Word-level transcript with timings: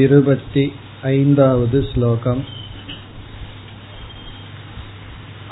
இருபति 0.00 0.62
ऐन्दावद् 1.06 1.74
श्लोकम् 1.86 2.38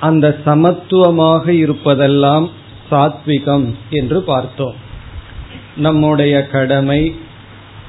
அந்த 0.00 0.26
சமத்துவமாக 0.46 1.44
இருப்பதெல்லாம் 1.64 2.46
சாத்விகம் 2.90 3.66
என்று 3.90 4.18
பார்த்தோம். 4.22 4.76
நம்முடைய 5.76 6.34
கடமை 6.46 7.00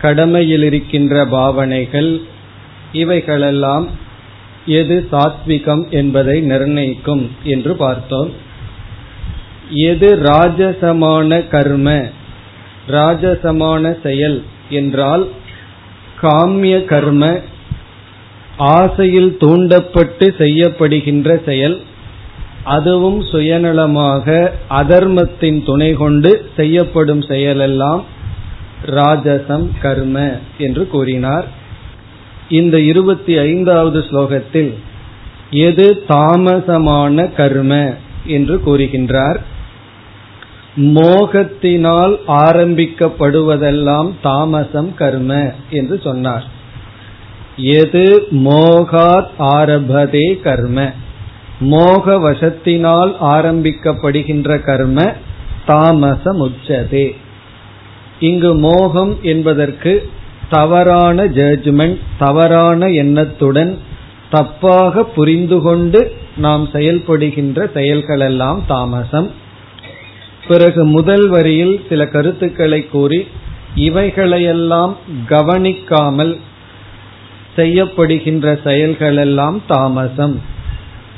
கடமையில் 0.02 0.64
இருக்கின்ற 0.64 1.14
பாவனைகள் 1.26 2.12
இவைகளெல்லாம் 2.92 3.86
எது 4.80 4.98
சாத்விகம் 5.12 5.84
என்பதை 5.90 6.38
நிர்ணயிக்கும் 6.42 7.24
என்று 7.44 7.74
பார்த்தோம். 7.76 8.32
எது 9.88 10.10
ராஜசமான 10.24 11.40
கர்ம 11.48 11.90
ராஜசமான 12.88 13.84
செயல் 14.04 14.40
என்றால் 14.70 15.24
காமிய 16.22 16.76
கர்ம 16.86 17.24
ஆசையில் 18.58 19.38
தூண்டப்பட்டு 19.38 20.36
செய்யப்படுகின்ற 20.38 21.44
செயல் 21.46 21.82
அதுவும் 22.64 23.22
சுயநலமாக 23.22 24.52
அதர்மத்தின் 24.70 25.64
துணை 25.64 25.94
கொண்டு 25.94 26.50
செய்யப்படும் 26.56 27.22
செயலெல்லாம் 27.22 28.02
ராஜசம் 28.86 29.68
கர்ம 29.82 30.32
என்று 30.58 30.88
கூறினார். 30.88 31.48
இந்த 32.50 32.80
இருபத்தி 32.80 33.38
ஐந்தாவது 33.38 34.00
ஸ்லோகத்தில் 34.00 34.74
எது 35.52 36.04
தாமசமான 36.08 37.34
கர்ம 37.36 37.94
என்று 38.26 38.62
கூறுகின்றார். 38.66 39.40
மோகத்தினால் 40.78 42.20
ஆரம்பிக்கப்படுவதெல்லாம் 42.28 44.12
தாமசம் 44.22 44.94
கர்ம 44.96 45.54
என்று 45.70 46.02
சொன்னார். 46.04 46.56
எது 47.58 48.28
மோகாத் 48.32 49.30
ஆரபதே 49.38 50.42
கர்ம? 50.42 50.94
மோக 51.60 52.32
வசத்தினால் 52.32 53.16
ஆரம்பிக்கப்படுகின்ற 53.22 54.64
கர்ம 54.64 55.14
தாமசம் 55.66 56.50
உச்சதே 56.50 57.16
இங்கு 58.20 58.56
மோகம் 58.56 59.17
என்பதற்கு 59.22 60.10
தவறான 60.50 61.26
ஜட்ஜ்மெண்ட் 61.26 61.98
தவறான 62.20 62.88
எண்ணத்துடன் 62.88 63.78
தப்பாக 64.32 65.04
புரிந்து 65.16 65.62
கொண்டு 65.62 66.12
நாம் 66.38 66.70
செயல்படுகின்ற 66.73 67.70
செயல்களெல்லாம் 67.73 68.60
தாமசம். 68.67 69.32
பிறகு 70.48 70.86
முதல் 70.86 71.30
வரியில் 71.30 71.86
சில 71.90 72.06
கருத்துக்களை 72.06 72.88
கூறி 72.88 73.28
இவைகளையெல்லாம் 73.76 74.96
கவனிக்காமல் 75.28 76.38
செய்யப்படுகின்ற 77.58 78.60
செயல்களெல்லாம் 78.64 79.60
தாமசம். 79.68 80.42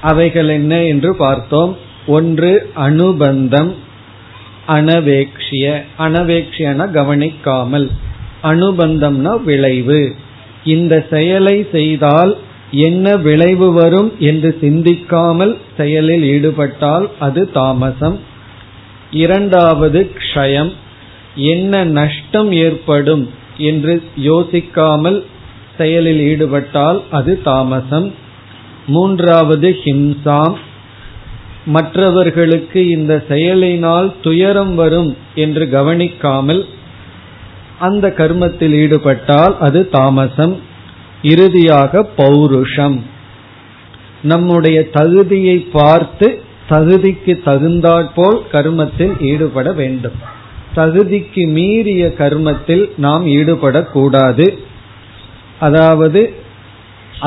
அவைகள் 0.02 0.48
என்ன 0.48 0.84
என்று 0.84 1.16
பார்த்தோம். 1.16 1.78
ஒன்று 2.08 2.70
அனுபந்தம் 2.74 3.74
அனவேக்ஷிய. 4.68 5.82
அனவேக்ஷியன 6.00 6.92
கவனிக்காமல். 6.92 7.90
அனுபந்தம்னா 8.44 9.44
விளைவு. 9.44 10.16
இந்த 10.66 11.08
செயலை 11.10 11.68
செய்தால் 11.72 12.38
என்ன 12.72 13.16
விளைவு 13.16 13.72
வரும் 13.72 14.14
என்று 14.20 14.58
சிந்திக்காமல் 14.62 15.58
செயலில் 15.78 16.24
ஈடுபட்டால் 16.24 17.10
அது 17.20 17.52
தாமசம். 17.52 18.20
இரண்டாவது 19.12 20.12
க்ஷயம். 20.18 20.72
என்ன 21.36 21.84
நஷ்டம் 21.84 22.52
ஏற்படும் 22.52 23.30
என்று 23.58 24.04
யோசிக்காமல் 24.24 25.24
செயலில் 25.80 26.22
ஈடுபட்டால் 26.32 27.00
அது 27.12 27.34
தாமசம். 27.42 28.10
மூன்றாவது 28.88 29.70
ஹிம்சாம். 29.84 30.56
மற்றவர்களுக்கு 31.66 32.82
இந்த 32.90 33.14
செயலினால் 33.28 34.08
துயரம் 34.22 34.76
வரும் 34.76 35.12
என்று 35.36 35.66
கவனிக்காமல் 35.70 36.62
அந்த 37.88 38.06
கர்மத்தில் 38.18 38.76
ஈடுபட்டால் 38.84 39.56
அது 39.60 39.82
தாமசம். 39.90 40.56
இறுதியாக 41.24 42.10
பௌருஷம். 42.18 42.98
நம்முடைய 44.24 44.78
தகுதியை 44.90 45.58
பார்த்து 45.72 46.28
தகுதிக்கு 46.70 47.34
தகுந்தாற்போல் 47.46 48.40
கர்மத்தில் 48.52 49.14
ஈடுபட 49.22 49.72
வேண்டும். 49.72 50.18
தகுதிக்கு 50.76 51.44
மீறிய 51.48 52.08
கர்மத்தில் 52.18 52.84
நாம் 52.98 53.24
ஈடுபடக்கூடாது. 53.28 54.46
அதாவது 55.60 56.22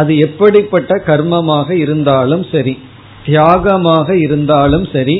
அது 0.00 0.12
எப்படிப்பட்ட 0.26 0.92
கர்மமாக 1.06 1.68
இருந்தாலும் 1.84 2.44
சரி 2.52 2.74
தியாகமாக 3.26 4.08
இருந்தாலும் 4.24 4.86
சரி 4.94 5.16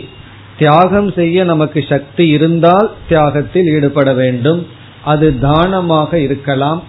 தியாகம் 0.58 1.10
செய்ய 1.18 1.44
நமக்கு 1.44 1.80
சக்தி 1.90 2.24
இருந்தால் 2.28 2.88
தியாகத்தில் 3.08 3.68
ஈடுபட 3.74 4.08
வேண்டும். 4.12 4.60
அது 5.04 5.26
தானமாக 5.40 6.10
இருக்கலாம். 6.18 6.80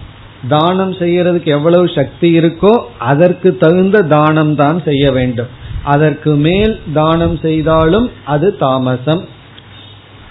தானம் 0.48 0.94
செய்யறதுக்கு 1.00 1.50
எவ்வளவு 1.58 1.86
சக்தி 1.98 2.28
இருக்கோ 2.40 2.72
அதற்கு 3.10 3.50
தகுந்த 3.56 4.02
தானம் 4.08 4.54
தான் 4.54 4.78
செய்ய 4.82 5.04
வேண்டும். 5.12 5.50
அதற்கு 5.84 6.32
மேல் 6.46 6.74
தானம் 6.94 7.36
செய்தாலும் 7.36 8.06
அது 8.24 8.48
தாமசம். 8.56 9.22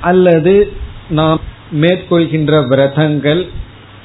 அல்லது 0.01 0.53
நாம் 1.19 1.41
மேற்கொள்கின்ற 1.83 2.53
விரதங்கள் 2.71 3.43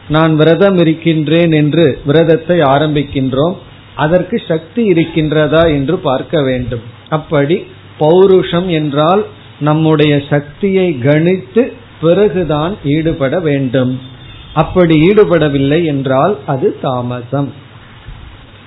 நான் 0.09 0.33
விரதம் 0.37 0.79
இருக்கின்றேன் 0.79 1.53
என்று 1.53 1.85
விரதத்தை 2.05 2.59
ஆரம்பிக்கின்றோம். 2.75 3.57
அதற்கு 3.95 4.37
சக்தி 4.49 4.83
இருக்கின்றதா 4.93 5.63
என்று 5.75 5.95
பார்க்க 5.99 6.43
வேண்டும். 6.43 6.85
அப்படி 7.09 7.57
பௌருஷம் 8.01 8.69
என்றால் 8.71 9.23
நம்முடைய 9.61 10.15
சக்தியை 10.31 10.89
கணித்து 11.03 11.63
பிறகுதான் 12.01 12.75
ஈடுபட 12.95 13.35
வேண்டும். 13.41 13.93
அப்படி 14.55 14.95
ஈடுபடவில்லை 15.09 15.81
என்றால் 15.85 16.35
அது 16.47 16.69
தாமசம். 16.83 17.49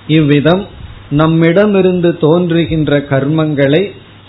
இவ்விதம் 0.08 0.62
நம்மிடமிருந்து 1.10 2.10
தோன்றுகின்ற 2.18 2.98
கர்மங்களை 3.10 3.82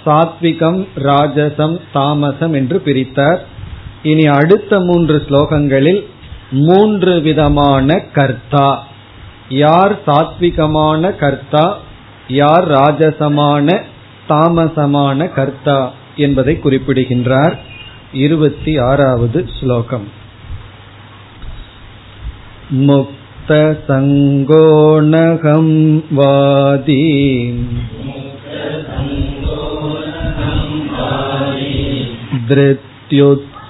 சாத்விகம் 0.05 0.79
ராஜசம் 1.03 1.75
தாமசம் 1.93 2.53
என்று 2.53 2.77
பிரித்தார். 2.85 3.39
இனி 4.03 4.25
அடுத்த 4.39 4.79
மூன்று 4.79 5.17
ஸ்லோகங்களில் 5.27 6.01
மூன்று 6.60 7.14
விதமான 7.20 7.98
கர்த்தா 8.14 8.68
யார் 9.62 9.94
சாத்விகமான 10.06 11.10
கர்த்தா 11.16 11.66
யார் 12.32 12.66
ராஜசமான 12.68 13.76
தாமசமான 14.28 15.28
கர்த்தா 15.32 15.80
என்பதை 16.16 16.54
குறிப்பிடுகின்றார் 16.60 17.56
இருபத்தி 18.12 18.72
ஆறாவது 18.78 19.40
ஸ்லோகம் 19.58 20.08
मुक्तसङ्गोणहं 22.70 23.28
वादी 26.12 27.04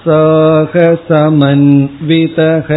धृत्युत्साहमानवान् 0.03 0.95
समन्वितः 1.09 2.69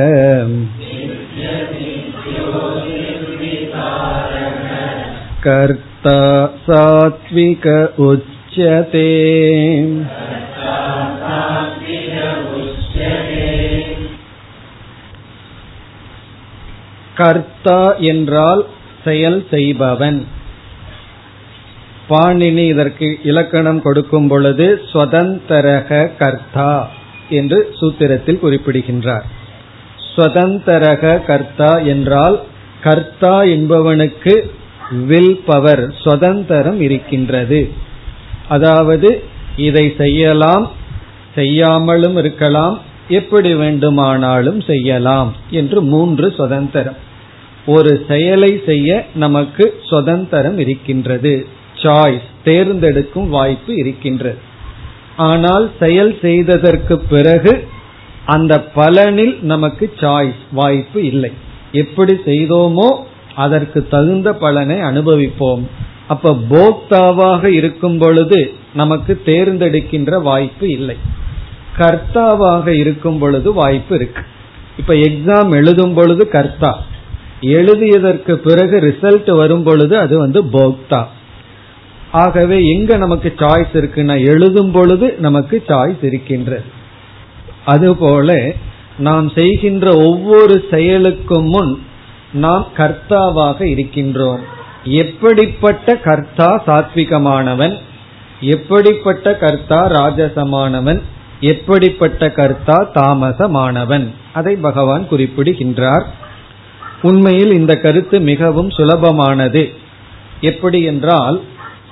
कर्ता 5.47 6.19
सात्विक 6.69 7.67
उच्यते 8.09 9.07
கர்த்தா 17.16 17.96
என்றால் 17.96 18.62
செயல் 19.04 19.46
செய்பவன். 19.50 20.20
பாணினி 22.10 22.66
இதற்கு 22.68 23.20
இலக்கணம் 23.24 23.82
கொடுக்கும் 23.82 24.28
பொழுது 24.28 24.82
ஸ்வதந்தரக 24.92 26.10
கர்த்தா 26.18 26.88
என்று 27.30 27.76
சூத்திரத்தில் 27.80 28.40
குறிப்பிடுகின்றார். 28.40 29.26
ஸ்வதந்தரக 30.16 31.24
கர்த்தா 31.26 31.72
என்றால் 31.84 32.40
கர்த்தா 32.82 33.36
என்பவனுக்கு 33.56 34.34
வில் 34.90 35.36
பவர் 35.46 35.84
சுதந்திரம் 36.04 36.80
இருக்கின்றது. 36.82 37.62
அதாவது 38.48 39.10
இதை 39.58 39.94
செய்யலாம் 39.98 40.66
செய்யாமலும் 41.36 42.18
இருக்கலாம் 42.18 42.76
எப்படி 43.08 43.54
வேண்டுமானாலும் 43.56 44.62
செய்யலாம் 44.62 45.34
என்று 45.50 45.82
மூன்று 45.82 46.34
சுதந்திரம். 46.38 46.96
ஒரு 47.66 48.06
செயலை 48.08 48.62
செய்ய 48.66 49.06
நமக்கு 49.14 49.74
சுதந்திரம் 49.84 50.58
இருக்கின்றது. 50.58 51.48
சாய்ஸ் 51.84 52.28
தேர்ந்தெடுக்கும் 52.44 53.30
வாய்ப்பு 53.30 53.76
இருக்கின்றது. 53.76 54.38
ஆனால் 55.16 55.72
செயல் 55.80 56.20
செய்ததற்கு 56.22 57.00
பிறகு 57.00 57.68
அந்த 58.26 58.64
பலனில் 58.76 59.42
நமக்கு 59.42 59.94
சாய்ஸ் 60.00 60.42
வாய்ப்பு 60.52 61.06
இல்லை. 61.06 61.32
எப்படி 61.72 62.14
செய்தோமோ 62.26 62.90
அதற்கு 63.36 63.88
தகுந்த 63.88 64.34
பலனை 64.34 64.78
அனுபவிப்போம். 64.78 65.64
அப்ப 66.08 66.32
போக்தாவாக 66.50 67.46
இருக்கும் 67.46 67.98
பொழுது 67.98 68.54
நமக்கு 68.74 69.22
தேர்ந்தெடுக்கின்ற 69.26 70.22
வாய்ப்பு 70.22 70.70
இல்லை. 70.70 70.98
கர்த்தாவாக 71.78 72.68
இருக்கும் 72.68 73.20
பொழுது 73.20 73.54
வாய்ப்பு 73.54 73.96
இருக்கு. 73.96 74.22
இப்ப 74.78 74.94
எக்ஸாம் 74.94 75.52
எழுதும் 75.56 75.94
பொழுது 75.94 76.28
கர்த்தா. 76.28 76.84
எழுதியதற்கு 77.42 78.34
பிறகு 78.34 78.80
ரிசல்ட் 78.80 79.36
வரும் 79.36 79.64
பொழுது 79.64 79.98
அது 79.98 80.18
வந்து 80.18 80.44
போக்தா. 80.44 81.06
ஆகவே 82.12 82.66
எங்க 82.66 82.98
நமக்கு 82.98 83.34
சாய்ஸ் 83.36 83.74
இருக்குன்னா 83.74 84.26
எழுதும் 84.26 84.72
பொழுது 84.72 85.16
நமக்கு 85.20 85.64
சாய்ஸ் 85.68 86.04
இருக்கின்றது 86.04 86.64
அதுபோல 87.66 88.52
நாம் 88.98 89.30
செய்கின்ற 89.30 89.98
ஒவ்வொரு 89.98 90.66
செயலுக்கும் 90.72 91.46
முன் 91.46 91.84
நாம் 92.34 92.68
கர்த்தாவாக 92.78 93.60
இருக்கின்றோம். 93.60 94.40
எப்படிப்பட்ட 94.84 95.96
கர்த்தா 95.96 96.64
சாத்விகமானவன்? 96.68 97.78
எப்படிப்பட்ட 98.40 99.36
கர்த்தா 99.36 99.92
ராஜசமானவன்? 99.92 101.02
எப்படிப்பட்ட 101.52 102.30
கர்த்தா 102.40 102.78
தாமசமானவன்? 102.96 104.06
அதை 104.34 104.54
பகவான் 104.66 105.06
குறிப்பிடுகின்றார். 105.08 106.06
உண்மையில் 107.02 107.54
இந்த 107.60 107.74
கருத்து 107.86 108.18
மிகவும் 108.32 108.70
சுலபமானது. 108.78 109.64
எப்படி 110.50 110.80
என்றால் 110.92 111.38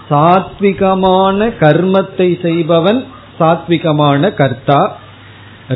சாத்விகமான 0.09 1.39
கர்மத்தை 1.63 2.27
செய்பவன் 2.41 2.99
சாத்விகமான 3.39 4.33
கர்த்தா 4.33 4.81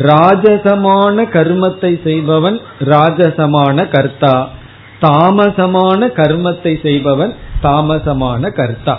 ராஜசமான 0.10 1.26
கர்மத்தை 1.36 1.92
செய்பவன் 2.04 2.58
ராஜசமான 2.92 3.88
கர்த்தா 3.96 4.36
தாமசமான 5.02 6.08
கர்மத்தை 6.20 6.74
செய்பவன் 6.86 7.34
தாமசமான 7.64 8.52
கர்த்தா. 8.60 8.96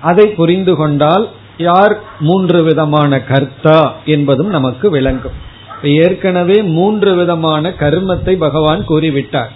அதை 0.00 0.26
புரிந்து 0.38 0.74
கொண்டால் 0.80 1.26
யார் 1.62 1.94
மூன்று 2.20 2.60
விதமான 2.62 3.20
கர்த்தா 3.30 3.78
என்பதும் 4.14 4.50
நமக்கு 4.56 4.86
விளங்கும். 4.90 5.38
ஏற்கனவே 5.98 6.58
மூன்று 6.76 7.12
விதமான 7.14 7.72
கர்மத்தை 7.82 8.34
பகவான் 8.36 8.82
கூறிவிட்டார். 8.88 9.52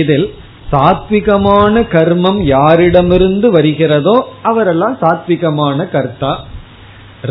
இதில் 0.00 0.26
சாத்விகமான 0.72 1.74
கர்மம் 1.94 2.40
யாரிடமிருந்து 2.52 3.48
வருகிறதோ 3.56 4.16
அவரெல்லாம் 4.42 4.96
சாத்விகமான 5.02 5.88
கர்த்தா. 5.94 6.32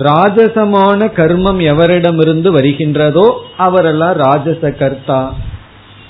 ராஜசமான 0.08 1.08
கர்மம் 1.19 1.62
எவரிடமிருந்து 1.72 2.50
வருகின்றதோ 2.58 3.25
அவரெல்லாம் 3.58 4.16
ராஜச 4.18 4.72
கர்த்தா. 4.81 5.22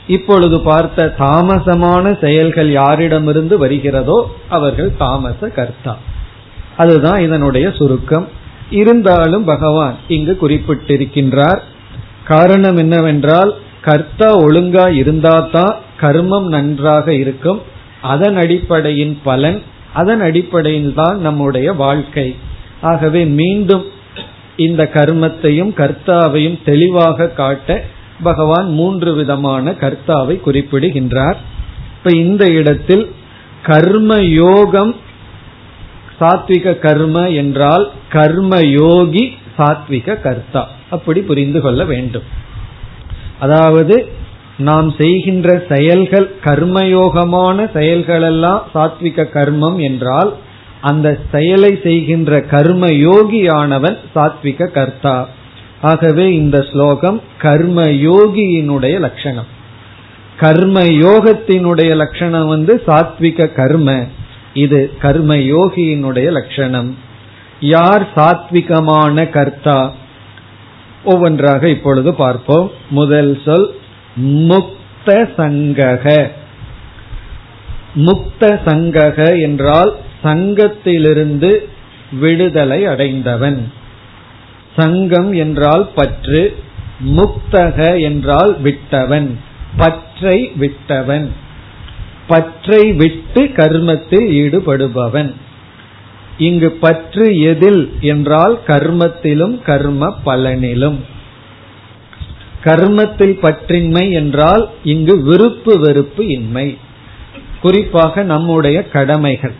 இப்பொழுது 0.07 0.57
பார்த்த 0.61 1.05
தாமசமான 1.19 2.05
செயல்கள் 2.21 2.69
யாரிடமிருந்து 2.73 3.57
வருகிறதோ 3.63 4.17
அவர்கள் 4.49 4.91
தாமச 4.97 5.49
கர்த்தா. 5.57 5.93
அதுதான் 6.81 7.19
இதனுடைய 7.21 7.67
சுருக்கம். 7.71 8.27
இருந்தாலும் 8.79 9.45
பகவான் 9.45 9.95
இங்கு 10.07 10.33
குறிப்பிட்டிருக்கின்றார். 10.41 11.61
காரணம் 12.27 12.77
என்னவென்றால் 12.77 13.51
கர்த்தா 13.81 14.29
ஒழுங்கா 14.39 14.85
இருந்தாதான் 15.01 15.73
கர்மம் 16.01 16.47
நன்றாக 16.47 17.13
இருக்கும். 17.13 17.61
அதன் 18.01 18.35
அடிப்படையின் 18.35 19.15
பலன் 19.23 19.59
அதன் 19.93 20.21
அடிப்படையில் 20.21 20.93
தான் 20.95 21.17
நம்முடைய 21.19 21.67
வாழ்க்கை. 21.73 22.27
ஆகவே 22.81 23.21
மீண்டும் 23.39 23.85
இந்த 24.57 24.83
கர்மத்தையும் 24.93 25.73
கர்த்தாவையும் 25.81 26.59
தெளிவாக 26.65 27.27
காட்ட 27.39 27.83
பகவான் 28.23 28.69
மூன்று 28.71 29.11
விதமான 29.15 29.71
கர்த்தாவை 29.71 30.35
குறிப்பிடுகின்றார். 30.39 31.39
இப்ப 31.97 32.11
இந்த 32.17 32.43
இடத்தில் 32.59 33.05
கர்ம 33.63 34.17
யோகம் 34.41 34.93
சாத்விக 36.21 36.79
கர்ம 36.79 37.29
என்றால் 37.29 37.91
கர்ம 38.09 38.59
யோகி 38.65 39.37
சாத்விக 39.57 40.21
கர்த்தா. 40.21 40.67
அப்படி 40.89 41.21
புரிந்து 41.21 41.61
கொள்ள 41.61 41.85
வேண்டும். 41.85 42.23
அதாவது 43.39 43.95
நாம் 44.57 44.93
செய்கின்ற 44.97 45.65
செயல்கள் 45.69 46.27
கர்மயோகமான 46.43 47.57
செயல்களெல்லாம் 47.73 48.61
சாத்விக 48.73 49.27
கர்மம் 49.33 49.77
என்றால் 49.77 50.31
அந்த 50.81 51.07
செயலை 51.31 51.79
செய்கின்ற 51.83 52.41
கர்ம 52.41 52.87
யோகியானவன் 52.87 53.97
சாத்விக 54.15 54.71
கர்த்தா. 54.71 55.29
ஆகவே 55.81 56.25
இந்த 56.33 56.57
ஸ்லோகம் 56.71 57.21
கர்ம 57.37 57.83
யோகியினுடைய 57.83 58.99
லட்சணம். 58.99 59.49
கர்ம 60.37 60.83
யோகத்தினுடைய 60.83 61.95
லட்சணம் 61.95 62.47
வந்து 62.47 62.81
சாத்விக 62.87 63.53
கர்ம. 63.53 64.05
இது 64.53 64.97
கர்ம 64.99 65.35
யோகியினுடைய 65.35 66.31
லட்சணம். 66.31 66.97
யார் 67.59 68.07
சாத்விகமான 68.15 69.29
கர்த்தா? 69.29 69.93
ஒவ்வொன்றாக 71.03 71.69
இப்பொழுது 71.69 72.13
பார்ப்போம். 72.13 72.71
முதல் 72.89 73.41
சொல் 73.45 73.75
முக்த 74.17 75.05
சங்கக. 75.05 76.29
முக்த 77.95 78.59
சங்கக 78.65 79.41
என்றால் 79.41 79.95
சங்கத்திலிருந்து 80.23 81.57
விடுதலை 82.19 82.85
அடைந்தவன். 82.85 83.71
சங்கம் 84.75 85.33
என்றால் 85.33 85.89
பற்று 85.95 86.63
முக்தக 87.05 88.01
என்றால் 88.01 88.61
விட்டவன் 88.61 89.39
பற்றை 89.77 90.51
விட்டவன். 90.55 91.31
பற்றை 92.31 92.83
விட்டு 92.93 93.41
கர்மத்தில் 93.55 94.27
ஈடுபடுபவன். 94.41 95.31
இங்கு 96.37 96.69
பற்று 96.71 97.25
எதில் 97.41 97.81
என்றால் 98.01 98.55
கர்மத்திலும் 98.67 99.55
கர்ம 99.61 100.07
பலனிலும். 100.25 100.99
கர்மத்தில் 102.63 103.35
பற்றின்மை 103.41 104.05
என்றால் 104.11 104.63
இங்கு 104.83 105.15
விருப்பு 105.21 105.73
வெறுப்பு 105.79 106.23
இன்மை. 106.27 106.77
குறிப்பாக 107.61 108.23
நம்முடைய 108.23 108.77
கடமைகள். 108.87 109.57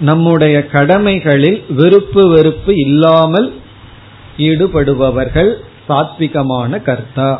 நம்முடைய 0.00 0.56
கடமைகளில் 0.66 1.58
விருப்பு 1.70 2.22
வெறுப்பு 2.28 2.72
இல்லாமல் 2.76 3.48
ஈடுபடுபவர்கள் 4.38 5.50
சாத்விகமான 5.88 6.82
கர்த்தா. 6.82 7.30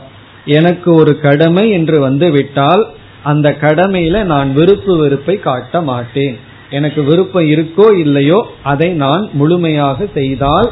எனக்கு 0.44 0.90
ஒரு 0.94 1.12
கடமை 1.20 1.70
என்று 1.70 2.00
வந்துவிட்டால் 2.00 2.84
அந்த 3.24 3.56
கடமையில 3.60 4.22
நான் 4.22 4.52
விருப்பு 4.52 4.96
வெறுப்பை 4.96 5.38
காட்ட 5.38 5.80
மாட்டேன். 5.80 6.38
எனக்கு 6.70 7.02
விருப்பம் 7.02 7.44
இருக்கோ 7.44 7.98
இல்லையோ 7.98 8.46
அதை 8.62 8.88
நான் 8.88 9.28
முழுமையாக 9.32 10.06
செய்தால் 10.14 10.70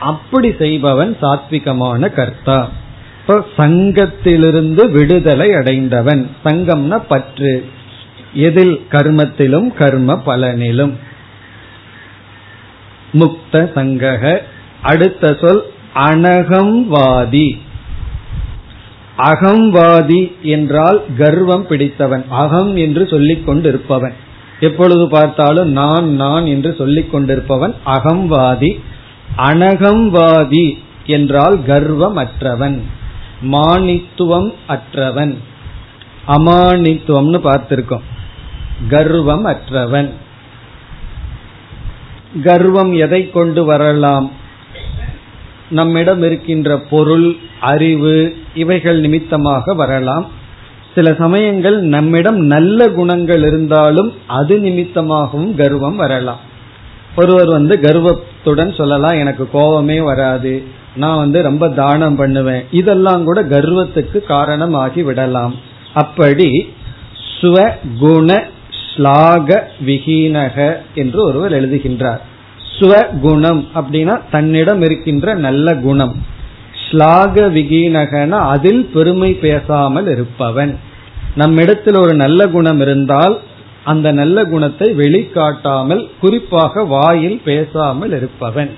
அப்படி 0.00 0.54
செய்பவன் 0.58 1.16
சாத்விகமான 1.22 2.12
கர்த்தா. 2.12 2.70
இப்போ 3.20 3.44
சங்கத்திலிருந்து 3.58 4.90
விடுதலை 4.90 5.52
அடைந்தவன். 5.52 6.30
சங்கம்னா 6.44 7.02
பற்று. 7.08 7.64
எதில் 8.32 8.86
கர்மத்திலும் 8.90 9.74
கர்ம 9.74 10.22
பலனிலும். 10.26 10.92
முக்த 13.12 13.52
சங்கக. 13.52 14.38
அடுத்த 14.82 15.36
சொல் 15.40 15.64
அனகம்வாதி. 15.94 17.58
அகம்வாதி 19.18 20.32
என்றால் 20.42 21.02
கர்வம் 21.18 21.62
பிடித்தவன். 21.62 22.24
அகம் 22.28 22.76
என்று 22.76 23.06
சொல்லிக் 23.06 23.48
கொண்டிருப்பவன். 23.48 24.12
எப்பொழுது 24.60 25.08
பார்த்தாலும் 25.08 25.68
நான் 25.68 26.08
நான் 26.08 26.46
என்று 26.46 26.74
சொல்லிக் 26.78 27.14
கொண்டிருப்பவன். 27.14 27.74
அகம்வாதி 27.86 28.80
அனகம்வாதி 29.36 30.78
என்றால் 31.06 31.58
கர்வம் 31.66 32.16
அற்றவன் 32.16 32.80
மானித்துவம் 33.42 34.52
அற்றவன். 34.68 35.36
அமானித்துவம்னு 36.28 37.38
பார்த்திருக்கோம். 37.44 38.02
கர்வம் 38.88 39.44
அற்றவன் 39.44 40.10
கர்வம் 42.44 42.96
எதை 42.96 43.30
கொண்டு 43.30 43.64
வரலாம்? 43.64 44.30
நம்மிடம் 45.78 46.22
இருக்கின்ற 46.22 46.78
பொருள் 46.92 47.26
அறிவு 47.72 48.14
இவைகள் 48.62 49.00
நிமித்தமாக 49.00 49.74
வரலாம். 49.80 50.26
சில 50.94 51.10
சமயங்கள் 51.20 51.76
நம்மிடம் 51.94 52.38
நல்ல 52.54 52.88
குணங்கள் 52.96 53.42
இருந்தாலும் 53.48 54.10
அது 54.38 54.56
நிமித்தமாகவும் 54.66 55.52
கர்வம் 55.60 55.98
வரலாம். 56.02 56.40
ஒருவர் 57.16 57.50
வந்து 57.58 57.74
கர்வத்துடன் 57.80 58.72
சொல்லலாம் 58.80 59.20
எனக்கு 59.22 59.44
கோபமே 59.52 59.98
வராது 60.10 60.54
நான் 61.02 61.20
வந்து 61.22 61.38
ரொம்ப 61.48 61.64
தானம் 61.80 62.16
பண்ணுவேன் 62.16 62.62
இதெல்லாம் 62.80 63.22
கூட 63.24 63.40
கர்வத்துக்கு 63.54 64.18
காரணமாகி 64.32 65.02
விடலாம். 65.08 65.54
அப்படி 66.02 66.48
சுவ 67.38 67.56
குண 68.00 68.30
ஸ்லாக 68.82 69.48
விஹீனக 69.86 70.56
என்று 70.94 71.18
ஒருவர் 71.28 71.56
எழுதுகின்றார். 71.60 72.22
ஸ்வகுணம் 72.82 73.64
அப்படின்னா 73.74 74.20
தன்னிடம் 74.30 74.82
இருக்கின்ற 74.82 75.34
நல்ல 75.34 75.74
குணம். 75.74 76.14
ஸ்லாக 76.84 77.48
விகீனகன 77.48 78.28
அதில் 78.28 78.84
பெருமை 78.94 79.32
பேசாமல் 79.34 80.06
இருப்பவன். 80.06 80.78
நம்மிடத்தில் 81.34 81.94
ஒரு 81.94 82.14
நல்ல 82.14 82.48
குணம் 82.48 82.80
இருந்தால் 82.80 83.38
அந்த 83.84 84.12
நல்ல 84.12 84.44
குணத்தை 84.44 84.92
வெளிக்காட்டாமல் 84.92 86.08
குறிப்பாக 86.20 86.84
வாயில் 86.84 87.40
பேசாமல் 87.44 88.10
இருப்பவன். 88.10 88.70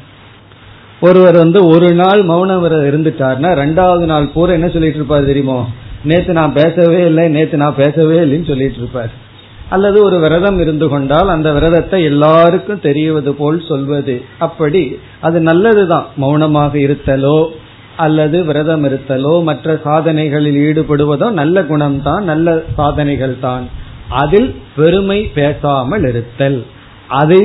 ஒருவர் 1.01 1.37
வந்து 1.37 1.67
ஒரு 1.67 1.95
நாள் 1.95 2.21
மௌன 2.23 2.61
விரதம் 2.61 2.89
இருந்துட்டார்னா 2.91 3.51
ரெண்டாவது 3.63 4.05
நாள் 4.05 4.29
பூரா 4.29 4.53
என்ன 4.53 4.69
சொல்லிட்டு 4.69 4.97
இருப்பார் 4.97 5.25
தெரியுமோ? 5.25 5.67
நேத்து 6.05 6.33
நான் 6.33 6.53
பேசவே 6.53 7.05
இல்லை 7.05 7.29
நேத்து 7.29 7.57
நான் 7.57 7.75
பேசவே 7.75 8.19
இல்லைன்னு 8.19 8.47
சொல்லிட்டு 8.47 8.77
இருப்பார். 8.77 9.11
அல்லது 9.71 10.03
ஒரு 10.05 10.21
விரதம் 10.21 10.59
இருந்து 10.61 10.89
கொண்டால் 10.89 11.29
அந்த 11.29 11.53
விரதத்தை 11.53 12.03
எல்லாருக்கும் 12.03 12.81
தெரிவது 12.81 13.35
போல் 13.35 13.61
சொல்வது. 13.69 14.23
அப்படி 14.39 14.99
அது 15.21 15.41
நல்லதுதான். 15.41 16.07
மௌனமாக 16.17 16.79
இருத்தலோ 16.79 17.39
அல்லது 17.97 18.45
விரதம் 18.45 18.85
இருத்தலோ 18.85 19.43
மற்ற 19.43 19.81
சாதனைகளில் 19.85 20.59
ஈடுபடுவதோ 20.67 21.31
நல்ல 21.31 21.63
குணம்தான் 21.63 22.23
நல்ல 22.23 22.63
சாதனைகள் 22.77 23.37
தான் 23.41 23.67
அதில் 24.09 24.55
பெருமை 24.77 25.21
பேசாமல் 25.35 26.05
இருத்தல். 26.09 26.65
அதை 27.09 27.43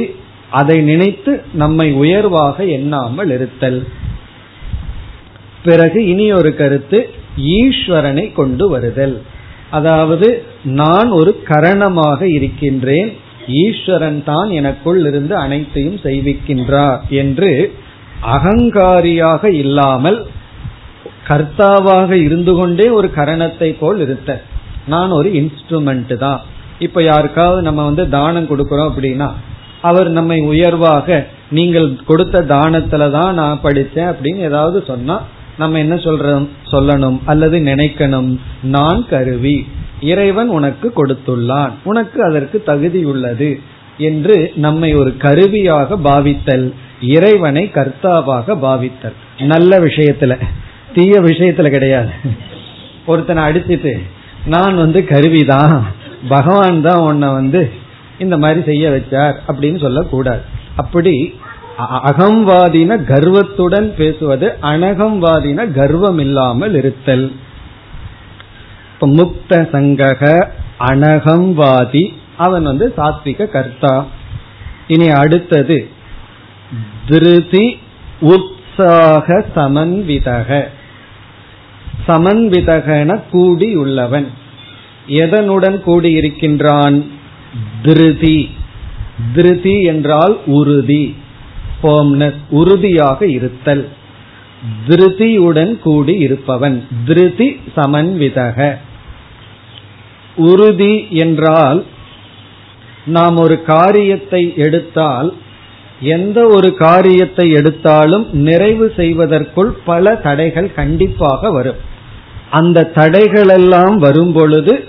அதை 0.49 0.81
நினைத்து 0.81 1.41
நம்மை 1.53 1.91
உயர்வாக 1.93 2.63
எண்ணாமல் 2.63 3.29
இருத்தல். 3.29 3.87
பிறகு 5.63 6.07
இனி 6.07 6.31
ஒரு 6.31 6.55
கருத்து 6.55 7.09
ஈஸ்வரனை 7.37 8.33
கொண்டு 8.33 8.69
வருதல். 8.69 9.21
அதாவது 9.71 10.27
நான் 10.63 11.09
ஒரு 11.11 11.31
கரணமாக 11.47 12.21
இருக்கின்றேன் 12.27 13.09
ஈஸ்வரன் 13.63 14.23
தான் 14.23 14.49
எனக்குள் 14.49 14.99
இருந்து 15.05 15.35
அனைத்தையும் 15.35 15.99
செய்விக்கின்றார் 16.03 16.99
என்று 17.21 17.49
அகங்காரியாக 18.35 19.43
இல்லாமல் 19.55 20.19
கர்த்தாவாக 21.27 22.11
இருந்து 22.17 22.53
கொண்டே 22.55 22.87
ஒரு 22.89 23.07
கரணத்தை 23.15 23.69
போல் 23.79 23.99
இருத்த. 23.99 24.29
நான் 24.87 25.11
ஒரு 25.11 25.29
இன்ஸ்ட்ருமெண்ட் 25.31 26.13
தான். 26.17 26.41
இப்ப 26.79 27.01
யாருக்காவது 27.03 27.61
நம்ம 27.61 27.83
வந்து 27.83 28.09
தானம் 28.09 28.49
கொடுக்கிறோம் 28.49 28.89
அப்படின்னா 28.91 29.27
அவர் 29.81 30.09
நம்மை 30.09 30.39
உயர்வாக 30.43 31.17
நீங்கள் 31.49 31.95
கொடுத்த 32.05 32.41
தானத்துல 32.47 33.03
தான் 33.11 33.33
நான் 33.33 33.61
படித்தேன் 33.61 34.09
அப்படின்னு 34.11 34.41
ஏதாவது 34.41 34.83
சொன்னா 34.85 35.15
நம்ம 35.59 35.77
என்ன 35.77 35.95
சொல்றோம்? 35.95 36.47
சொல்லணும் 36.71 37.19
அல்லது 37.25 37.59
நினைக்கணும். 37.59 38.39
நான் 38.63 39.07
கருவி. 39.09 39.67
இறைவன் 40.01 40.47
உனக்கு 40.47 40.91
கொடுத்துள்ளான். 40.95 41.71
உனக்கு 41.83 42.23
அதற்கு 42.23 42.63
தகுதி 42.63 43.03
உள்ளது 43.03 43.59
என்று 43.97 44.51
நம்மை 44.55 44.93
ஒரு 44.93 45.17
கருவியாக 45.17 45.97
பாவித்தல் 45.97 46.71
இறைவனை 47.01 47.71
கர்த்தாவாக 47.73 48.57
பாவித்தல். 48.61 49.43
நல்ல 49.43 49.79
விஷயத்துல. 49.79 50.41
தீய 50.95 51.21
விஷயத்துல 51.21 51.69
கிடையாது. 51.69 52.09
ஒருத்தனை 53.05 53.43
அடிச்சிட்டு 53.43 53.99
நான் 54.45 54.75
வந்து 54.75 55.05
கருவிதான். 55.09 55.83
பகவான் 56.29 56.81
தான் 56.81 56.99
உன்னை 56.99 57.29
வந்து 57.29 57.71
இந்த 58.19 58.37
மாதிரி 58.37 58.63
செய்ய 58.63 58.89
வச்சார் 58.89 59.33
அப்படின்னு 59.47 59.79
சொல்லக்கூடாது. 59.79 60.41
அப்படி 60.75 61.33
அகம்வாதின 61.79 63.03
கர்வத்துடன் 63.03 63.95
பேசுவது 63.95 64.57
அனகம்வாதின 64.61 65.71
கர்வம் 65.71 66.19
இல்லாமல் 66.19 66.75
இருத்தல். 66.75 67.31
இப்ப 68.93 69.07
முக்த 69.07 69.49
சங்கக 69.49 70.47
அனகம்வாதி 70.79 72.13
அவன் 72.37 72.63
வந்து 72.63 72.93
சாத்விக 72.97 73.47
கர்த்தா. 73.47 74.07
இனி 74.87 75.09
அடுத்தது 75.09 75.89
திருதி 77.07 77.79
உற்சாக 78.19 79.45
சமன்விதக. 79.55 80.63
சமன்விதகன 82.07 83.21
கூடியுள்ளவன். 83.33 84.27
எதனுடன் 85.07 85.81
கூடியிருக்கின்றான்? 85.87 87.05
திருதி. 87.83 88.55
திருதி 89.33 89.81
என்றால் 89.81 90.37
உறுதி. 90.45 91.15
ஃபோம்னஸ் 91.81 92.39
உறுதியாக 92.49 93.27
இருத்தல். 93.27 93.87
திருதியுடன் 94.87 95.79
கூடி 95.79 96.13
இருப்பவன். 96.17 96.87
திருதி 97.05 97.59
சமன்விதக. 97.75 98.77
உறுதி 100.35 101.07
என்றால் 101.09 101.85
நாம் 103.05 103.35
ஒரு 103.35 103.63
காரியத்தை 103.63 104.53
எடுத்தால் 104.55 105.33
எந்த 106.01 106.47
ஒரு 106.47 106.75
காரியத்தை 106.75 107.51
எடுத்தாலும் 107.51 108.33
நிறைவு 108.33 108.93
செய்வதற்குள் 108.95 109.71
பல 109.85 110.15
தடைகள் 110.15 110.73
கண்டிப்பாக 110.73 111.51
வரும். 111.51 111.75
அந்த 112.49 112.91
தடைகளெல்லாம் 112.95 113.95
வரும் 113.97 114.33
பொழுது 114.33 114.87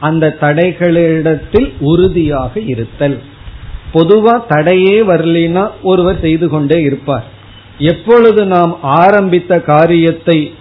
அந்த 0.00 0.36
தடைகளிடத்தில் 0.40 1.72
உறுதியாக 1.80 2.60
இருத்தல். 2.60 3.20
பொதுவா 3.94 4.40
தடையே 4.48 5.00
வரலினா 5.00 5.70
ஒருவர் 5.82 6.20
செய்து 6.20 6.48
கொண்டே 6.48 6.82
இருப்பார். 6.82 7.24
எப்பொழுது 7.78 8.46
நாம் 8.46 8.78
ஆரம்பித்த 8.82 9.60
காரியத்தை 9.60 10.54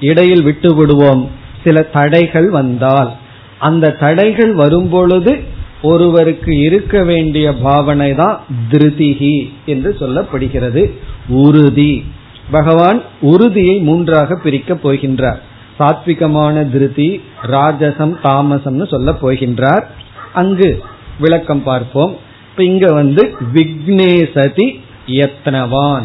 இடையில் 0.00 0.42
விட்டு 0.42 0.74
விடுவோம் 0.74 1.30
சில 1.64 1.82
தடைகள் 1.82 2.50
வந்தால். 2.50 3.12
அந்த 3.58 3.90
தடைகள் 3.90 4.54
வரும்பொழுது 4.54 5.42
ஒருவருக்கு 5.82 6.58
இருக்க 6.58 7.02
வேண்டிய 7.02 7.52
பாவனை 7.52 8.14
தான் 8.14 8.44
திருதிகி 8.70 9.52
என்று 9.66 9.96
சொல்லப்படுகிறது. 10.00 10.90
உறுதி. 11.28 12.04
பகவான் 12.50 13.02
உறுதியை 13.20 13.78
மூன்றாக 13.78 14.38
பிரிக்கப் 14.44 14.88
போகின்றார். 14.88 15.38
சாத்விகமான 15.78 16.70
திருதி 16.70 17.20
ராஜசம் 17.42 18.16
தாமசம்னு 18.22 18.88
சொல்ல 18.88 19.12
போகின்றார். 19.12 19.84
அங்கு 20.32 20.82
விளக்கம் 21.18 21.62
பார்ப்போம். 21.62 22.16
இப்ப 22.54 22.66
இங்க 22.66 22.92
வந்து 22.92 23.34
விக்னேசதி 23.54 24.80
யத்னவான். 25.06 26.02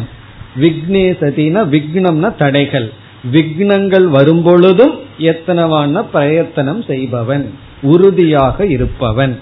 விக்னேசதினா 0.60 1.60
விக்னம்னா 1.74 2.36
தடைகள். 2.36 2.92
விக்னங்கள் 3.32 4.06
வரும்பொழுதும் 4.08 4.98
எத்தனவான 5.18 6.06
பிரயத்தனம் 6.12 6.82
செய்பவன். 6.82 7.54
உறுதியாக 7.82 8.66
இருப்பவன். 8.66 9.38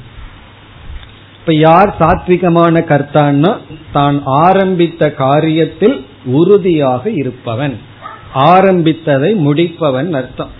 இப்ப 1.40 1.54
யார் 1.54 1.96
சாத்விகமான 2.00 2.84
கர்த்தான்னா 2.88 3.56
தான் 3.92 4.22
ஆரம்பித்த 4.24 5.14
காரியத்தில் 5.18 6.04
உறுதியாக 6.24 7.10
இருப்பவன். 7.10 7.78
ஆரம்பித்ததை 8.34 9.34
முடிப்பவன் 9.46 10.10
அர்த்தம். 10.10 10.50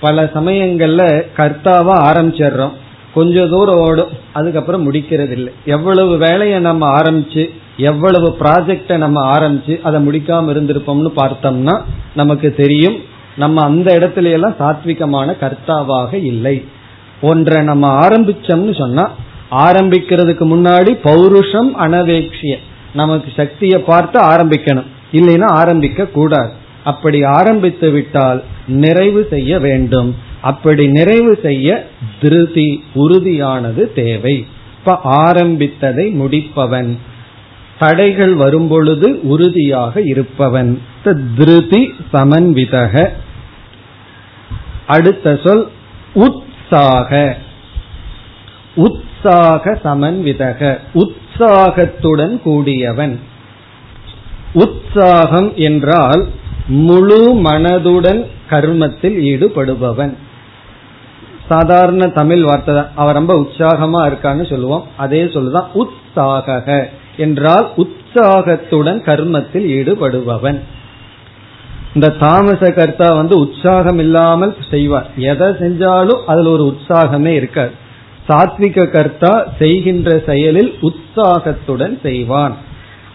பல 0.00 0.30
சமயங்கள்ல 0.34 1.22
கர்த்தாவா 1.36 1.94
ஆரம்பிச்சிடுறோம். 2.10 2.72
கொஞ்ச 3.14 3.46
தூரம் 3.46 3.80
ஓடும். 3.80 4.10
அதுக்கப்புறம் 4.32 4.84
முடிக்கிறது 4.92 5.30
இல்லை 5.30 5.52
எவ்வளவு 5.64 6.18
வேலையை 6.18 6.58
நம்ம 6.60 6.88
ஆரம்பிச்சு 6.98 7.44
எவ்வளவு 7.76 8.36
ப்ராஜெக்டை 8.40 8.96
நம்ம 8.96 9.18
ஆரம்பிச்சு 9.36 9.80
அதை 9.80 9.98
முடிக்காம 10.08 10.52
இருந்திருப்போம்னு 10.54 11.12
பார்த்தோம்னா 11.16 11.76
நமக்கு 12.14 12.54
தெரியும். 12.54 12.98
நம்ம 13.36 13.64
அந்த 13.64 13.88
இடத்துல 13.98 14.30
எல்லாம் 14.30 14.54
சாத்விகமான 14.58 15.34
கர்த்தாவாக 15.42 16.12
இல்லை. 16.24 16.64
ஒன்றை 17.20 17.64
நம்ம 17.64 18.08
ஆரம்பிச்சோம்னு 18.08 18.78
சொன்னா 18.78 19.04
ஆரம்பிக்கிறதுக்கு 19.50 20.44
முன்னாடி 20.52 20.92
பௌருஷம் 21.04 21.70
அனவேக்ஷிய 21.84 22.56
நமக்கு 22.94 23.30
சக்தியை 23.36 23.78
பார்த்து 23.80 24.18
ஆரம்பிக்கணும். 24.20 24.88
இல்லைன்னா 25.12 25.48
ஆரம்பிக்க 25.62 26.06
கூடாது 26.06 26.52
அப்படி 26.84 27.22
ஆரம்பித்து 27.22 27.90
விட்டால் 27.90 28.44
நிறைவு 28.66 29.26
செய்ய 29.30 29.58
வேண்டும். 29.58 30.16
அப்படி 30.40 30.86
நிறைவு 30.86 31.38
செய்ய 31.42 31.86
திருதி 32.20 32.84
உறுதியானது 32.94 33.92
தேவை. 33.92 34.46
இப்ப 34.78 35.00
ஆரம்பித்ததை 35.04 36.12
முடிப்பவன். 36.12 36.96
தடைகள் 37.78 38.34
வரும்பொழுது 38.34 39.20
உறுதியாக 39.22 40.00
இருப்பவன். 40.00 40.82
திருதி 41.36 41.94
சமன்விதக 42.12 43.08
அடுத்த 44.86 45.40
சொல் 45.44 45.68
உற்சாக. 46.14 47.36
உற்சாக 48.74 49.78
சமன்விதக 49.84 50.78
உற்சாகத்துடன் 50.92 52.42
கூடியவன். 52.42 53.20
உற்சாகம் 54.52 55.52
என்றால் 55.56 56.28
முழு 56.66 57.34
மனதுடன் 57.34 58.26
கர்மத்தில் 58.50 59.18
ஈடுபடுபவன். 59.20 60.14
சாதாரண 61.48 62.08
தமிழ் 62.08 62.42
வார்த்தை 62.42 62.74
தான். 62.74 62.90
அவன் 62.94 63.14
ரொம்ப 63.14 63.34
உற்சாகமா 63.34 64.00
இருக்கான்னு 64.06 64.50
சொல்லுவோம். 64.50 64.84
அதே 64.96 65.24
சொல்லுதான் 65.24 65.66
உற்சாக 65.72 66.88
என்றால் 67.16 67.68
உற்சாகத்துடன் 67.76 69.02
கர்மத்தில் 69.02 69.66
ஈடுபடுபவன். 69.66 70.60
இந்த 71.94 72.08
தாமச 72.08 72.70
கர்த்தா 72.70 73.14
வந்து 73.14 73.38
உற்சாகம் 73.38 73.98
இல்லாமல் 73.98 74.56
செய்வார். 74.70 75.06
எதை 75.16 75.48
செஞ்சாலும் 75.48 76.24
அதுல 76.26 76.50
ஒரு 76.50 76.74
உற்சாகமே 76.74 77.26
இருக்காது. 77.26 77.70
சாத்விக 78.28 78.90
கர்த்தா 78.90 79.44
செய்கின்ற 79.58 80.22
செயலில் 80.26 80.74
உற்சாகத்துடன் 80.80 81.98
செய்வான். 82.02 82.54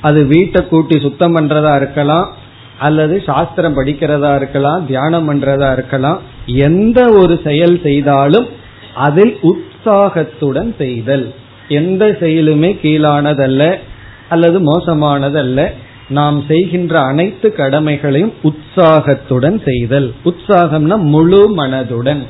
அது 0.01 0.25
வீட்டை 0.25 0.67
கூட்டி 0.67 0.99
சுத்தம் 0.99 1.35
பண்றதா 1.35 1.75
இருக்கலாம் 1.75 2.33
அல்லது 2.79 3.23
சாஸ்திரம் 3.25 3.77
படிக்கிறதா 3.77 4.35
இருக்கலாம் 4.35 4.85
தியானம் 4.85 5.33
பண்றதா 5.33 5.71
இருக்கலாம் 5.71 6.21
எந்த 6.45 7.11
ஒரு 7.11 7.39
செயல் 7.43 7.79
செய்தாலும் 7.83 8.45
அதில் 8.95 9.37
உற்சாகத்துடன் 9.41 10.75
செய்தல். 10.77 11.33
எந்த 11.67 12.17
செயலுமே 12.19 12.77
கீழானதல்ல 12.83 13.75
அல்லது 14.29 14.59
மோசமானதல்ல. 14.59 15.69
நாம் 16.09 16.43
செய்கின்ற 16.47 16.99
அனைத்து 16.99 17.53
கடமைகளையும் 17.53 18.33
உற்சாகத்துடன் 18.41 19.61
செய்தல். 19.65 20.13
உற்சாகம்னா 20.25 20.97
முழு 21.01 21.55
மனதுடன். 21.57 22.23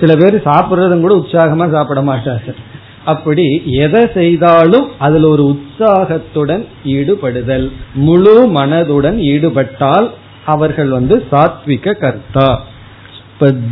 சில 0.02 0.14
பேர் 0.16 0.36
சாப்பிட்றதும் 0.44 1.00
கூட 1.00 1.14
உற்சாகமா 1.14 1.66
சாப்பிட 1.72 2.02
மாட்டார்கள். 2.02 2.60
அப்படி 3.04 3.44
எதை 3.64 4.02
செய்தாலும் 4.14 4.88
அதுல 4.98 5.28
ஒரு 5.28 5.44
உற்சாகத்துடன் 5.46 6.66
ஈடுபடுதல் 6.84 7.72
முழு 7.94 8.34
மனதுடன் 8.54 9.18
ஈடுபட்டால் 9.18 10.10
அவர்கள் 10.46 10.88
வந்து 10.88 11.26
சாத்விக 11.32 11.94
கர்த்தா. 11.98 12.48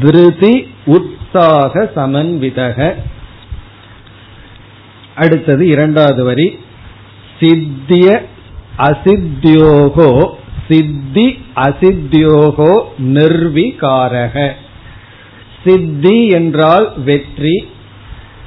திருதி 0.01 0.67
உற்சாக 0.85 1.91
சமன்விதக. 1.97 2.95
அடுத்தது 5.15 5.67
இரண்டாவது 5.67 6.25
வரி. 6.25 6.59
சித்திய 7.41 8.23
அசித்தியோகோ 8.79 10.11
சித்தி 10.69 11.27
அசித்தியோகோ 11.55 12.73
நிர்விகாரக. 13.13 14.51
சித்தி 15.65 16.29
என்றால் 16.29 16.93
வெற்றி 17.05 17.57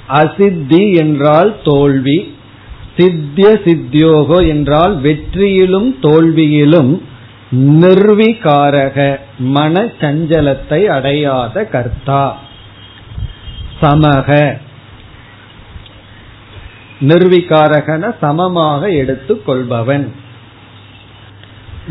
அசித்தி 0.07 0.95
என்றால் 0.95 1.55
தோல்வி 1.63 2.35
சித்திய 2.97 3.49
சித்தியோகோ 3.65 4.47
என்றால் 4.47 4.95
வெற்றியிலும் 5.01 5.95
தோல்வியிலும் 6.01 6.91
நிர்விகாரக 7.81 9.19
மன 9.37 9.81
சஞ்சலத்தை 10.01 10.85
அடையாத 10.85 11.63
கர்த்தா. 11.65 12.37
சமக 13.81 14.29
நிர்விகாரகன 17.01 18.15
சமமாக 18.21 18.89
எடுத்துக் 18.89 19.45
கொள்பவன். 19.45 20.11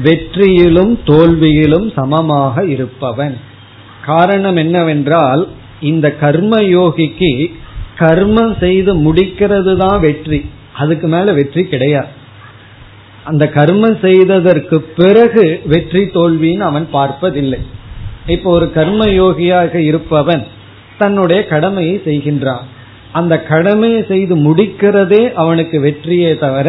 வெற்றியிலும் 0.03 0.99
தோல்வியிலும் 1.05 1.93
சமமாக 1.95 2.65
இருப்பவன். 2.65 3.37
காரணம் 4.09 4.59
என்னவென்றால் 4.65 5.43
இந்த 5.91 6.07
கர்ம 6.23 6.55
யோகிக்கு 6.77 7.33
கர்மம் 8.01 8.55
செய்து 8.65 8.93
முடிக்கிறது 9.05 9.73
தான் 9.83 9.99
வெற்றி. 10.07 10.41
அதுக்கு 10.81 11.07
மேல 11.15 11.33
வெற்றி 11.39 11.63
கிடையாது. 11.73 12.11
அந்த 13.31 13.45
கர்மம் 13.57 13.97
செய்ததற்கு 14.05 14.77
பிறகு 14.99 15.45
வெற்றி 15.73 16.03
தோல்வின்னு 16.17 16.65
அவன் 16.71 16.87
பார்ப்பதில்லை. 16.97 17.61
இப்போ 18.35 18.49
ஒரு 18.59 18.67
கர்ம 18.79 19.03
யோகியாக 19.21 19.75
இருப்பவன் 19.91 20.45
தன்னுடைய 21.01 21.41
கடமையை 21.53 21.97
செய்கின்றான். 22.09 22.65
அந்த 23.19 23.35
கடமையை 23.53 24.01
செய்து 24.11 24.35
முடிக்கிறதே 24.47 25.23
அவனுக்கு 25.43 25.77
வெற்றியே 25.87 26.33
தவிர 26.45 26.69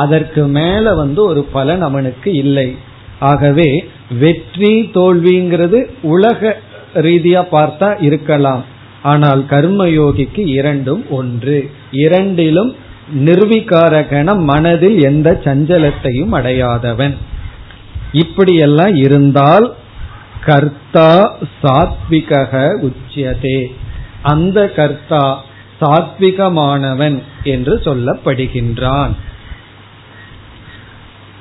அதற்கு 0.00 0.42
மேல 0.56 0.94
வந்து 1.02 1.20
ஒரு 1.30 1.42
பலன் 1.54 1.82
அவனுக்கு 1.88 2.30
இல்லை. 2.42 2.68
ஆகவே 3.30 3.68
வெற்றி 4.22 4.74
தோல்விங்கிறது 4.96 5.78
உலக 6.14 6.50
ரீதியா 6.94 7.42
பார்த்தா 7.52 8.02
இருக்கலாம். 8.02 8.64
ஆனால் 9.02 9.44
கர்மயோகிக்கு 9.50 10.46
இரண்டும் 10.46 11.10
ஒன்று. 11.10 11.70
இரண்டிலும் 11.90 12.76
நிர்விகாரகன 13.16 14.38
மனதில் 14.38 15.02
எந்த 15.02 15.40
சஞ்சலத்தையும் 15.44 16.32
அடையாதவன். 16.32 17.16
இப்படியெல்லாம் 18.12 18.94
இருந்தால் 18.94 19.74
கர்த்தா 20.44 21.38
சாத்விக 21.62 22.32
உச்சியதே. 22.80 23.74
அந்த 24.22 24.68
கர்த்தா 24.68 25.44
சாத்விகமானவன் 25.80 27.22
என்று 27.42 27.80
சொல்லப்படுகின்றான். 27.84 29.10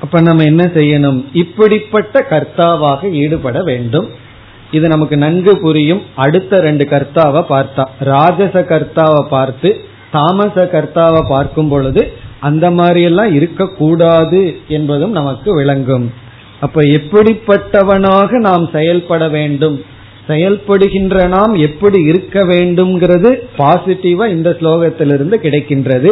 அப்ப 0.02 0.22
நம்ம 0.22 0.44
என்ன 0.44 0.66
செய்யணும்? 0.66 1.26
இப்படிப்பட்ட 1.34 2.26
கர்த்தாவாக 2.30 3.12
ஈடுபட 3.12 3.64
வேண்டும். 3.64 4.26
இது 4.72 4.88
நமக்கு 4.88 5.18
நன்கு 5.18 5.60
புரியும். 5.60 6.02
அடுத்த 6.16 6.60
ரெண்டு 6.60 6.86
கர்த்தாவை 6.86 7.44
பார்த்தா 7.50 7.86
ராஜச 8.00 8.62
கர்த்தாவை 8.62 9.28
பார்த்து 9.30 9.76
தாமச 10.12 10.70
கர்த்தாவை 10.72 11.28
பார்க்கும் 11.28 11.70
பொழுது 11.70 12.12
அந்த 12.40 12.72
மாதிரி 12.72 13.02
எல்லாம் 13.02 13.34
இருக்கக்கூடாது 13.34 14.58
என்பதும் 14.68 15.12
நமக்கு 15.12 15.54
விளங்கும். 15.54 16.14
அப்ப 16.60 16.82
எப்படிப்பட்டவனாக 16.82 18.30
நாம் 18.30 18.70
செயல்பட 18.72 19.28
வேண்டும்? 19.28 19.84
செயல்படுகின்ற 20.28 21.28
நாம் 21.28 21.54
எப்படி 21.54 22.04
இருக்க 22.04 22.44
வேண்டும்ங்கிறது 22.44 23.42
பாசிட்டிவா 23.58 24.30
இந்த 24.30 24.50
ஸ்லோகத்திலிருந்து 24.50 25.36
கிடைக்கின்றது. 25.44 26.12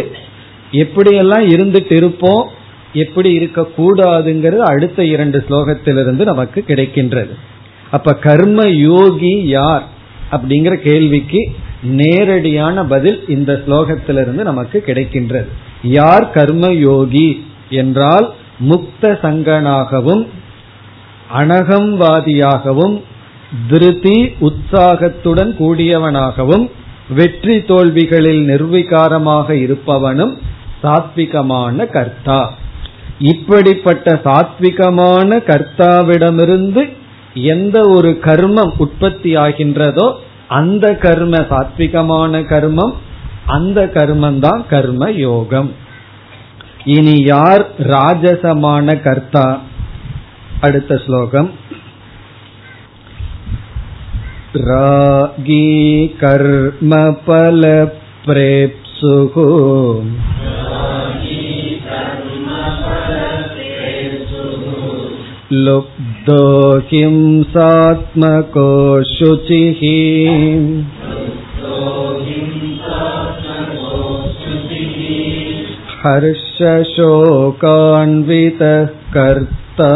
எப்படியெல்லாம் 0.71 1.45
இருந்துட்டு 1.55 1.95
இருப்போம் 1.95 2.49
எப்படி 2.93 3.33
இருக்க 3.33 3.67
கூடாதுங்கிறது 3.77 4.57
அடுத்த 4.57 5.05
இரண்டு 5.05 5.43
ஸ்லோகத்திலிருந்து 5.49 6.23
நமக்கு 6.23 6.63
கிடைக்கின்றது. 6.67 7.29
அப்ப 7.91 8.13
கர்ம 8.13 8.67
யோகி 8.67 9.33
யார் 9.47 9.83
அப்படிங்கிற 10.31 10.75
கேள்விக்கு 10.75 11.41
நேரடியான 11.81 12.83
பதில் 12.83 13.19
இந்த 13.27 13.63
ஸ்லோகத்திலிருந்து 13.65 14.43
நமக்கு 14.43 14.83
கிடைக்கின்றது. 14.85 15.49
யார் 15.81 16.29
கர்ம 16.29 16.71
யோகி 16.71 17.45
என்றால் 17.69 18.33
முக்த 18.69 19.03
சங்கனாகவும் 19.23 20.23
அனகம்வாதியாகவும் 21.39 22.95
திருதி 23.67 24.17
உற்சாகத்துடன் 24.39 25.51
கூடியவனாகவும் 25.59 26.65
வெற்றி 27.15 27.57
தோல்விகளில் 27.59 28.43
நிர்விகாரமாக 28.45 29.47
இருப்பவனும் 29.65 30.33
சாத்விகமான 30.83 31.85
கர்த்தா. 31.89 32.53
இப்படிப்பட்ட 33.19 34.21
சாத்விகமான 34.23 35.37
கர்த்தாவிடமிருந்து 35.49 36.83
எந்த 37.35 37.81
ஒரு 37.81 38.17
கர்மம் 38.21 38.71
உற்பத்தி 38.77 39.35
ஆகின்றதோ 39.35 40.13
அந்த 40.47 40.95
கர்ம 40.95 41.37
சாத்விகமான 41.37 42.41
கர்மம் 42.41 42.93
அந்த 43.45 43.91
கர்மம் 43.93 44.39
தான் 44.39 44.65
கர்ம 44.69 45.11
யோகம். 45.11 45.73
இனி 46.85 47.21
யார் 47.23 47.69
ராஜசமான 47.79 49.01
கர்த்தா? 49.01 49.61
அடுத்த 50.61 51.01
ஸ்லோகம். 51.05 51.51
ராகி 54.53 56.15
கர்ம 56.17 57.11
பல 57.11 57.93
शुद्धो 66.25 66.77
हिंसात्मको 66.77 69.03
शुचिः। 69.03 69.81
हर्षशोकान्वितः 76.03 78.85
कर्ता 78.85 79.91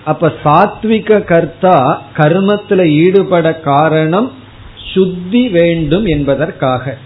அப்ப 0.04 0.32
சாத்விக 0.44 1.24
கர்த்தா 1.24 2.02
கர்மத்துல 2.16 2.86
ஈடுபட 2.86 3.54
காரணம் 3.54 4.32
சுத்தி 4.94 5.48
வேண்டும் 5.48 6.06
என்பதற்காக. 6.06 6.96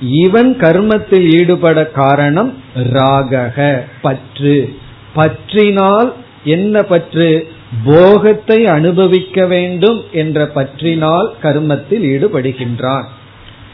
இவன் 0.00 0.56
கர்மத்தில் 0.56 1.26
ஈடுபட 1.38 1.86
காரணம் 1.86 2.54
ராகக 2.92 3.80
பற்று. 4.00 4.74
பற்றினால் 5.16 6.12
என்ன 6.44 6.82
பற்று? 6.82 7.48
போகத்தை 7.82 8.66
அனுபவிக்க 8.66 9.46
வேண்டும் 9.46 10.02
என்ற 10.12 10.50
பற்றினால் 10.54 11.28
கர்மத்தில் 11.42 12.04
ஈடுபடுகின்றான். 12.04 13.04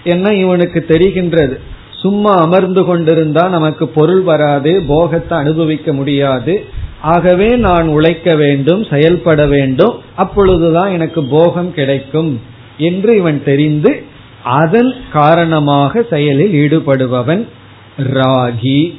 என்ன 0.05 0.35
இவனுக்கு 0.35 0.85
தெரிகின்றது? 0.89 1.59
சும்மா 1.91 2.35
அமர்ந்து 2.35 2.85
கொண்டிருந்தா 2.85 3.49
நமக்கு 3.49 3.89
பொருள் 3.89 4.21
வராது 4.21 4.83
போகத்தை 4.87 5.39
அனுபவிக்க 5.39 5.93
முடியாது. 5.93 6.65
ஆகவே 7.01 7.57
நான் 7.57 7.89
உழைக்க 7.89 8.35
வேண்டும் 8.35 8.87
செயல்பட 8.91 9.47
வேண்டும் 9.47 9.99
அப்பொழுதுதான் 10.17 10.91
எனக்கு 10.91 11.25
போகம் 11.25 11.75
கிடைக்கும் 11.75 12.41
என்று 12.77 13.17
இவன் 13.17 13.45
தெரிந்து 13.45 14.03
அதன் 14.43 14.95
காரணமாக 15.13 16.03
செயலில் 16.11 16.53
ஈடுபடுபவன் 16.53 17.47
ராகி. 17.99 18.99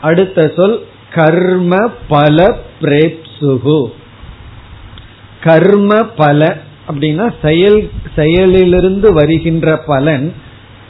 அடுத்த 0.00 0.52
சொல் 0.56 0.84
கர்ம 1.14 1.76
பல 2.08 2.56
சுகு. 3.40 3.86
கர்ம 5.42 6.02
பல 6.02 6.60
அப்படின்னா 6.88 7.34
செயல் 7.42 7.90
செயலிலிருந்து 8.16 9.12
வருகின்ற 9.12 9.76
பலன் 9.76 10.34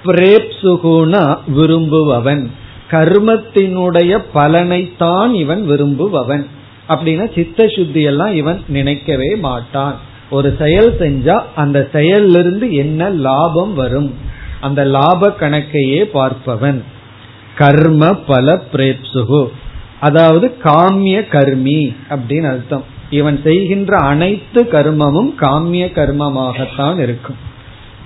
பிரேப்சுகுனா 0.05 1.39
விரும்புபவன். 1.47 2.51
கர்மத்தினுடைய 2.91 4.19
பலனைத்தான் 4.35 5.33
இவன் 5.33 5.67
விரும்புபவன். 5.67 6.47
அப்படின்னா 6.89 7.35
சித்த 7.35 7.69
சுத்தி 7.69 8.03
எல்லாம் 8.03 8.35
இவன் 8.35 8.63
நினைக்கவே 8.69 9.35
மாட்டான். 9.35 10.01
ஒரு 10.31 10.57
செயல் 10.59 10.97
செஞ்சா 10.99 11.43
அந்த 11.55 11.89
செயலிலிருந்து 11.93 12.71
என்ன 12.71 13.11
லாபம் 13.11 13.75
வரும்? 13.75 14.15
அந்த 14.61 14.85
லாப 14.85 15.35
கணக்கையே 15.41 16.03
பார்ப்பவன். 16.15 16.83
கர்ம 17.57 18.13
பல 18.13 18.63
பிரேப்சுகு 18.73 19.49
அதாவது 20.01 20.57
காமிய 20.65 21.25
கர்மி 21.31 21.95
அப்படின்னு 22.11 22.49
அர்த்தம். 22.51 22.85
இவன் 23.11 23.41
செய்கின்ற 23.45 23.97
அனைத்து 23.97 24.63
கர்மமும் 24.63 25.31
காமிய 25.41 25.87
கர்மமாகத்தான் 25.87 26.99
இருக்கும். 26.99 27.37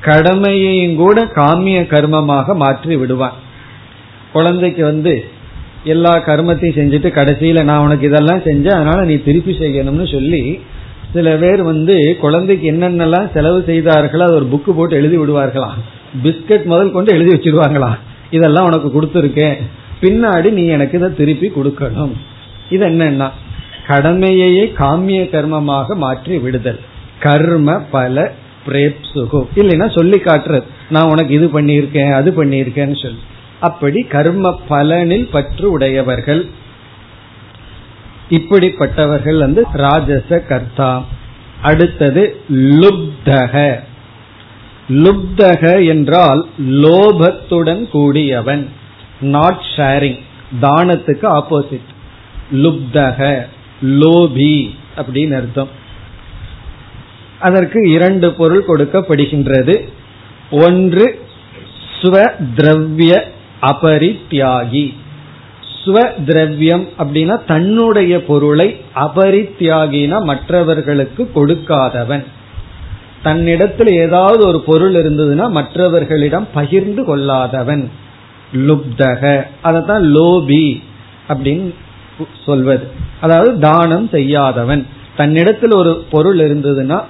கடமையையும் 0.01 0.97
கூட 0.97 1.25
காமிய 1.35 1.81
கர்மமாக 1.83 2.55
மாற்றி 2.55 2.97
விடுவான். 2.97 3.33
குழந்தைக்கு 4.33 4.85
வந்து 4.85 5.25
எல்லா 5.85 6.19
கர்மத்தையும் 6.19 6.79
செஞ்சுட்டு 6.79 7.09
கடைசியில 7.19 7.65
நான் 7.65 7.85
உனக்கு 7.85 8.07
இதெல்லாம் 8.07 8.39
செஞ்சேன் 8.39 8.79
அதனால 8.79 9.05
நீ 9.05 9.17
திருப்பி 9.17 9.53
செய்யணும்னு 9.53 10.13
சொல்லி 10.13 10.61
சில 11.13 11.37
பேர் 11.37 11.63
வந்து 11.63 12.17
குழந்தைக்கு 12.21 12.73
என்னென்னலாம் 12.73 13.33
செலவு 13.33 13.63
செய்தார்களோ 13.67 14.25
அது 14.25 14.35
ஒரு 14.35 14.49
புக்கு 14.53 14.73
போட்டு 14.73 14.97
எழுதி 14.97 15.19
விடுவார்களாம். 15.19 15.79
பிஸ்கட் 16.23 16.65
முதல் 16.65 16.93
கொண்டு 16.93 17.15
எழுதி 17.15 17.37
வச்சிருவாங்களாம். 17.37 17.99
இதெல்லாம் 18.31 18.65
உனக்கு 18.65 18.89
கொடுத்துருக்கேன். 18.89 19.57
பின்னாடி 20.03 20.51
நீ 20.59 20.65
எனக்கு 20.67 20.99
இதை 20.99 21.11
திருப்பி 21.15 21.49
கொடுக்கணும். 21.57 22.15
இது 22.71 22.85
என்னன்னா 22.89 23.29
கடமையையே 23.89 24.65
காமிய 24.81 25.21
கர்மமாக 25.35 25.95
மாற்றி 26.05 26.39
விடுதல். 26.39 26.81
கர்ம 27.25 27.79
பல 27.95 28.33
பிரேப்சுகு. 28.67 29.41
இல்லைன்னா 29.55 29.87
சொல்லி 29.97 30.19
காட்டுறது 30.19 30.67
நான் 30.91 31.11
உனக்கு 31.11 31.35
இது 31.35 31.47
பண்ணியிருக்கேன் 31.47 32.13
அது 32.13 32.31
பண்ணியிருக்கேன்னு 32.45 32.99
சொல்லி. 33.03 33.23
அப்படி 33.69 34.01
கர்ம 34.03 34.55
பலனில் 34.69 35.27
பற்று 35.31 35.67
உடையவர்கள். 35.71 36.43
இப்படிப்பட்டவர்கள் 38.31 39.39
வந்து 39.39 39.63
ராஜச 39.73 40.39
கர்த்தா. 40.51 41.05
அடுத்தது 41.63 42.23
லுப்தக. 42.81 43.55
லுப்தக 45.03 45.87
என்றால் 45.87 46.41
லோபத்துடன் 46.85 47.83
கூடியவன். 47.91 48.65
நாட் 49.23 49.63
ஷேரிங் 49.77 50.21
தானத்துக்கு 50.61 51.27
ஆப்போசிட் 51.39 51.91
லுப்தக 52.53 53.47
லோபி 53.83 54.71
அப்படின்னு 54.97 55.35
அர்த்தம். 55.37 55.69
அதற்கு 57.39 57.91
இரண்டு 57.91 58.33
பொருள் 58.33 58.65
கொடுக்கப்படுகின்றது. 58.69 59.89
ஒன்று 60.51 61.27
ஸ்வ 62.03 62.31
திரவிய 62.57 63.23
அபரித்யாகி 63.63 64.95
ஸ்வ 65.85 66.25
திரவியம் 66.25 66.89
அப்படின்னா 66.99 67.45
தன்னுடைய 67.45 68.25
பொருளை 68.25 68.81
அபரித்யாகினா 68.95 70.23
மற்றவர்களுக்கு 70.23 71.31
கொடுக்காதவன். 71.35 72.25
தன்னிடத்தில் 73.23 73.87
ஏதாவது 73.87 74.47
ஒரு 74.47 74.61
பொருள் 74.61 74.95
இருந்ததுன்னா 74.95 75.51
மற்றவர்களிடம் 75.51 76.49
பகிர்ந்து 76.55 77.05
கொள்ளாதவன். 77.05 77.91
லுப்தக. 78.55 79.47
அதத்தான் 79.65 80.05
லோபி 80.17 80.83
அப்படின்னு 81.29 81.75
சொல்வது. 82.47 82.89
அதாவது 83.21 83.59
தானம் 83.59 84.09
செய்யாதவன். 84.09 84.87
தன்னிடத்தில் 85.17 85.75
ஒரு 85.75 86.05
பொருள் 86.11 86.39
இருந்ததுன்னா 86.39 87.03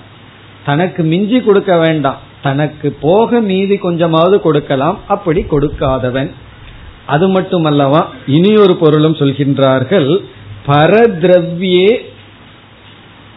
தனக்கு 0.65 1.03
மிஞ்சி 1.03 1.41
கொடுக்க 1.41 1.79
வேண்டாம். 1.79 2.19
தனக்கு 2.43 2.97
போக 3.01 3.41
மீதி 3.41 3.77
கொஞ்சமாவது 3.77 4.41
கொடுக்கலாம். 4.41 4.99
அப்படி 5.09 5.47
கொடுக்காதவன். 5.51 6.31
அது 7.07 7.29
மட்டுமல்லவா 7.29 8.05
இனி 8.27 8.57
ஒரு 8.57 8.77
பொருளும் 8.77 9.17
சொல்கின்றார்கள். 9.17 10.25
பரதிரவியே 10.67 11.99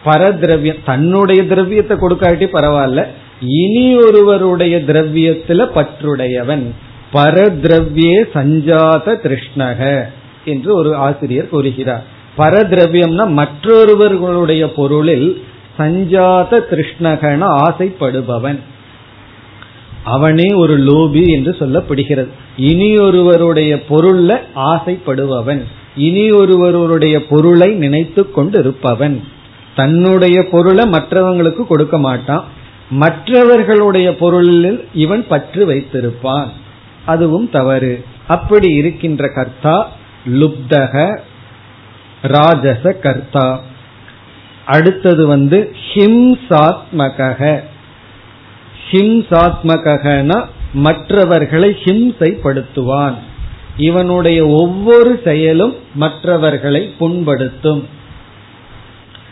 பரதிரவியம். 0.04 0.84
தன்னுடைய 0.84 1.44
திரவியத்தை 1.46 1.96
கொடுக்காட்டி 1.96 2.48
பரவாயில்ல. 2.52 3.06
இனி 3.40 3.96
ஒருவருடைய 3.96 4.78
திரவியத்துல 4.78 5.66
பற்றுடையவன். 5.74 6.64
பரதிரவியே 7.12 8.24
சஞ்சாத 8.32 9.20
திருஷ்ணக 9.22 10.04
என்று 10.44 10.74
ஒரு 10.74 10.94
ஆசிரியர் 10.94 11.48
கூறுகிறார். 11.48 12.04
பரதிரவியம்னா 12.38 13.26
மற்றொருவர்களுடைய 13.26 14.66
பொருளில் 14.66 15.44
சஞ்சாத 15.76 16.66
திருஷ்ணகன 16.70 17.42
ஆசைப்படுபவன். 17.42 18.58
அவனே 20.04 20.52
ஒரு 20.52 20.78
லோபி 20.78 21.26
என்று 21.28 21.56
சொல்லப்படுகிறது. 21.58 22.28
இனி 22.56 22.98
ஒருவருடைய 22.98 23.82
பொருள்ல 23.88 24.38
ஆசைப்படுபவன். 24.54 25.62
இனி 25.96 26.30
ஒருவருடைய 26.30 27.26
பொருளை 27.26 27.74
நினைத்து 27.74 28.30
கொண்டு 28.30 28.58
இருப்பவன் 28.58 29.24
தன்னுடைய 29.76 30.48
பொருளை 30.48 30.84
மற்றவங்களுக்கு 30.84 31.66
கொடுக்க 31.66 31.98
மாட்டான். 31.98 32.44
மற்றவர்களுடைய 32.90 34.16
பொருளில் 34.16 34.88
இவன் 34.94 35.26
பற்று 35.26 35.66
வைத்திருப்பான். 35.66 36.48
அதுவும் 37.06 37.50
தவறு. 37.50 38.04
அப்படி 38.26 38.72
இருக்கின்ற 38.72 39.28
கர்த்தா 39.28 39.92
லுப்தக 40.26 41.18
ராஜச 42.22 42.92
கர்த்தா. 42.92 43.60
அடுத்தது 44.66 45.26
வந்து 45.26 45.74
ஹிம்சாத்மக 45.94 47.60
ஹிம்சாத்மகனா 48.90 50.44
மற்றவர்களை 50.72 51.76
ஹிம்சைப்படுத்துவான். 51.84 53.14
இவனுடைய 53.76 54.46
ஒவ்வொரு 54.46 55.20
செயலும் 55.24 55.74
மற்றவர்களை 55.94 56.94
புண்படுத்தும். 57.00 57.84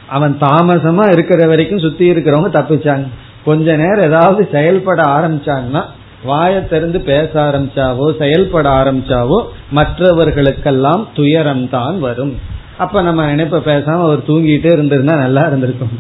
அவன் 0.09 0.37
தாமசமா 0.41 1.13
இருக்கிற 1.13 1.47
வரைக்கும் 1.47 1.79
சுத்தி 1.79 2.11
இருக்கிறவங்க 2.11 2.51
தப்பிச்சாங்க. 2.55 3.09
கொஞ்ச 3.45 3.77
நேரம் 3.77 4.05
ஏதாவது 4.05 4.49
செயல்பட 4.53 5.03
ஆரம்பிச்சான்னா 5.03 5.85
வாயை 6.25 6.61
திறந்து 6.69 7.01
பேச 7.01 7.31
ஆரம்பிச்சாவோ 7.43 8.07
செயல்பட 8.19 8.69
ஆரம்பிச்சாவோ 8.71 9.39
மற்றவர்களுக்கெல்லாம் 9.73 11.03
துயரம் 11.15 11.69
தான் 11.69 11.97
வரும். 11.99 12.35
அப்ப 12.79 13.03
நம்ம 13.03 13.27
நினைப்ப 13.35 13.59
பேசாம 13.71 14.03
அவர் 14.09 14.29
தூங்கிட்டே 14.29 14.71
இருந்திருந்தா 14.73 15.17
நல்லா 15.17 15.43
இருந்திருக்கும். 15.47 15.95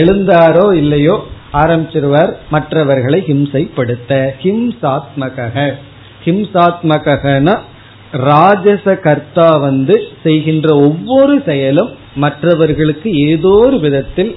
எழுந்தாரோ 0.00 0.66
இல்லையோ 0.72 1.16
ஆரம்பிச்சிருவார். 1.52 2.32
மற்றவர்களை 2.50 3.20
ஹிம்சைப்படுத்த. 3.26 4.10
ஹிம்சாத்மக 4.42 5.48
ஹிம்சாத்மகன 6.24 7.56
ராஜச 8.26 8.94
கர்த்தா 9.06 9.48
வந்து 9.56 9.96
செய்கின்ற 10.22 10.68
ஒவ்வொரு 10.76 11.34
செயலும் 11.46 11.90
மற்றவர்களுக்கு 12.14 13.10
ஏதோ 13.28 13.52
ஒரு 13.66 13.76
விதத்தில் 13.80 14.32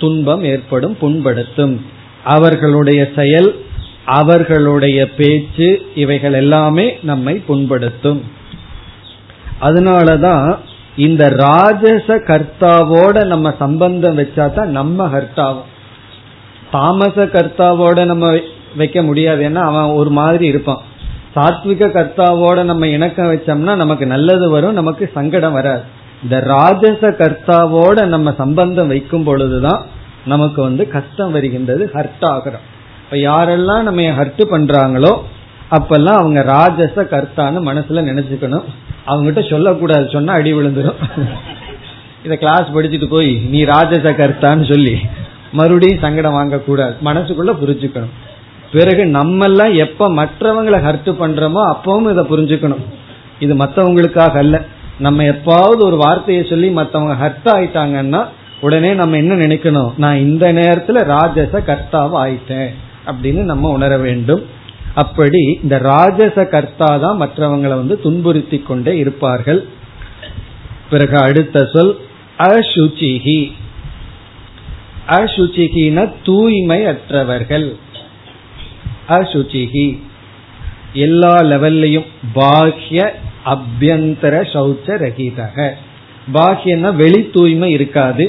துன்பம் 0.00 0.42
ஏற்படும் 0.44 0.96
புண்படுத்தும். 1.00 1.76
அவர்களுடைய 2.34 3.00
செயல் 3.16 3.48
அவர்களுடைய 4.06 5.10
பேச்சு 5.10 5.82
இவைகள் 5.94 6.32
எல்லாமே 6.32 6.98
நம்மை 7.02 7.42
புண்படுத்தும். 7.48 8.20
அதனாலதான் 9.60 10.56
இந்த 10.96 11.28
ராஜச 11.28 12.16
கர்த்தாவோட 12.16 13.24
நம்ம 13.24 13.54
சம்பந்தம் 13.58 14.18
வச்சா 14.18 14.52
தான் 14.52 14.70
நம்ம 14.70 15.06
கர்த்தாவும். 15.06 15.70
தாமச 16.70 17.24
கர்த்தாவோட 17.24 18.04
நம்ம 18.04 18.38
வைக்க 18.76 19.02
முடியாது. 19.02 19.48
ஏன்னா 19.48 19.54
அவன் 19.54 19.82
ஒரு 19.82 20.10
மாதிரி 20.10 20.46
இருப்பான். 20.46 20.82
சாத்விக 21.34 21.88
கர்த்தாவோட 21.88 22.62
நம்ம 22.62 22.86
இணக்கம் 22.86 23.32
வச்சோம்னா 23.32 23.76
நமக்கு 23.76 24.06
நல்லது 24.06 24.50
வரும் 24.50 24.72
நமக்கு 24.72 25.10
சங்கடம் 25.14 25.52
வராது. 25.52 25.82
இந்த 26.22 26.40
ராஜச 26.40 27.10
கர்த்தாவோட 27.10 28.04
நம்ம 28.04 28.34
சம்பந்தம் 28.38 28.86
வைக்கும் 28.86 29.24
பொழுதுதான் 29.24 29.86
நமக்கு 30.26 30.62
வந்து 30.62 30.88
கஷ்டம் 30.88 31.32
வருகின்றது 31.32 31.90
ஹர்ட் 31.92 32.24
ஆகிறோம் 32.24 32.74
இப்ப 33.06 33.16
யாரெல்லாம் 33.16 33.82
நம்ம 33.88 34.02
ஹர்ட் 34.18 34.42
பண்றாங்களோ 34.52 35.10
அப்பெல்லாம் 35.70 36.20
அவங்க 36.20 36.40
ராஜச 36.54 37.02
கர்த்தான்னு 37.02 37.58
மனசுல 37.68 38.02
நினைச்சுக்கணும். 38.08 38.66
அவங்ககிட்ட 39.06 39.42
சொல்லக்கூடாது 39.50 40.06
சொன்னா 40.12 40.32
அடி 40.32 40.52
விழுந்துடும் 40.54 41.00
இத 42.24 42.36
கிளாஸ் 42.36 42.72
படிச்சுட்டு 42.74 43.08
போய் 43.10 43.30
நீ 43.52 43.64
ராஜச 43.64 44.10
கர்த்தான்னு 44.20 44.64
சொல்லி 44.72 44.94
மறுபடியும் 45.52 46.02
சங்கடம் 46.04 46.38
வாங்கக்கூடாது. 46.38 46.94
மனசுக்குள்ள 47.04 47.52
புரிஞ்சுக்கணும். 47.62 48.14
பிறகு 48.72 49.06
நம்ம 49.06 49.44
எல்லாம் 49.44 49.74
எப்ப 49.84 50.08
மற்றவங்களை 50.10 50.78
ஹர்ட் 50.86 51.10
பண்றோமோ 51.20 51.62
அப்பவும் 51.74 52.08
இதை 52.12 52.24
புரிஞ்சுக்கணும். 52.32 52.82
இது 53.38 53.54
மற்றவங்களுக்காக 53.54 54.34
அல்ல. 54.44 54.56
நம்ம 54.98 55.22
எப்பாவது 55.22 55.80
ஒரு 55.88 55.96
வார்த்தையை 55.96 56.42
சொல்லி 56.50 56.70
மற்றவங்க 56.80 57.14
ஹர்ட் 57.22 57.48
ஆயிட்டாங்கன்னா 57.54 58.22
உடனே 58.60 58.90
நம்ம 58.94 59.16
என்ன 59.16 59.34
நினைக்கணும்? 59.34 59.92
நான் 59.96 60.16
இந்த 60.16 60.46
நேரத்துல 60.52 61.04
ராஜச 61.14 61.62
கர்த்தாவா 61.70 62.18
ஆயிட்டேன். 62.24 62.72
அப்படின்னு 63.06 63.42
நம்ம 63.42 63.70
உணர 63.70 63.98
வேண்டும். 63.98 64.42
அப்படி 64.94 65.40
இந்த 65.62 65.76
ராஜச 65.78 66.48
கர்த்தா 66.48 66.96
தான் 66.96 67.20
மற்றவங்களை 67.20 67.74
வந்து 67.82 68.00
துன்புறுத்தி 68.00 68.58
கொண்டே 68.58 68.96
இருப்பார்கள். 68.96 69.60
பிறகு 70.90 71.16
அடுத்த 71.18 71.64
சொல் 71.72 71.92
அசுச்சிகி. 72.38 73.52
அசுச்சிகின 75.08 76.12
தூய்மை 76.24 76.84
அற்றவர்கள் 76.84 77.76
அசுச்சிகி. 79.08 79.86
எல்லா 80.92 81.34
லெவல்லையும் 81.50 82.06
பாஹ்ய 82.34 83.00
அபியந்தர 83.44 84.34
சௌச்ச 84.54 84.86
ரகிதக 85.04 85.70
பாஹ்யன்னா 86.34 86.90
வெளி 86.96 87.30
தூய்மை 87.32 87.70
இருக்காது. 87.70 88.24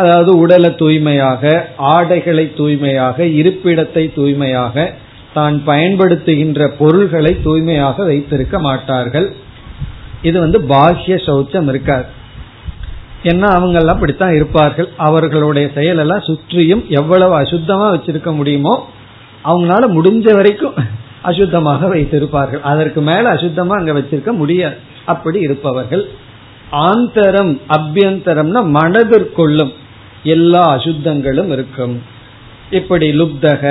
அதாவது 0.00 0.30
உடலை 0.42 0.70
தூய்மையாக 0.74 1.42
ஆடைகளை 1.76 2.44
தூய்மையாக 2.58 3.24
இருப்பிடத்தை 3.40 4.04
தூய்மையாக 4.14 4.86
தான் 5.36 5.56
பயன்படுத்துகின்ற 5.68 6.68
பொருள்களை 6.78 7.32
தூய்மையாக 7.46 8.04
வைத்திருக்க 8.10 8.58
மாட்டார்கள். 8.58 9.28
இது 10.28 10.36
வந்து 10.40 10.58
பாஹ்ய 10.72 11.16
சௌச்சம் 11.26 11.68
இருக்காது. 11.72 12.06
ஏன்னா 13.30 13.48
அவங்க 13.58 13.76
எல்லாம் 13.80 13.96
அப்படித்தான் 13.96 14.34
இருப்பார்கள். 14.34 14.88
அவர்களுடைய 15.06 15.66
செயல் 15.76 16.00
எல்லாம் 16.04 16.26
சுற்றியும் 16.28 16.84
எவ்வளவு 17.00 17.34
அசுத்தமா 17.42 17.86
வச்சிருக்க 17.94 18.30
முடியுமோ 18.34 18.74
அவங்களால 19.48 19.88
முடிஞ்ச 19.96 20.26
வரைக்கும் 20.38 20.76
அசுத்தமாக 21.30 21.88
வைத்திருப்பார்கள். 21.94 22.62
அதற்கு 22.72 23.00
மேல 23.00 23.24
அசுத்தமா 23.34 23.74
அங்க 23.80 23.92
வச்சிருக்க 23.98 24.32
முடியாது. 24.42 24.78
அப்படி 25.12 25.38
இருப்பவர்கள். 25.40 26.04
ஆந்தரம் 26.86 27.52
அபியந்தரம்னா 27.76 28.60
மனதிற்குள்ளும். 28.78 29.72
எல்லா 30.34 30.62
அசுத்தங்களும் 30.76 31.50
இருக்கும். 31.56 31.94
இப்படி 32.70 33.08
லுப்தக 33.20 33.62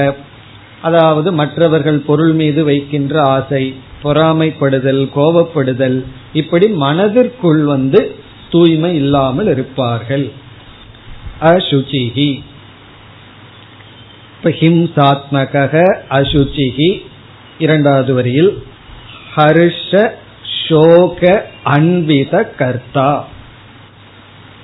அதாவது 0.82 1.30
மற்றவர்கள் 1.32 2.00
பொருள் 2.08 2.34
மீது 2.34 2.62
வைக்கின்ற 2.64 3.16
ஆசை 3.28 3.64
பொறாமைப்படுதல் 4.04 5.04
கோபப்படுதல் 5.16 5.98
இப்படி 6.34 6.68
மனதிற்குள் 6.84 7.62
வந்து 7.74 8.02
தூய்மை 8.50 8.92
இல்லாமல் 8.96 9.48
இருப்பார்கள். 9.48 10.26
அசுச்சிகி 11.52 12.30
ஹிம்சாத்மக 14.60 15.74
அசுச்சிகி 16.18 16.90
இரண்டாவது 17.60 18.14
வரியில் 18.14 18.52
ஹர்ஷ 19.36 20.10
சோக 20.68 21.22
அன்வித 21.76 22.34
கர்த்தா. 22.60 23.10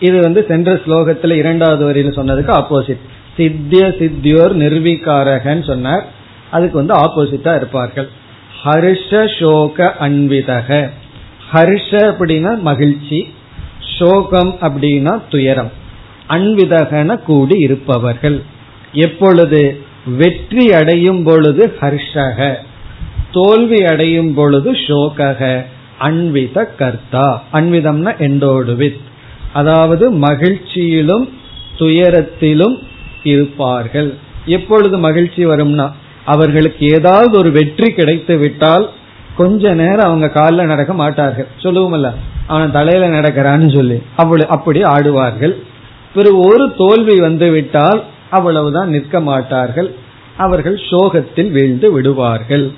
இது 0.02 0.20
வந்து 0.22 0.46
சென்ற 0.48 0.74
ஸ்லோகத்துல 0.74 1.32
இரண்டாவது 1.32 1.86
வரியில் 1.86 2.18
சொன்னதுக்கு 2.18 2.54
ஆப்போசிட் 2.60 3.00
சித்திய 3.38 3.98
சித்தியோர் 4.00 4.58
நிர்வீகாரகன்னு 4.58 5.66
சொன்னார். 5.66 6.06
அதுக்கு 6.52 6.78
வந்து 6.78 6.94
ஆப்போசிட்டா 6.94 7.56
இருப்பார்கள். 7.56 8.10
ஹர்ஷ 8.64 9.40
சோக 9.40 9.96
அன்விதக. 10.00 10.90
ஹர்ஷ 11.54 11.92
அப்படின்னா 11.92 12.60
மகிழ்ச்சி. 12.60 13.34
சோகம் 14.00 14.58
அப்படின்னா 14.62 15.22
துயரம். 15.30 15.72
அன்விதகன 16.30 17.18
கூடி 17.18 17.56
இருப்பவர்கள். 17.58 18.42
எப்பொழுது? 18.94 19.82
வெற்றி 20.06 20.74
அடையும் 20.74 21.24
பொழுது 21.24 21.74
ஹர்ஷக. 21.82 22.56
தோல்வி 23.32 23.86
அடையும் 23.86 24.34
பொழுது 24.34 24.72
சோகக. 24.72 25.66
அன்வித 25.98 26.66
கர்த்தா. 26.66 27.44
அன்விதம்னா 27.54 28.18
எண்டோடு 28.18 28.76
வித் 28.76 28.98
அதாவது 29.54 30.12
மகிழ்ச்சியிலும் 30.12 31.26
துயரத்திலும் 31.78 32.76
இருப்பார்கள். 33.24 34.18
எப்பொழுது 34.46 34.98
மகிழ்ச்சி 34.98 35.46
வரும்னா 35.46 35.92
அவர்களுக்கு 36.26 36.90
ஏதாவது 36.90 37.38
ஒரு 37.38 37.52
வெற்றி 37.52 37.94
கிடைத்து 37.94 38.38
விட்டால் 38.38 38.90
கொஞ்ச 39.36 39.74
நேரம் 39.74 40.06
அவங்க 40.06 40.30
காலில் 40.30 40.66
நடக்க 40.66 40.94
மாட்டார்கள். 40.94 41.48
சொல்லுவோம்ல 41.64 42.14
அவன் 42.48 42.72
தலையில 42.72 43.08
நடக்கிறான்னு 43.08 43.76
சொல்லி. 43.76 44.02
அவ்வளவு 44.16 44.50
அப்படி 44.50 44.82
ஆடுவார்கள். 44.82 45.56
பிறகு 46.14 46.38
ஒரு 46.38 46.74
தோல்வி 46.78 47.16
வந்து 47.20 47.52
விட்டால் 47.52 48.04
அவ்வளவுதான் 48.30 48.90
நிற்க 48.90 49.20
மாட்டார்கள். 49.20 49.90
அவர்கள் 50.38 50.82
சோகத்தில் 50.90 51.52
வீழ்ந்து 51.52 51.92
விடுவார்கள். 51.92 52.72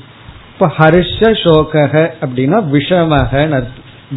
இப்ப 0.54 0.72
ஹர்ஷ 0.78 1.20
சோகக 1.44 2.10
அப்படின்னா 2.22 2.58
விஷமக 2.74 3.32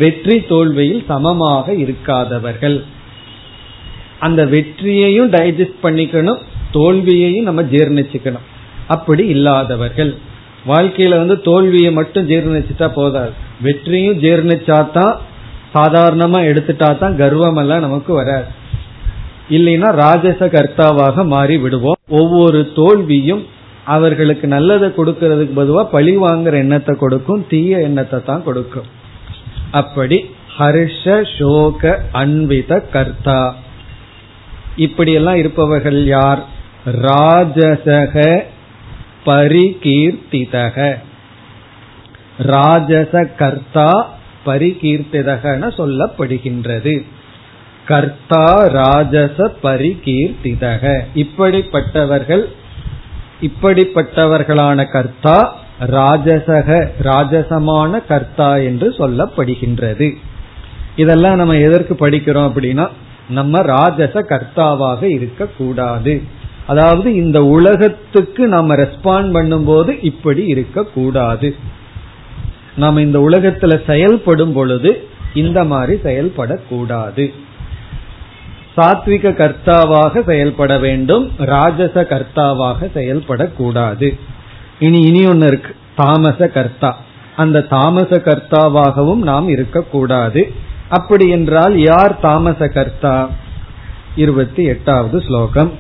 வெற்றி 0.01 0.37
தோல்வியில் 0.51 1.03
சமமாக 1.11 1.75
இருக்காதவர்கள். 1.85 2.79
அந்த 4.27 4.41
வெற்றியையும் 4.55 5.31
டைஜஸ்ட் 5.37 5.83
பண்ணிக்கணும் 5.87 6.41
தோல்வியையும் 6.77 7.49
நம்ம 7.49 7.63
ஜீர்ணிச்சுக்கணும். 7.75 8.47
அப்படி 8.95 9.25
இல்லாதவர்கள். 9.35 10.13
வாழ்க்கையில 10.71 11.17
வந்து 11.23 11.37
தோல்வியை 11.49 11.91
மட்டும் 11.99 12.29
ஜீர்ணிச்சுட்டா 12.31 12.89
போதாது. 12.99 13.33
வெற்றியும் 13.67 14.21
ஜீர்ணிச்சாதான் 14.25 15.15
சாதாரணமா 15.75 16.41
எடுத்துட்டா 16.51 16.89
தான் 17.03 17.19
கர்வம் 17.23 17.61
எல்லாம் 17.63 17.85
நமக்கு 17.87 18.13
வராது. 18.21 18.49
இல்லைன்னா 19.57 19.89
ராஜச 20.05 20.49
கர்த்தாவாக 20.57 21.25
மாறி 21.35 21.57
விடுவோம். 21.65 21.99
ஒவ்வொரு 22.21 22.61
தோல்வியும் 22.79 23.43
அவர்களுக்கு 23.95 24.47
நல்லதை 24.55 24.89
கொடுக்கறதுக்கு 24.97 25.55
பதுவா 25.59 25.83
பழி 25.95 26.15
வாங்குற 26.25 26.55
எண்ணத்தை 26.65 26.95
கொடுக்கும் 27.03 27.45
தீய 27.51 27.81
எண்ணத்தை 27.89 28.19
தான் 28.31 28.47
கொடுக்கும். 28.49 28.89
அப்படி 29.71 30.31
ஹர்ஷ 30.59 31.25
சோக 31.39 32.03
அன்வித 32.13 32.81
கர்த்தா. 32.81 33.55
இப்படியெல்லாம் 34.77 35.37
இருப்பவர்கள் 35.37 36.05
யார்? 36.05 36.45
ராஜசக 36.87 38.43
பரிகீர்த்திதக. 39.27 40.99
ராஜச 42.39 43.35
கர்த்தா 43.37 44.19
பரிகீர்த்திதகன 44.47 45.71
சொல்லப்படுகின்றது. 45.77 47.05
கர்த்தா 47.85 48.57
ராஜச 48.57 49.53
பரிகீர்த்திதக. 49.63 51.01
இப்படிப்பட்டவர்கள் 51.15 52.45
இப்படிப்பட்டவர்களான 53.41 54.91
கர்த்தா 54.91 55.65
ராஜசக 55.81 56.89
ராஜசமான 57.03 58.07
கர்த்தா 58.07 58.57
என்று 58.57 58.91
சொல்லப்படுகின்றது. 58.91 60.17
இதெல்லாம் 60.97 61.37
நம்ம 61.37 61.57
எதற்கு 61.57 62.09
படிக்கிறோம் 62.09 62.49
அப்படின்னா 62.49 62.89
நம்ம 63.29 63.62
ராஜச 63.62 64.21
கர்த்தாவாக 64.21 65.03
இருக்கக்கூடாது. 65.03 66.23
அதாவது 66.67 67.15
இந்த 67.15 67.45
உலகத்துக்கு 67.45 68.47
நாம 68.47 68.75
ரெஸ்பாண்ட் 68.75 69.35
பண்ணும்போது 69.35 69.99
இப்படி 70.03 70.47
இருக்கக்கூடாது. 70.47 71.55
நாம் 72.77 72.99
இந்த 72.99 73.19
உலகத்துல 73.19 73.87
செயல்படும் 73.87 74.53
பொழுது 74.53 75.09
இந்த 75.35 75.65
மாதிரி 75.65 76.01
செயல்படக்கூடாது. 76.03 77.33
சாத்விக 78.77 79.31
கர்த்தாவாக 79.33 80.25
செயல்பட 80.25 80.79
வேண்டும் 80.79 81.31
ராஜச 81.37 82.03
கர்த்தாவாக 82.03 82.89
செயல்படக்கூடாது. 82.95 84.19
இனி 84.80 85.02
இனி 85.02 85.28
ஒன்னு 85.28 85.48
இருக்கு 85.48 85.76
தாமச 85.98 86.50
கர்த்தா 86.54 86.98
அந்த 87.36 87.66
தாமச 87.70 88.22
கர்த்தாவாகவும் 88.26 89.24
நாம் 89.24 89.50
இருக்கக்கூடாது 89.50 90.54
அப்படி 90.90 91.30
என்றால் 91.30 91.84
யார் 91.84 92.22
தாமச 92.22 92.74
கர்த்தா 92.74 93.30
இருபத்தி 94.16 94.66
எட்டாவது 94.66 95.24
ஸ்லோகம் 95.28 95.72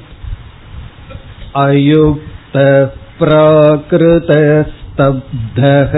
அயுக்த 1.61 2.91
प्राकृतस्तब्धः 3.21 5.93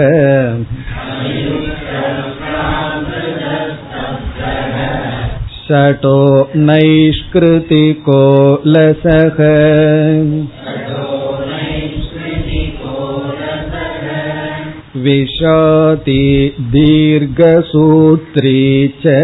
षटो 5.58 6.18
नैष्कृतिको 6.68 8.22
लसः 8.66 9.38
विशाति 14.98 16.22
दीर्घसूत्री 16.74 18.60
च 19.02 19.14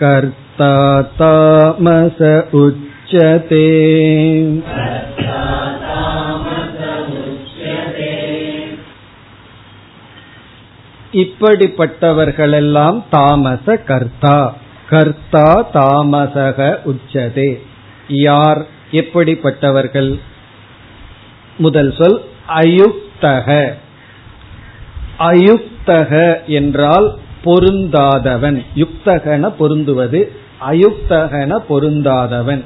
कर्ता 0.00 0.74
तामस 1.18 2.20
उच्यते 2.56 3.66
இப்படிப்பட்டவர்களெல்லாம் 11.22 12.96
தாமச 13.12 13.76
கர்த்தா 13.90 14.38
கர்த்தா 14.88 15.44
தாமசக 15.74 16.58
உச்சதே 16.84 17.50
யார் 18.24 18.60
எப்படிப்பட்டவர்கள்? 18.91 20.19
முதல் 21.57 21.95
சொல் 21.97 22.21
அயுக்தக 22.47 23.73
அயுக்தக 25.19 26.45
என்றால் 26.45 27.17
பொருந்தாதவன். 27.45 28.65
யுக்தகன 28.75 29.53
பொருந்துவது 29.59 30.27
அயுக்தகன 30.69 31.57
பொருந்தாதவன். 31.69 32.63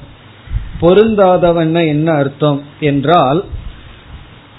பொருந்தாதவன் 0.82 1.88
என்ன 1.88 2.12
அர்த்தம்? 2.12 2.64
என்றால் 2.80 3.46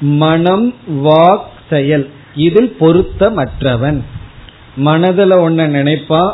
மனம் 0.00 0.74
வாக் 1.04 1.44
செயல் 1.70 2.10
இதில் 2.34 2.76
பொருத்தமற்றவன். 2.80 4.02
மனதுல 4.76 5.32
ஒன்ன 5.38 5.66
நினைப்பா 5.68 6.32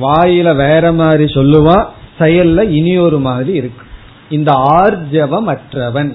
வாயில 0.00 0.56
வேற 0.56 0.92
மாதிரி 0.92 1.24
சொல்லுவா 1.24 1.86
செயல்ல 2.18 2.68
இனி 2.68 2.98
ஒரு 2.98 3.18
மாதிரி 3.18 3.56
இருக்கு. 3.56 3.86
இந்த 4.30 4.52
ஆர்ஜவம் 4.52 5.44
அற்றவன் 5.44 6.14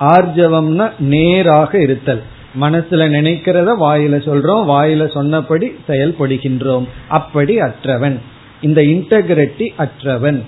ஆர்ஜவம்னா 0.00 0.90
நேராக 0.98 1.78
இருத்தல். 1.78 2.22
மனசுல 2.60 3.08
நினைக்கிறத 3.08 3.74
வாயில 3.80 4.16
சொல்றோம் 4.16 4.68
வாயில 4.68 5.12
சொன்னபடி 5.12 5.72
செயல்படுகின்றோம். 5.88 6.88
அப்படி 7.08 7.60
அற்றவன். 7.60 8.18
இந்த 8.60 8.82
இன்டகிரிட்டி 8.82 9.68
அற்றவன். 9.78 10.42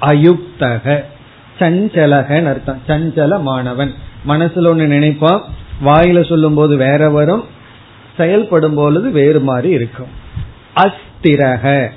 அயுக்தக. 0.00 1.04
சஞ்சலகன் 1.58 2.46
அர்த்தம். 2.46 2.80
சஞ்சலமானவன். 2.88 3.90
மனசுல 4.28 4.68
ஒண்ணு 4.68 4.86
நினைப்பான் 4.86 5.42
வாயில 5.84 6.28
சொல்லும் 6.28 6.54
போது 6.54 6.76
வேற 6.76 7.10
வரும் 7.10 7.44
செயல்படும் 8.16 8.74
பொழுது 8.74 9.10
வேறு 9.10 9.40
மாதிரி 9.40 9.72
இருக்கும். 9.72 10.08
அஸ்திரக. 10.76 11.88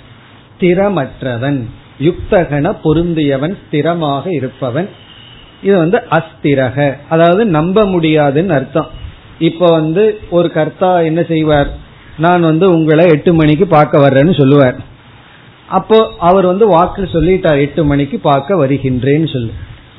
ஸ்திரமற்றவன் 0.59 1.63
யுக்தகன 1.99 2.75
பொருந்தியவன் 2.83 3.57
ஸ்திரமாக 3.61 4.33
இருப்பவன். 4.33 4.89
இது 5.63 5.77
வந்து 5.77 6.01
அஸ்திரக. 6.11 6.97
அதாவது 7.09 7.45
நம்ப 7.45 7.85
முடியாதுன்னு 7.85 8.53
அர்த்தம். 8.53 8.87
இப்ப 9.39 9.71
வந்து 9.71 10.19
ஒரு 10.29 10.51
கர்த்தா 10.51 10.99
என்ன 10.99 11.23
செய்வார்? 11.23 11.67
நான் 12.17 12.41
வந்து 12.41 12.71
உங்களை 12.71 13.05
எட்டு 13.05 13.33
மணிக்கு 13.33 13.67
பார்க்க 13.67 14.09
வர்றேன்னு 14.09 14.37
சொல்லுவார். 14.39 14.75
அப்போ 15.67 16.11
அவர் 16.19 16.45
வந்து 16.45 16.67
வாக்கு 16.67 17.03
சொல்லிட்டார் 17.03 17.59
எட்டு 17.59 17.85
மணிக்கு 17.85 18.19
பார்க்க 18.19 18.65
வருகின்றேன்னு 18.65 19.33
சொல்லு. 19.33 19.51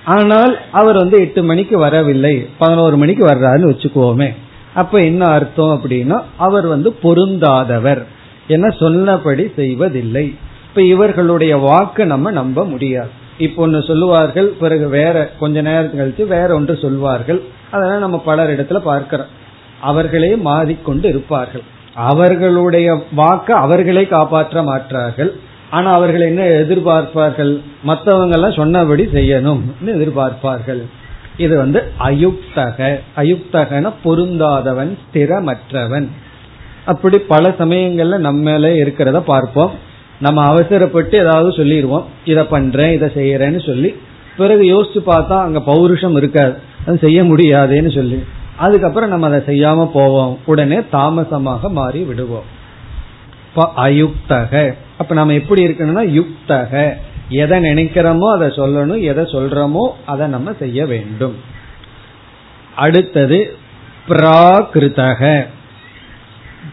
ஆனால் 0.05 0.59
அவர் 0.71 0.97
வந்து 0.97 1.21
எட்டு 1.21 1.43
மணிக்கு 1.43 1.79
வரவில்லை 1.79 2.47
பதினோரு 2.59 2.97
மணிக்கு 2.97 3.27
வர்றாருன்னு 3.27 3.71
வச்சுக்குவோமே. 3.71 4.35
அப்ப 4.75 4.99
என்ன 4.99 5.27
அர்த்தம் 5.27 5.81
அப்படின்னா 5.83 6.23
அவர் 6.37 6.67
வந்து 6.67 6.97
பொருந்தாதவர். 7.03 8.05
என 8.49 8.69
சொன்னபடி 8.69 9.51
செய்வதில்லை. 9.57 10.35
இப்ப 10.75 10.87
இவர்களுடைய 10.87 11.57
வாக்கு 11.57 12.07
நம்ம 12.07 12.31
நம்ப 12.31 12.65
முடியாது. 12.65 13.11
இப்போ 13.39 13.63
ஒன்று 13.63 13.83
சொல்லுவார்கள் 13.83 14.47
பிறகு 14.47 14.89
வேற 14.89 15.31
கொஞ்ச 15.39 15.61
நேரம் 15.61 15.99
கழிச்சு 15.99 16.27
வேற 16.27 16.55
ஒன்று 16.55 16.77
சொல்வார்கள். 16.77 17.41
அதெல்லாம் 17.71 17.99
நம்ம 17.99 18.19
பலர் 18.19 18.51
இடத்துல 18.55 18.79
பார்க்கிறோம். 18.79 19.31
அவர்களே 19.81 20.37
மாறிக்கொண்டு 20.37 21.09
இருப்பார்கள். 21.09 21.63
அவர்களுடைய 21.95 22.89
வாக்க 23.17 23.51
அவர்களே 23.65 24.07
காப்பாற்ற 24.07 24.63
மாற்றார்கள் 24.63 25.31
ஆனா 25.71 25.93
அவர்கள் 25.93 26.21
என்ன 26.21 26.43
எதிர்பார்ப்பார்கள்? 26.43 27.61
மற்றவங்க 27.87 28.33
எல்லாம் 28.33 28.59
சொன்னபடி 28.61 29.07
செய்யணும் 29.07 29.63
எதிர்பார்ப்பார்கள். 29.87 30.83
இது 31.37 31.57
வந்து 31.57 31.83
அயுக்தக. 31.99 32.99
அயுக்தகன 33.17 33.93
பொருந்தாதவன் 34.05 34.99
ஸ்திரமற்றவன். 35.05 36.09
அப்படி 36.85 37.19
பல 37.19 37.49
சமயங்கள்ல 37.49 38.19
நம்ம 38.19 38.51
இருக்கிறத 38.51 39.21
பார்ப்போம். 39.21 39.93
நம்ம 40.25 40.41
அவசரப்பட்டு 40.45 41.15
ஏதாவது 41.19 41.51
சொல்லிடுவோம் 41.53 42.07
இதை 42.25 42.45
பண்றேன் 42.45 42.93
இதை 42.93 43.09
செய்யறேன்னு 43.15 43.61
சொல்லி 43.67 43.91
பிறகு 44.37 44.63
யோசிச்சு 44.65 45.01
பார்த்தா 45.07 45.37
அங்க 45.39 45.61
பௌருஷம் 45.67 46.17
இருக்காது. 46.17 46.55
அது 46.87 46.97
செய்ய 46.99 47.19
முடியாதேன்னு 47.25 47.93
சொல்லி. 47.95 48.19
அதுக்கப்புறம் 48.57 49.09
நம்ம 49.09 49.27
அதை 49.27 49.41
செய்யாம 49.51 49.91
போவோம். 49.93 50.33
உடனே 50.45 50.79
தாமசமாக 50.93 51.69
மாறி 51.69 52.03
விடுவோம். 52.03 52.49
அயுக்தக. 53.87 54.53
அப்ப 54.99 55.15
நம்ம 55.15 55.33
எப்படி 55.33 55.61
இருக்கணும்னா 55.67 56.05
யுக்தக. 56.19 56.73
எதை 57.29 57.59
நினைக்கிறோமோ 57.59 58.27
அதை 58.35 58.49
சொல்லணும். 58.49 59.03
எதை 59.11 59.25
சொல்றோமோ 59.25 59.85
அதை 60.07 60.27
நம்ம 60.27 60.53
செய்ய 60.59 60.81
வேண்டும். 60.87 61.37
அடுத்தது 62.77 63.39
பிராகிருதக. 64.09 65.23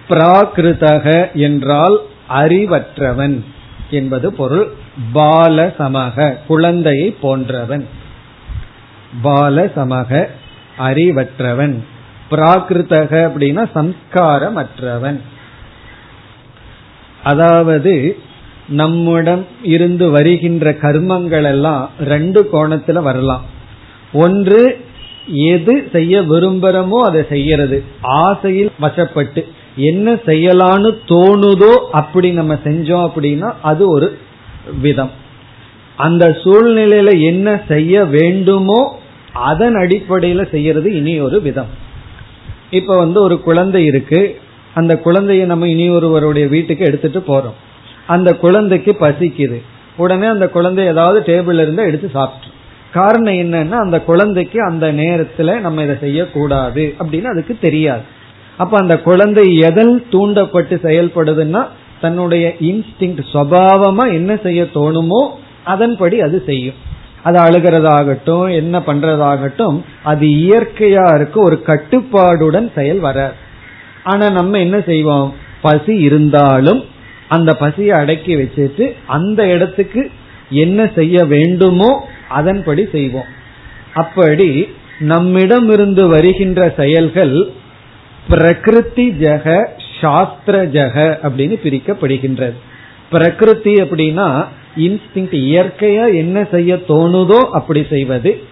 பிராகிருதக 0.10 1.08
என்றால் 1.34 1.98
அறிவற்றவன் 2.34 3.44
என்பது 3.90 4.34
பொருள். 4.34 4.68
பால 5.14 5.74
சமக 5.80 6.38
குழந்தையை 6.48 7.12
போன்றவன். 7.22 7.88
பால 9.22 9.66
சமக 9.66 10.28
அறிவற்றவன். 10.78 11.84
பிராகிருதக 12.32 13.14
அப்படின்னா 13.30 13.64
சம்ஸ்காரமற்றவன். 13.76 15.20
அதாவது 17.24 18.18
நம்மிடம் 18.68 19.46
இருந்து 19.64 20.10
வருகின்ற 20.10 20.72
கர்மங்கள் 20.72 21.44
எல்லாம் 21.44 21.90
ரெண்டு 22.00 22.50
கோணத்துல 22.54 23.02
வரலாம். 23.02 23.46
ஒன்று 24.14 24.86
எது 25.26 25.90
செய்ய 25.92 26.22
விரும்புறமோ 26.22 27.00
அதை 27.02 27.26
செய்யறது. 27.30 27.84
ஆசையில் 28.02 28.72
வசப்பட்டு 28.82 29.48
என்ன 29.76 30.14
செய்யலான்னு 30.14 30.98
தோணுதோ 31.06 31.78
அப்படி 31.92 32.32
நம்ம 32.32 32.54
செஞ்சோம் 32.54 33.10
அப்படின்னா 33.10 33.54
அது 33.62 33.90
ஒரு 33.90 34.18
விதம். 34.82 35.12
அந்த 35.96 36.30
சூழ்நிலையில 36.44 37.22
என்ன 37.22 37.62
செய்ய 37.68 38.06
வேண்டுமோ 38.06 39.00
அதன் 39.34 39.74
அடிப்படையில 39.74 40.50
செய்யறது 40.50 40.94
இனி 40.94 41.20
ஒரு 41.20 41.42
விதம். 41.42 41.68
இப்ப 42.70 42.98
வந்து 42.98 43.22
ஒரு 43.22 43.42
குழந்தை 43.42 43.86
இருக்கு. 43.86 44.40
அந்த 44.74 45.02
குழந்தைய 45.06 45.46
நம்ம 45.46 45.68
இனி 45.68 45.90
ஒருவருடைய 45.90 46.48
வீட்டுக்கு 46.48 46.86
எடுத்துட்டு 46.86 47.20
போறோம். 47.20 47.54
அந்த 48.08 48.36
குழந்தைக்கு 48.36 48.98
பசிக்குது. 49.00 49.62
உடனே 49.98 50.26
அந்த 50.26 50.50
குழந்தை 50.50 50.86
ஏதாவது 50.86 51.34
டேபிள் 51.34 51.54
இருந்தா 51.54 51.84
எடுத்து 51.84 52.10
சாப்பிட்டு 52.14 52.48
காரணம் 52.92 53.34
என்னன்னா 53.34 53.72
அந்த 53.72 54.02
குழந்தைக்கு 54.02 54.64
அந்த 54.64 54.94
நேரத்துல 54.94 55.60
நம்ம 55.60 55.84
இதை 55.84 55.96
செய்யக்கூடாது 56.00 56.94
அப்படின்னு 57.00 57.24
அதுக்கு 57.24 57.58
தெரியாது. 57.62 58.02
அப்ப 58.58 58.78
அந்த 58.78 58.98
குழந்தை 58.98 59.58
எதல் 59.58 60.08
தூண்டப்பட்டு 60.10 60.80
செயல்படுதுன்னா 60.84 61.68
தன்னுடைய 62.02 62.56
இன்ஸ்டிங் 62.60 63.20
சுவாவமா 63.34 64.14
என்ன 64.14 64.36
செய்ய 64.36 64.64
தோணுமோ 64.64 65.28
அதன்படி 65.64 66.20
அது 66.20 66.44
செய்யும். 66.46 66.76
அது 67.24 67.40
அழுகிறதாகட்டும் 67.42 68.52
என்ன 68.52 68.80
பண்றதாகட்டும் 68.80 69.82
அது 70.04 70.26
இயற்கையா 70.28 71.16
இருக்க 71.16 71.42
ஒரு 71.42 71.62
கட்டுப்பாடுடன் 71.66 72.72
செயல் 72.76 73.00
வர. 73.00 73.34
ஆனா 74.04 74.30
நம்ம 74.30 74.60
என்ன 74.60 74.82
செய்வோம்? 74.82 75.34
பசி 75.62 75.98
இருந்தாலும் 75.98 76.84
அந்த 77.28 77.54
பசியை 77.54 77.90
அடக்கி 77.90 78.36
வச்சுட்டு 78.36 78.94
அந்த 79.06 79.48
இடத்துக்கு 79.48 80.12
என்ன 80.50 80.90
செய்ய 80.96 81.26
வேண்டுமோ 81.26 82.08
அதன்படி 82.28 82.88
செய்வோம். 82.92 83.26
அப்படி 83.94 84.68
நம்மிடமிருந்து 85.00 86.08
வருகின்ற 86.08 86.74
செயல்கள் 86.78 87.50
பிரகிருதி 88.30 89.10
ஜெக 89.10 89.66
சாஸ்திர 90.02 90.66
ஜெக 90.66 90.96
அப்படின்னு 91.24 91.56
பிரிக்கப்படுகின்றது. 91.64 92.54
பிரகிருதி 93.10 93.74
அப்படின்னா 93.74 94.46
இன்ஸ்டிங் 94.78 95.32
இயற்கையா 95.32 96.16
என்ன 96.16 96.48
செய்ய 96.52 96.76
தோணுதோ 96.76 97.40
அப்படி 97.52 97.86
செய்வது. 97.90 98.44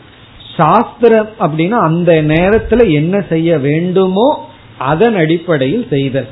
சாஸ்திரம் 0.57 1.29
அப்படின்னா 1.39 1.77
அந்த 1.89 2.11
நேரத்துல 2.13 2.91
என்ன 2.91 3.21
செய்ய 3.29 3.57
வேண்டுமோ 3.57 4.49
அதன் 4.77 5.15
அடிப்படையில் 5.15 5.87
செய்தல். 5.89 6.27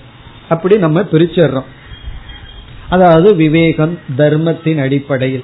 அப்படி 0.49 0.77
நம்ம 0.77 1.01
பிரிச்சிடுறோம். 1.01 1.69
அதாவது 2.89 3.35
விவேகம் 3.35 3.99
தர்மத்தின் 4.15 4.79
அடிப்படையில். 4.79 5.43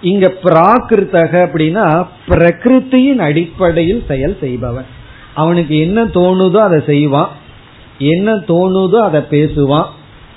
இங்க 0.00 0.34
பிராகிருத்தக 0.42 1.32
அப்படின்னா 1.46 2.06
பிரகிருத்தியின் 2.28 3.18
அடிப்படையில் 3.18 4.04
செயல் 4.08 4.36
செய்பவன் 4.40 4.98
அவனுக்கு 5.34 5.78
என்ன 5.78 6.04
தோணுதோ 6.04 6.56
அதை 6.56 6.82
செய்வான். 6.86 7.28
என்ன 7.98 8.34
தோணுதோ 8.34 8.98
அதை 9.00 9.20
பேசுவான். 9.30 9.88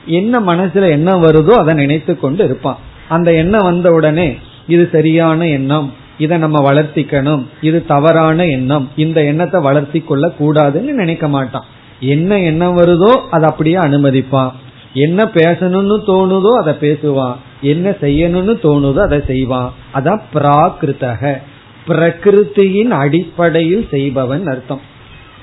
என்ன 0.05 0.39
மனசுல 0.39 0.89
என்ன 0.89 1.17
வருதோ 1.17 1.51
அதை 1.51 1.73
நினைத்து 1.73 2.19
கொண்டு 2.19 2.43
இருப்பான். 2.43 2.77
அந்த 3.09 3.33
எண்ணம் 3.33 3.63
வந்த 3.63 3.91
உடனே 3.91 4.37
இது 4.67 4.89
சரியான 4.91 5.47
எண்ணம் 5.47 5.93
இதை 6.17 6.37
நம்ம 6.37 6.73
வளர்த்திக்கணும் 6.73 7.43
இது 7.61 7.85
தவறான 7.85 8.45
எண்ணம் 8.45 8.89
இந்த 8.95 9.23
எண்ணத்தை 9.23 9.61
வளர்த்தி 9.61 9.99
கொள்ள 9.99 10.33
கூடாதுன்னு 10.39 10.91
நினைக்க 11.01 11.27
மாட்டான். 11.27 11.63
என்ன 11.99 12.39
எண்ணம் 12.39 12.77
வருதோ 12.77 13.11
அதை 13.29 13.49
அப்படியே 13.49 13.75
அனுமதிப்பான். 13.75 14.51
என்ன 14.93 15.23
பேசணும்னு 15.23 15.97
தோணுதோ 16.07 16.49
அதை 16.49 16.73
பேசுவான். 16.73 17.35
என்ன 17.61 17.89
செய்யணும்னு 17.89 18.53
தோணுதோ 18.63 18.99
அதை 18.99 19.21
செய்வான். 19.27 19.73
அதான் 19.93 20.21
பிராகிருத்தக. 20.33 21.41
பிரகிருத்தியின் 21.87 22.89
அடிப்படையில் 22.89 23.87
செய்பவன் 23.91 24.47
அர்த்தம். 24.47 24.81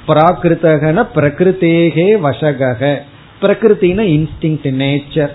பிராகிருத்தகன 0.09 1.07
பிரகிருத்தேகே 1.15 2.19
வசகக. 2.19 2.97
பிரகிருத்தின 3.43 4.03
இன்ஸ்டிங் 4.17 4.61
நேச்சர். 4.65 5.31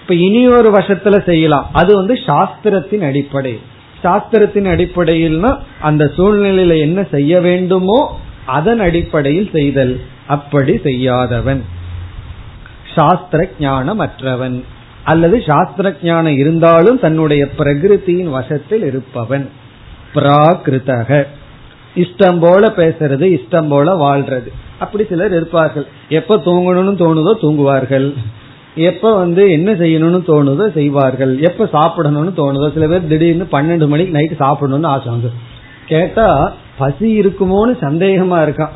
இப்ப 0.00 0.14
இனி 0.14 0.48
ஒரு 0.48 0.70
வசத்துல 0.70 1.22
செய்யலாம். 1.22 1.70
அது 1.72 1.96
வந்து 1.96 2.14
சாஸ்திரத்தின் 2.14 3.00
அடிப்படை. 3.00 3.58
சாஸ்திரத்தின் 4.04 4.64
அடிப்படையில்னா 4.64 5.58
அந்த 5.80 6.10
சூழ்நிலையில 6.16 6.78
என்ன 6.78 7.06
செய்ய 7.10 7.40
வேண்டுமோ 7.40 8.20
அதன் 8.46 8.80
அடிப்படையில் 8.80 9.50
செய்தல். 9.52 10.00
அப்படி 10.26 10.78
செய்யாதவன். 10.82 11.64
சாஸ்திர 12.94 13.48
ஞானம் 13.60 13.98
அற்றவன் 13.98 14.64
அல்லது 15.04 15.42
சாஸ்திர 15.46 15.96
ஞானம் 16.02 16.36
இருந்தாலும் 16.36 17.00
தன்னுடைய 17.00 17.48
பிரகிருத்தியின் 17.58 18.30
வசத்தில் 18.30 18.84
இருப்பவன். 18.84 19.50
பிராகிருதக 20.14 21.26
இஷ்டம் 21.96 22.40
போல 22.40 22.66
பேசுறது 22.76 23.26
இஷ்டம் 23.36 23.68
போல 23.68 23.94
வாழ்றது. 23.94 24.50
அப்படி 24.78 25.04
சிலர் 25.04 25.34
இருப்பார்கள். 25.34 25.86
எப்ப 26.08 26.36
தூங்கணும்னு 26.36 26.94
தோணுதோ 27.02 27.32
தூங்குவார்கள். 27.40 28.14
எப்ப 28.74 29.16
வந்து 29.16 29.50
என்ன 29.50 29.70
செய்யணும்னு 29.72 30.20
தோணுதோ 30.26 30.66
செய்வார்கள். 30.72 31.38
எப்ப 31.38 31.68
சாப்பிடணும்னு 31.72 32.32
தோணுதோ. 32.36 32.72
சில 32.72 32.86
பேர் 32.86 33.06
திடீர்னு 33.06 33.46
பன்னெண்டு 33.52 33.88
மணிக்கு 33.88 34.16
நைட்டு 34.18 34.36
சாப்பிடணும்னு 34.44 34.86
ஆசை 34.86 35.10
வந்து 35.12 35.30
கேட்டா 35.86 36.52
பசி 36.78 37.08
இருக்குமோன்னு 37.20 37.74
சந்தேகமா 37.86 38.38
இருக்கான். 38.46 38.74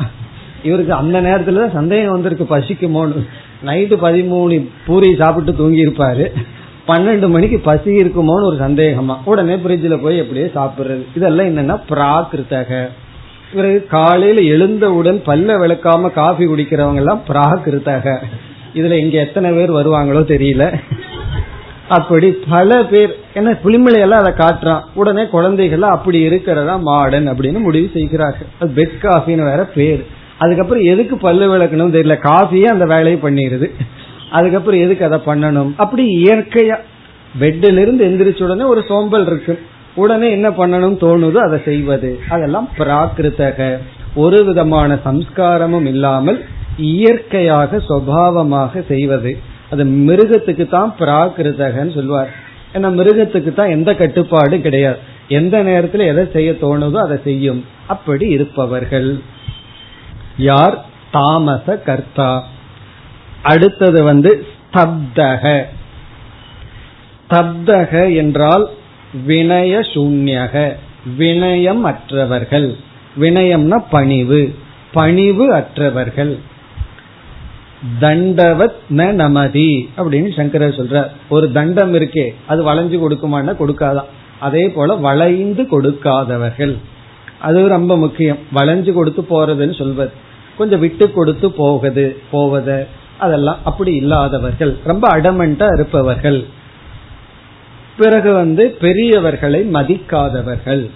இவருக்கு 0.63 0.93
அந்த 0.93 1.17
நேரத்துல 1.21 1.61
தான் 1.61 1.79
சந்தேகம் 1.79 2.13
வந்திருக்கு 2.13 2.47
பசிக்குமோன்னு. 2.57 3.23
நைட்டு 3.65 3.97
பதிமூணு 4.07 4.57
பூரி 4.87 5.17
சாப்பிட்டு 5.17 5.53
தூங்கி 5.55 5.85
இருப்பாரு 5.85 6.25
பன்னெண்டு 6.89 7.29
மணிக்கு 7.29 7.59
பசி 7.59 7.91
இருக்குமோன்னு 7.91 8.45
ஒரு 8.45 8.57
சந்தேகமா. 8.61 9.17
உடனே 9.25 9.55
பிரிட்ஜில் 9.55 10.03
போய் 10.03 10.21
எப்படியே 10.21 10.51
சாப்பிடுறது. 10.55 11.05
இதெல்லாம் 11.17 11.47
என்னன்னா 11.47 11.81
பிராகிருத்தக. 11.91 12.89
பிறகு 13.55 13.87
காலையில 13.89 14.41
எழுந்தவுடன் 14.41 15.23
பல்ல 15.27 15.55
விளக்காம 15.63 16.11
காஃபி 16.11 16.47
குடிக்கிறவங்க 16.47 16.95
எல்லாம் 16.95 17.23
பிராகிருத்தக. 17.29 18.17
இதுல 18.75 18.93
இங்க 18.93 19.19
எத்தனை 19.19 19.51
பேர் 19.53 19.73
வருவாங்களோ 19.73 20.23
தெரியல. 20.33 20.79
அப்படி 21.89 22.31
பல 22.31 22.85
பேர் 22.85 23.17
என்ன 23.35 23.51
புளிமலையெல்லாம் 23.65 24.23
அதை 24.23 24.33
காட்டுறான். 24.33 24.83
உடனே 24.95 25.27
குழந்தைகள் 25.27 25.83
அப்படி 25.83 26.21
இருக்கிறதா 26.21 26.77
மாடர்ன் 26.77 27.29
அப்படின்னு 27.29 27.61
முடிவு 27.61 27.91
செய்கிறார்கள். 27.93 28.47
அது 28.59 28.73
பெட் 28.77 29.05
காஃபின்னு 29.05 29.45
வேற 29.45 29.65
பேர். 29.65 30.07
அதுக்கப்புறம் 30.39 30.83
எதுக்கு 30.83 31.17
பல்லு 31.17 31.57
விளக்கணும் 31.57 31.95
தெரியல. 31.97 32.17
காஃபியே 32.23 32.65
அந்த 32.65 32.85
வேலையை 32.85 33.21
பண்ணிடுது. 33.23 33.71
அதுக்கப்புறம் 34.35 34.81
எதுக்கு 34.81 35.05
அதை 35.05 35.19
பண்ணணும்? 35.27 35.73
அப்படி 35.77 36.05
இயற்கையா. 36.23 36.77
பெட்டில 37.41 37.79
இருந்து 37.79 38.05
எந்திரிச்ச 38.09 38.43
உடனே 38.43 38.63
ஒரு 38.63 38.83
சோம்பல் 38.89 39.27
இருக்கு. 39.27 39.55
உடனே 39.95 40.29
என்ன 40.31 40.49
பண்ணணும் 40.51 40.99
தோணுதோ 41.03 41.41
அதை 41.47 41.59
செய்வது. 41.65 42.11
அதெல்லாம் 42.29 42.69
பிராகிருத்தக. 42.79 43.79
ஒரு 44.15 44.45
விதமான 44.45 44.99
சம்ஸ்காரமும் 45.05 45.87
இல்லாமல் 45.87 46.39
இயற்கையாக 46.77 47.81
சுவாவமாக 47.89 48.83
செய்வது. 48.87 49.33
அது 49.71 49.85
மிருகத்துக்கு 49.85 50.69
தான் 50.69 50.95
பிராகிருத்தகன்னு 50.99 51.95
சொல்லுவார் 51.95 52.31
ஏன்னா 52.75 52.89
மிருகத்துக்கு 52.99 53.53
தான் 53.55 53.75
எந்த 53.77 53.91
கட்டுப்பாடும் 53.95 54.65
கிடையாது. 54.67 54.99
எந்த 55.29 55.63
நேரத்தில் 55.63 56.11
எதை 56.13 56.25
செய்ய 56.33 56.51
தோணுதோ 56.53 56.99
அதை 57.07 57.19
செய்யும். 57.25 57.61
அப்படி 57.87 58.27
இருப்பவர்கள். 58.29 59.11
யார்? 60.37 60.77
தாமச 61.13 61.77
கர்த்தா. 61.87 62.31
அடுத்தது 63.45 64.03
வந்து 64.03 64.31
ஸ்தப்தக. 64.73 65.63
ஸ்தப்தக 67.29 67.93
என்றால் 68.17 68.65
வினய 69.29 69.75
சூன்யக 69.95 70.73
வினயம் 71.19 71.81
அற்றவர்கள் 71.81 72.69
வினயம்னா 73.21 73.79
பணிவு 73.91 74.41
பணிவு 74.93 75.47
அற்றவர்கள். 75.55 76.35
தண்டவத் 78.01 78.79
ந 78.91 79.13
நமதி 79.13 79.69
அப்படின்னு 79.97 80.37
சங்கரர் 80.37 80.79
சொல்றார். 80.79 81.11
ஒரு 81.29 81.53
தண்டம் 81.53 81.95
இருக்கே 81.95 82.27
அது 82.47 82.61
வளைஞ்சு 82.65 82.99
கொடுக்குமான்னா 82.99 83.53
கொடுக்காதான். 83.61 84.11
அதே 84.41 84.65
போல 84.69 84.95
வளைந்து 84.95 85.63
கொடுக்காதவர்கள். 85.63 86.75
அது 87.41 87.69
ரொம்ப 87.69 87.97
முக்கியம். 87.97 88.39
வளைஞ்சு 88.55 88.93
கொடுத்து 88.93 89.23
போறதுன்னு 89.23 89.79
சொல்வது 89.79 90.13
கொஞ்சம் 90.59 90.81
விட்டு 90.81 91.13
கொடுத்து 91.13 91.53
போகுது 91.53 92.07
போவத 92.33 92.87
அதெல்லாம் 93.19 93.59
அப்படி 93.65 93.95
இல்லாதவர்கள். 93.95 94.79
ரொம்ப 94.85 95.09
அடமெண்டா 95.09 95.75
இருப்பவர்கள். 95.75 96.45
பிறகு 97.97 98.33
வந்து 98.33 98.77
பெரியவர்களை 98.81 99.61
மதிக்காதவர்கள். 99.73 100.91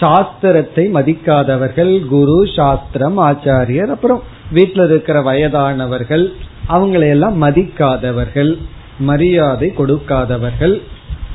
சாஸ்திரத்தை 0.00 0.84
மதிக்காதவர்கள் 0.94 2.06
குரு 2.06 2.46
சாஸ்திரம் 2.56 3.18
ஆச்சாரியர் 3.18 3.86
அப்புறம் 3.86 4.22
வீட்டில் 4.52 4.84
இருக்கிற 4.84 5.22
வயதானவர்கள் 5.22 6.32
அவங்களையெல்லாம் 6.68 7.36
மதிக்காதவர்கள் 7.42 8.58
மரியாதை 8.98 9.72
கொடுக்காதவர்கள் 9.76 10.82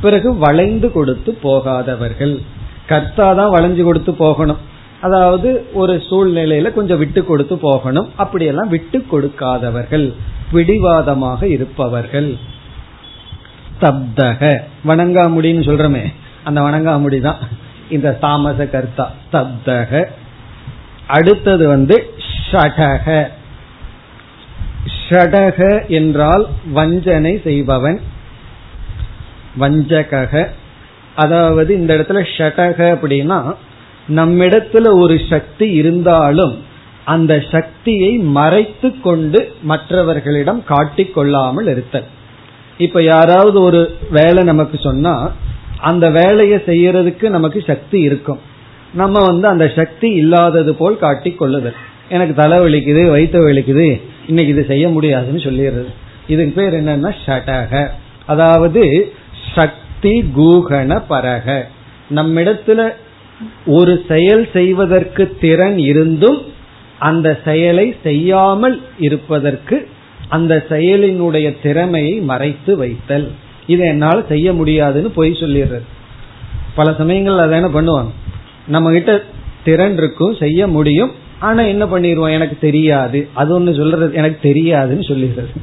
பிறகு 0.01 0.37
வளைந்து 0.37 0.91
கொடுத்து 0.91 1.37
போகாதவர்கள். 1.41 2.39
கர்த்தா 2.87 3.33
தான் 3.33 3.51
வளைஞ்சு 3.51 3.83
கொடுத்து 3.83 4.13
போகணும். 4.13 4.57
அதாவது 5.05 5.49
ஒரு 5.81 5.93
சூழ்நிலையில 6.07 6.71
கொஞ்சம் 6.75 7.01
விட்டு 7.01 7.21
கொடுத்து 7.29 7.55
போகணும். 7.67 8.09
அப்படியெல்லாம் 8.23 8.73
விட்டு 8.73 8.97
கொடுக்காதவர்கள் 9.11 10.05
பிடிவாதமாக 10.53 11.41
இருப்பவர்கள். 11.55 12.29
ஸ்தப்தக 13.75 14.41
வணங்காமுடின்னு 14.89 15.63
சொல்றமே 15.69 16.03
அந்த 16.47 16.59
வணங்காமுடி 16.67 17.19
தான் 17.27 17.41
இந்த 17.95 18.09
தாமச 18.23 18.59
கர்த்தா 18.75 19.05
ஸ்தப்தக 19.23 19.91
அடுத்தது 21.15 21.65
வந்து 21.73 21.95
ஷடக. 22.47 23.07
ஷடக 25.05 25.59
என்றால் 25.99 26.45
வஞ்சனை 26.77 27.33
செய்பவன். 27.47 27.99
வஞ்சக 29.61 30.11
அதாவது 31.23 31.71
இந்த 31.79 31.91
இடத்துல 31.97 32.21
ஷடக 32.35 32.79
அப்படின்னா 32.95 33.39
நம்மிடத்துல 34.09 34.99
ஒரு 34.99 35.21
சக்தி 35.29 35.71
இருந்தாலும் 35.71 36.57
அந்த 37.05 37.43
சக்தியை 37.51 38.17
மறைத்து 38.17 38.99
கொண்டு 38.99 39.53
மற்றவர்களிடம் 39.61 40.63
காட்டிக் 40.63 41.13
கொள்ளாமல் 41.13 41.67
இருத்தல். 41.67 42.03
இப்ப 42.77 43.03
யாராவது 43.03 43.61
ஒரு 43.61 43.95
வேலை 44.11 44.43
நமக்கு 44.43 44.77
சொன்னா 44.77 45.31
அந்த 45.77 46.09
வேலையை 46.09 46.57
செய்யறதுக்கு 46.57 47.29
நமக்கு 47.29 47.63
சக்தி 47.67 47.99
இருக்கும். 47.99 48.39
நம்ம 48.93 49.25
வந்து 49.25 49.47
அந்த 49.47 49.71
சக்தி 49.75 50.09
இல்லாதது 50.09 50.75
போல் 50.75 50.97
காட்டிக் 50.97 51.37
கொள்ளுதல் 51.37 51.75
எனக்கு 52.09 52.33
தலை 52.33 52.59
வலிக்குது 52.59 53.09
வயிற்று 53.09 53.49
வலிக்குது 53.49 54.01
இன்னைக்கு 54.27 54.53
இது 54.53 54.65
செய்ய 54.65 54.89
முடியாதுன்னு 54.89 55.39
சொல்லிடுறது. 55.39 55.91
இதுக்கு 56.27 56.61
பேர் 56.61 56.83
என்னன்னா 56.83 57.15
ஷடக. 57.25 57.89
அதாவது 58.25 59.13
சக்தி 59.55 60.23
கூகண 60.37 61.03
பரக. 61.09 61.61
நம்மிடத்துல 62.15 62.89
ஒரு 63.65 64.05
செயல் 64.07 64.49
செய்வதற்கு 64.53 65.37
திறன் 65.39 65.79
இருந்தும் 65.79 66.41
அந்த 66.99 67.39
செயலை 67.45 67.95
செய்யாமல் 68.03 68.81
இருப்பதற்கு 68.99 69.87
அந்த 70.29 70.65
செயலினுடைய 70.69 71.55
திறமையை 71.63 72.15
மறைத்து 72.19 72.77
வைத்தல். 72.77 73.31
இதை 73.67 73.87
என்னால் 73.87 74.27
செய்ய 74.27 74.53
முடியாதுன்னு 74.53 75.09
பொய் 75.09 75.31
சொல்லிடுறது. 75.31 75.87
பல 76.75 76.93
சமயங்கள் 76.93 77.41
அதான 77.45 77.65
பண்ணுவாங்க? 77.67 78.11
நம்ம 78.67 78.91
கிட்ட 78.91 79.21
திறன் 79.63 79.97
இருக்கும் 79.97 80.35
செய்ய 80.35 80.67
முடியும் 80.67 81.11
ஆனா 81.39 81.61
என்ன 81.61 81.85
பண்ணிடுவோம் 81.85 82.31
எனக்கு 82.31 82.57
தெரியாது. 82.61 83.27
அது 83.33 83.59
ஒண்ணு 83.59 83.77
சொல்றது 83.77 84.13
எனக்கு 84.13 84.53
தெரியாதுன்னு 84.53 85.05
சொல்லிடுறது. 85.11 85.53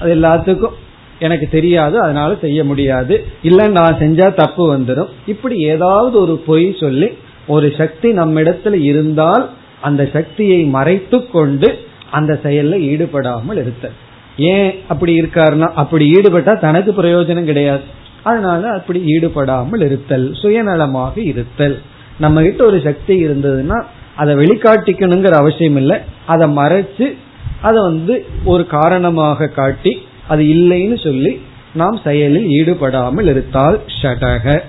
அது 0.00 0.14
எல்லாத்துக்கும் 0.14 0.76
எனக்கு 1.20 1.48
தெரியாது 1.50 2.00
அதனால 2.00 2.34
செய்ய 2.40 2.64
முடியாது. 2.64 3.26
இல்ல 3.42 3.68
நான் 3.68 3.94
செஞ்சா 3.94 4.34
தப்பு 4.34 4.76
வந்துடும் 4.76 5.08
இப்படி 5.26 5.56
ஏதாவது 5.56 6.20
ஒரு 6.20 6.42
பொய் 6.46 6.76
சொல்லி 6.80 7.08
ஒரு 7.46 7.74
சக்தி 7.78 8.12
நம்மிடத்துல 8.12 8.72
இருந்தால் 8.72 9.48
அந்த 9.80 10.08
சக்தியை 10.12 10.64
மறைத்து 10.64 11.26
கொண்டு 11.26 11.78
அந்த 12.10 12.40
செயல்ல 12.42 12.78
ஈடுபடாமல் 12.80 13.56
இருத்தல். 13.56 13.96
ஏன் 14.36 14.74
அப்படி 14.88 15.20
இருக்காருன்னா 15.20 15.68
அப்படி 15.74 16.12
ஈடுபட்டா 16.12 16.58
தனக்கு 16.58 16.92
பிரயோஜனம் 16.92 17.44
கிடையாது. 17.44 17.82
அதனால 18.22 18.68
அப்படி 18.68 19.00
ஈடுபடாமல் 19.04 19.80
இருத்தல் 19.80 20.30
சுயநலமாக 20.42 21.18
இருத்தல். 21.18 21.78
நம்ம 22.18 22.42
கிட்ட 22.42 22.64
ஒரு 22.64 22.80
சக்தி 22.80 23.26
இருந்ததுன்னா 23.26 23.82
அதை 24.16 24.34
வெளிக்காட்டிக்கணுங்கிற 24.34 25.30
அவசியம் 25.30 25.76
இல்லை. 25.76 25.96
அதை 26.26 26.56
மறைச்சு 26.56 27.16
அதை 27.60 27.82
வந்து 27.82 28.24
ஒரு 28.44 28.66
காரணமாக 28.66 29.46
காட்டி 29.46 29.92
அது 30.28 30.42
இல்லைன்னு 30.44 31.02
சொல்லி 31.02 31.40
நாம் 31.74 32.00
செயலில் 32.04 32.48
ஈடுபடாமல் 32.48 33.26
இருத்தால் 33.26 33.80
ஷடக. 34.02 34.60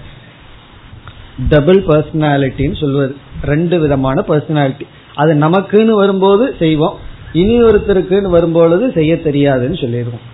டபுள் 1.49 1.83
பர்சனாலிட்டின்னு 1.83 2.79
சொல்வது. 2.79 3.15
ரெண்டு 3.43 3.79
விதமான 3.79 4.23
பர்சனாலிட்டி 4.27 4.85
அது 5.15 5.33
நமக்குன்னு 5.33 5.93
வரும்போது 5.93 6.55
செய்வோம். 6.59 6.97
இனி 7.33 7.63
ஒருத்தருக்குன்னு 7.63 8.29
வரும்பொழுது 8.29 8.91
செய்ய 8.91 9.15
தெரியாதுன்னு 9.15 9.81
சொல்லிடுவோம். 9.81 10.25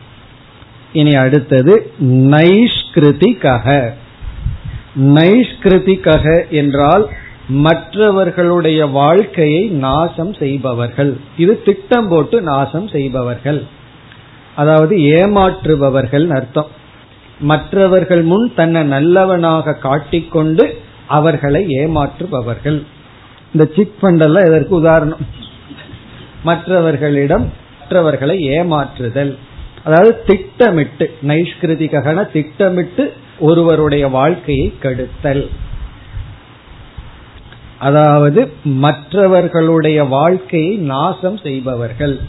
இனி 0.93 1.11
அடுத்தது 1.11 1.91
நைஷ்கிருதிகக. 2.01 3.89
நைஷ்கிருதிகக 4.99 6.49
என்றால் 6.49 7.09
மற்றவர்களுடைய 7.47 8.85
வாழ்க்கையை 8.85 9.63
நாசம் 9.65 10.33
செய்பவர்கள். 10.33 11.17
இது 11.37 11.63
திட்டம் 11.63 12.07
போட்டு 12.07 12.41
நாசம் 12.41 12.87
செய்பவர்கள். 12.87 13.65
அதாவது 14.55 14.97
ஏமாற்றுபவர்கள் 14.97 16.27
அர்த்தம். 16.29 16.67
மற்றவர்கள் 17.39 18.21
முன் 18.21 18.51
தன்னை 18.55 18.83
நல்லவனாக 18.83 19.73
காட்டிக்கொண்டு 19.73 20.77
அவர்களை 21.07 21.65
ஏமாற்றுபவர்கள். 21.67 22.83
இந்த 23.53 23.69
சிக் 23.75 23.95
ஃபண்ட் 24.01 24.23
எல்லாம் 24.23 24.45
இதற்கு 24.45 24.75
உதாரணம். 24.75 25.27
மற்றவர்களிடம் 26.43 27.51
மற்றவர்களை 27.79 28.47
ஏமாற்றுதல். 28.47 29.37
அதாவது 29.83 30.23
திட்டமிட்டு 30.25 31.13
நைஷ்கிருதிகன 31.23 32.31
திட்டமிட்டு 32.31 33.13
ஒருவருடைய 33.39 34.07
வாழ்க்கையை 34.07 34.73
கெடுத்தல். 34.79 35.49
அதாவது 37.79 38.51
மற்றவர்களுடைய 38.63 40.03
வாழ்க்கையை 40.03 40.75
நாசம் 40.75 41.37
செய்பவர்கள். 41.37 42.19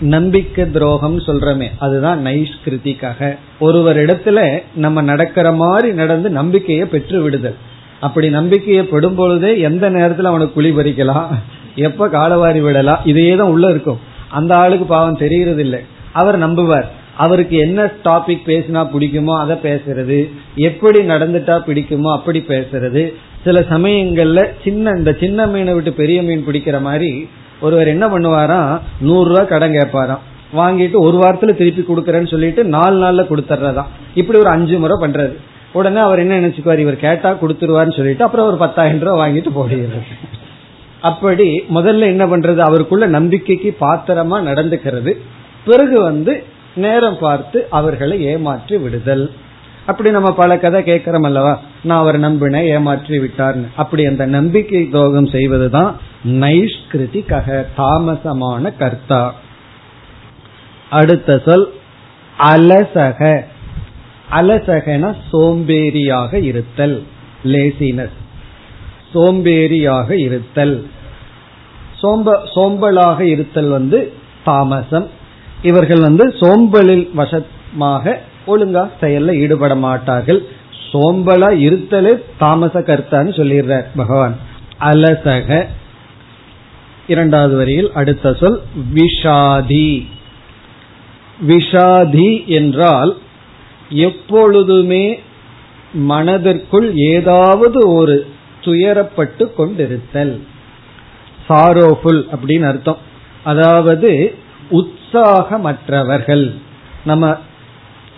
நம்பிக்கை 0.00 0.70
துரோகம் 0.70 1.18
சொல்றமே 1.18 1.68
அதுதான் 1.78 2.26
நைஷ்கிருதிக்காக 2.26 3.36
ஒருவர் 3.58 3.96
இடத்துல 3.96 4.62
நம்ம 4.74 5.00
நடக்கிற 5.00 5.52
மாதிரி 5.52 5.92
நடந்து 5.92 6.30
நம்பிக்கையை 6.30 6.86
பெற்று 6.86 7.22
விடுதல். 7.22 7.54
அப்படி 8.00 8.28
நம்பிக்கையை 8.30 8.84
படும் 8.84 9.14
பொழுதே 9.14 9.60
எந்த 9.60 9.90
நேரத்தில் 9.90 10.24
அவனுக்கு 10.24 10.52
குழி 10.52 10.70
பறிக்கலாம்? 10.70 11.28
எப்ப 11.74 12.08
காலவாரி 12.08 12.60
விடலாம்? 12.60 13.00
இதையே 13.04 13.36
தான் 13.36 13.48
உள்ள 13.48 13.70
இருக்கும். 13.70 13.98
அந்த 14.28 14.54
ஆளுக்கு 14.54 14.84
பாவம் 14.84 15.16
தெரியறது 15.16 15.60
இல்லை 15.60 15.80
அவர் 16.12 16.38
நம்புவார். 16.38 16.84
அவருக்கு 17.16 17.56
என்ன 17.56 17.92
டாபிக் 18.04 18.46
பேசினா 18.46 18.88
பிடிக்குமோ 18.92 19.38
அதை 19.38 19.56
பேசுறது. 19.62 20.30
எப்படி 20.56 20.98
நடந்துட்டா 20.98 21.56
பிடிக்குமோ 21.66 22.12
அப்படி 22.12 22.44
பேசுறது. 22.48 23.14
சில 23.44 23.60
சமயங்கள்ல 23.60 24.48
சின்ன 24.64 24.90
இந்த 24.90 25.16
சின்ன 25.20 25.46
மீனை 25.46 25.74
விட்டு 25.74 25.92
பெரிய 25.92 26.22
மீன் 26.22 26.46
பிடிக்கிற 26.46 26.80
மாதிரி 26.80 27.28
ஒருவர் 27.60 27.86
என்ன 27.86 28.06
பண்ணுவாராம் 28.06 28.80
நூறு 29.00 29.28
ரூபா 29.28 29.42
கடன் 29.42 29.72
கேட்பாராம். 29.72 30.22
வாங்கிட்டு 30.56 30.96
ஒரு 30.98 31.16
வாரத்துல 31.18 31.54
திருப்பி 31.54 31.84
கொடுக்கறேன்னு 31.88 32.30
சொல்லிட்டு 32.30 32.64
நாலு 32.64 32.96
நாள்ல 33.04 33.22
கொடுத்துறதாம் 33.26 33.90
இப்படி 34.14 34.38
ஒரு 34.38 34.48
அஞ்சு 34.48 34.78
முறை 34.78 34.96
பண்றது. 35.00 35.34
உடனே 35.72 35.98
அவர் 35.98 36.18
என்ன 36.18 36.40
நினைச்சுக்குவார்? 36.40 36.78
இவர் 36.78 36.96
கேட்டா 36.96 37.30
கொடுத்துருவார்னு 37.32 37.96
சொல்லிட்டு 37.96 38.24
அப்புறம் 38.24 38.46
ஒரு 38.46 38.56
பத்தாயிரம் 38.56 39.00
ரூபாய் 39.00 39.20
வாங்கிட்டு 39.22 39.50
போடுகிறது 39.50 40.02
அப்படி 41.00 41.64
முதல்ல 41.74 42.00
என்ன 42.00 42.26
பண்றது? 42.26 42.58
அவருக்குள்ள 42.58 43.06
நம்பிக்கைக்கு 43.06 43.76
பாத்திரமா 43.80 44.36
நடந்துக்கிறது. 44.50 45.12
பிறகு 45.64 46.02
வந்து 46.02 46.44
நேரம் 46.74 47.18
பார்த்து 47.18 47.66
அவர்களை 47.70 48.24
ஏமாற்றி 48.24 48.76
விடுதல். 48.76 49.30
அப்படி 49.86 50.10
நம்ம 50.10 50.32
பல 50.32 50.58
கதை 50.58 50.82
கேட்கிறோம் 50.82 51.22
அல்லவா? 51.22 51.60
நான் 51.82 51.98
அவர் 51.98 52.20
நம்பினேன் 52.20 52.64
ஏமாற்றி 52.64 53.18
விட்டார்னு. 53.18 53.66
அப்படி 53.76 54.06
அந்த 54.06 54.26
நம்பிக்கை 54.26 54.88
துரோகம் 54.88 55.26
செய்வதுதான் 55.26 55.96
நைஷ்கிருதி 56.24 57.20
கக 57.20 57.66
தாமசமான 57.76 58.76
கர்த்தா. 58.78 59.34
அடுத்த 60.90 61.42
சொல் 61.46 61.72
அலசக. 62.38 63.40
அலசகன 64.32 65.14
சோம்பேறியாக 65.32 66.34
இருத்தல் 66.42 67.06
லேசினஸ் 67.44 68.16
சோம்பேறியாக 69.14 70.10
இருத்தல். 70.10 70.86
சோம்ப 72.02 72.38
சோம்பலாக 72.54 73.20
இருத்தல் 73.20 73.68
வந்து 73.68 74.12
தாமசம். 74.44 75.08
இவர்கள் 75.62 76.00
வந்து 76.00 76.28
சோம்பலில் 76.28 77.10
வசமாக 77.14 78.20
ஒழுங்கா 78.46 78.90
செயல்ல 79.00 79.34
ஈடுபட 79.34 79.74
மாட்டார்கள். 79.74 80.42
சோம்பலா 80.92 81.48
இருத்தலே 81.66 82.22
தாமச 82.38 82.80
கர்த்தான்னு 82.80 83.36
சொல்லிடுறார் 83.38 83.84
பகவான். 83.96 84.36
அலசக. 84.80 85.66
இரண்டாவது 87.06 87.56
வரியில் 87.56 87.90
அடுத்த 87.94 88.34
சொல் 88.34 88.62
விஷாதி. 88.94 90.06
விஷாதி 91.48 92.46
என்றால் 92.46 93.16
எப்பொழுதுமே 93.88 95.20
மனதிற்குள் 95.92 96.94
ஏதாவது 96.94 97.92
ஒரு 97.92 98.26
துயரப்பட்டு 98.60 99.54
கொண்டிருத்தல். 99.54 100.40
சாரோஃபுல் 101.48 102.24
அப்படின்னு 102.34 102.66
அர்த்தம். 102.66 102.98
அதாவது 103.44 104.34
உற்சாகமற்றவர்கள். 104.70 106.54
நம்ம 107.04 107.36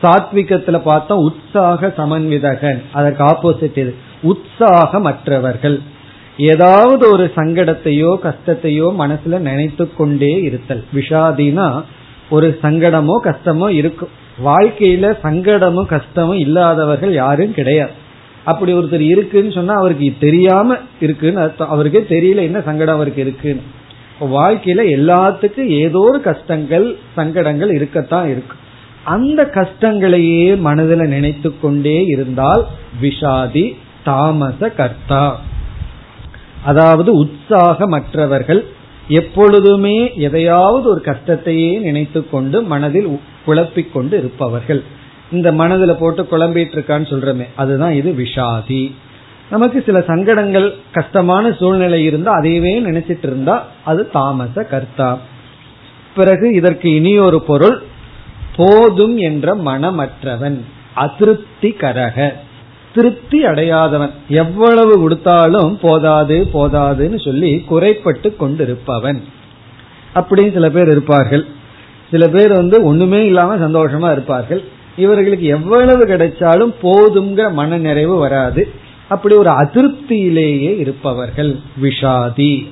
சாத்விகத்துல 0.02 0.80
பார்த்தோம் 0.82 1.18
உற்சாக 1.18 1.94
சமன்விதகன். 1.96 2.82
அதற்கு 2.92 3.24
ஆப்போசிட் 3.24 3.76
இது. 3.76 3.94
உற்சாகமற்றவர்கள். 4.22 5.80
ஏதாவது 6.38 7.10
ஒரு 7.10 7.30
சங்கடத்தையோ 7.36 8.16
கஷ்டத்தையோ 8.22 8.94
மனசுல 8.98 9.38
நினைத்து 9.38 9.94
கொண்டே 9.94 10.40
இருத்தல். 10.40 10.84
விஷாதினா 10.94 11.82
ஒரு 12.30 12.58
சங்கடமோ 12.62 13.20
கஷ்டமோ 13.24 13.68
இருக்கும். 13.68 14.08
வாழ்க்கையில 14.44 15.16
சங்கடமும் 15.22 15.86
கஷ்டமும் 15.86 16.38
இல்லாதவர்கள் 16.38 17.12
யாரும் 17.12 17.54
கிடையாது. 17.54 17.90
அப்படி 18.44 18.74
ஒருத்தர் 18.74 19.00
இருக்குன்னு 19.00 19.52
சொன்னா 19.52 19.74
அவருக்கு 19.74 20.12
தெரியாம 20.20 20.76
இருக்குன்னு 21.00 21.40
அர்த்தம். 21.40 21.68
அவருக்கே 21.68 21.98
தெரியல 21.98 22.36
என்ன 22.36 22.60
சங்கடம் 22.60 22.94
அவருக்கு 22.94 23.22
இருக்குன்னு. 23.22 23.60
வாழ்க்கையில 24.20 24.98
எல்லாத்துக்கும் 24.98 25.66
ஏதோ 25.66 25.98
ஒரு 25.98 26.20
கஷ்டங்கள் 26.20 26.98
சங்கடங்கள் 27.14 27.74
இருக்கத்தான் 27.74 28.28
இருக்கும் 28.28 28.64
அந்த 29.14 29.40
கஷ்டங்களையே 29.54 30.46
மனதில் 30.66 31.12
நினைத்து 31.14 31.50
கொண்டே 31.60 31.98
இருந்தால் 32.14 32.62
விஷாதி 33.02 33.64
தாமச 34.04 34.68
கர்த்தா. 34.70 35.24
அதாவது 36.64 37.10
உற்சாகமற்றவர்கள் 37.22 38.62
எப்பொழுதுமே 39.08 39.96
எதையாவது 40.26 40.86
ஒரு 40.88 41.02
கஷ்டத்தையே 41.04 41.72
நினைத்து 41.78 42.20
கொண்டு 42.30 42.62
மனதில் 42.72 43.08
குழப்பிக் 43.44 43.92
கொண்டு 43.92 44.14
இருப்பவர்கள். 44.18 44.82
இந்த 45.32 45.48
மனதில் 45.52 46.00
போட்டு 46.00 46.22
குழம்பிட்டு 46.22 46.74
இருக்கான்னு 46.76 47.08
சொல்றமே 47.12 47.46
அதுதான் 47.56 47.92
இது 47.92 48.10
விஷாதி. 48.18 48.82
நமக்கு 49.50 49.78
சில 49.86 49.98
சங்கடங்கள் 50.10 50.68
கஷ்டமான 50.92 51.52
சூழ்நிலை 51.60 52.00
இருந்தா 52.04 52.30
அதையவே 52.40 52.72
நினைச்சிட்டு 52.88 53.26
இருந்தா 53.30 53.56
அது 53.84 54.02
தாமச 54.16 54.64
கர்த்தா. 54.72 55.10
பிறகு 56.16 56.46
இதற்கு 56.54 56.88
இனி 56.94 57.12
ஒரு 57.18 57.40
பொருள் 57.50 57.76
போதும் 58.56 59.16
என்ற 59.16 59.56
மனமற்றவன். 59.56 60.60
அதிருப்தி 60.94 61.68
கரக 61.68 62.32
திருப்தி 62.94 63.44
அடையாதவன். 63.44 64.10
எவ்வளவு 64.28 64.98
கொடுத்தாலும் 64.98 65.78
போதாது 65.82 66.48
போதாதுன்னு 66.52 67.24
சொல்லி 67.24 67.60
குறைப்பட்டு 67.60 68.36
கொண்டிருப்பவன். 68.40 69.22
அப்படின்னு 70.14 70.52
சில 70.52 70.70
பேர் 70.70 70.86
இருப்பார்கள். 70.86 71.46
சில 72.10 72.28
பேர் 72.28 72.52
வந்து 72.52 72.84
ஒண்ணுமே 72.84 73.24
இல்லாம 73.24 73.68
சந்தோஷமா 73.68 74.12
இருப்பார்கள். 74.12 74.64
இவர்களுக்கு 74.96 75.46
எவ்வளவு 75.46 76.06
கிடைச்சாலும் 76.06 76.74
போதுங்கிற 76.82 77.52
மன 77.52 77.76
நிறைவு 77.76 78.16
வராது. 78.18 78.68
அப்படி 79.08 79.36
ஒரு 79.36 79.50
அதிருப்தியிலேயே 79.50 80.78
இருப்பவர்கள் 80.78 81.56
விஷாதி. 81.82 82.68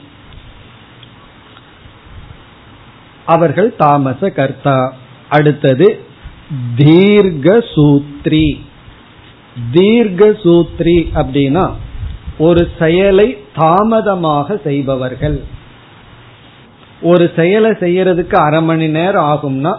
அவர்கள் 3.26 3.76
தாமச 3.76 4.30
கர்த்தா. 4.30 4.94
அடுத்தது 5.36 5.86
தீர்க்க 6.76 7.48
சூத்ரி 7.74 8.46
தீர்க்க 9.72 10.28
சூத்ரி 10.44 10.96
அப்படின்னா 11.14 11.64
ஒரு 12.38 12.62
செயலை 12.78 13.26
தாமதமாக 13.56 14.56
செய்பவர்கள். 14.64 15.36
ஒரு 17.10 17.24
செயலை 17.36 17.70
செய்யறதுக்கு 17.84 18.36
அரை 18.46 18.60
மணி 18.62 18.86
நேரம் 18.88 19.28
ஆகும்னா 19.32 19.72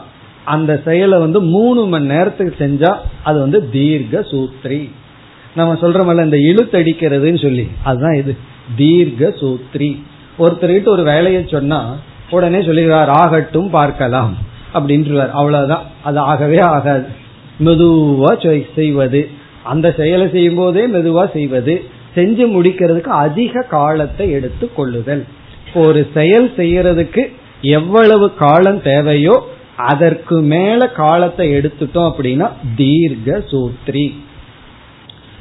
அந்த 0.54 0.72
செயலை 0.86 1.18
வந்து 1.20 1.40
மூணு 1.56 1.82
மணி 1.86 2.06
நேரத்துக்கு 2.06 2.56
செஞ்சா 2.64 2.92
அது 3.24 3.38
வந்து 3.40 3.60
தீர்க்க 3.70 4.26
சூத்ரி 4.32 4.82
நம்ம 5.56 5.74
சொல்றோம்ல 5.82 6.26
இந்த 6.28 6.40
இழுத்தடிக்கிறதுன்னு 6.52 7.42
சொல்லி. 7.42 7.66
அதுதான் 7.84 8.18
இது. 8.22 8.34
தீர்க்க 8.76 9.34
சூத்ரி 9.42 9.90
ஒருத்தர்கிட்ட 10.40 10.90
ஒரு 10.96 11.04
வேலையை 11.04 11.42
சொன்னா 11.52 11.80
உடனே 12.30 12.60
சொல்லிடுறார் 12.68 13.12
ஆகட்டும் 13.22 13.70
பார்க்கலாம். 13.70 14.34
அப்படின்றார் 14.76 15.32
அவ்வளவுதான். 15.32 15.84
அது 16.04 16.20
ஆகவே 16.20 16.60
ஆகாது. 16.60 17.06
மெதுவா 17.66 18.64
செய்வது. 18.76 19.30
அந்த 19.64 19.94
செயலை 19.98 20.30
செய்யும் 20.30 20.56
போதே 20.56 20.88
மெதுவா 20.88 21.32
செய்வது. 21.32 21.84
செஞ்சு 22.16 22.46
முடிக்கிறதுக்கு 22.56 23.16
அதிக 23.24 23.62
காலத்தை 23.62 24.32
எடுத்து 24.32 24.74
கொள்ளுதல். 24.74 25.26
ஒரு 25.74 26.08
செயல் 26.14 26.52
செய்யறதுக்கு 26.58 27.24
எவ்வளவு 27.62 28.34
காலம் 28.34 28.82
தேவையோ 28.82 29.48
அதற்கு 29.78 30.42
மேல 30.42 30.88
காலத்தை 30.88 31.56
எடுத்துட்டோம் 31.56 32.12
அப்படின்னா 32.12 32.48
தீர்க்க 32.76 33.44
சூத்ரி 33.52 34.06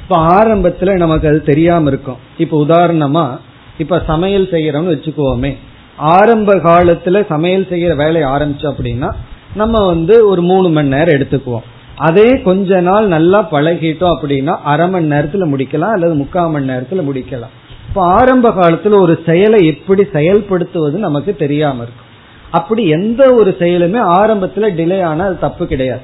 இப்ப 0.01 0.17
ஆரம்பத்துல 0.27 0.97
நமக்கு 0.97 1.27
அது 1.27 1.43
தெரியாம 1.43 1.87
இருக்கும். 1.87 2.17
இப்ப 2.37 2.65
உதாரணமா 2.65 3.37
இப்ப 3.77 4.03
சமையல் 4.07 4.49
செய்யறோம்னு 4.51 4.93
வச்சுக்கோமே. 4.95 5.51
ஆரம்ப 5.97 6.55
காலத்துல 6.55 7.25
சமையல் 7.25 7.67
செய்யற 7.69 7.95
வேலையை 7.95 8.29
ஆரம்பிச்சோம் 8.29 8.73
அப்படின்னா 8.77 9.11
நம்ம 9.55 9.85
வந்து 9.85 10.27
ஒரு 10.27 10.41
மூணு 10.41 10.69
மணி 10.69 10.87
நேரம் 10.87 11.21
எடுத்துக்குவோம். 11.21 11.63
அதே 11.95 12.41
கொஞ்ச 12.41 12.81
நாள் 12.81 13.07
நல்லா 13.07 13.47
பழகிட்டோம் 13.51 14.17
அப்படின்னா 14.21 14.55
அரை 14.63 14.89
மணி 14.89 15.09
நேரத்துல 15.09 15.55
முடிக்கலாம் 15.55 15.93
அல்லது 15.93 16.13
முக்கால் 16.13 16.49
மணி 16.49 16.69
நேரத்துல 16.69 17.13
முடிக்கலாம். 17.13 17.53
இப்ப 17.87 18.03
ஆரம்ப 18.03 18.49
காலத்துல 18.49 18.99
ஒரு 18.99 19.19
செயலை 19.25 19.65
எப்படி 19.65 20.01
செயல்படுத்துவது 20.01 20.91
நமக்கு 20.91 21.35
தெரியாம 21.35 21.75
இருக்கும். 21.75 22.03
அப்படி 22.51 22.87
எந்த 22.87 23.33
ஒரு 23.33 23.55
செயலுமே 23.59 24.01
ஆரம்பத்துல 24.17 24.69
டிலே 24.73 25.03
ஆனா 25.03 25.25
அது 25.25 25.39
தப்பு 25.39 25.67
கிடையாது. 25.67 26.01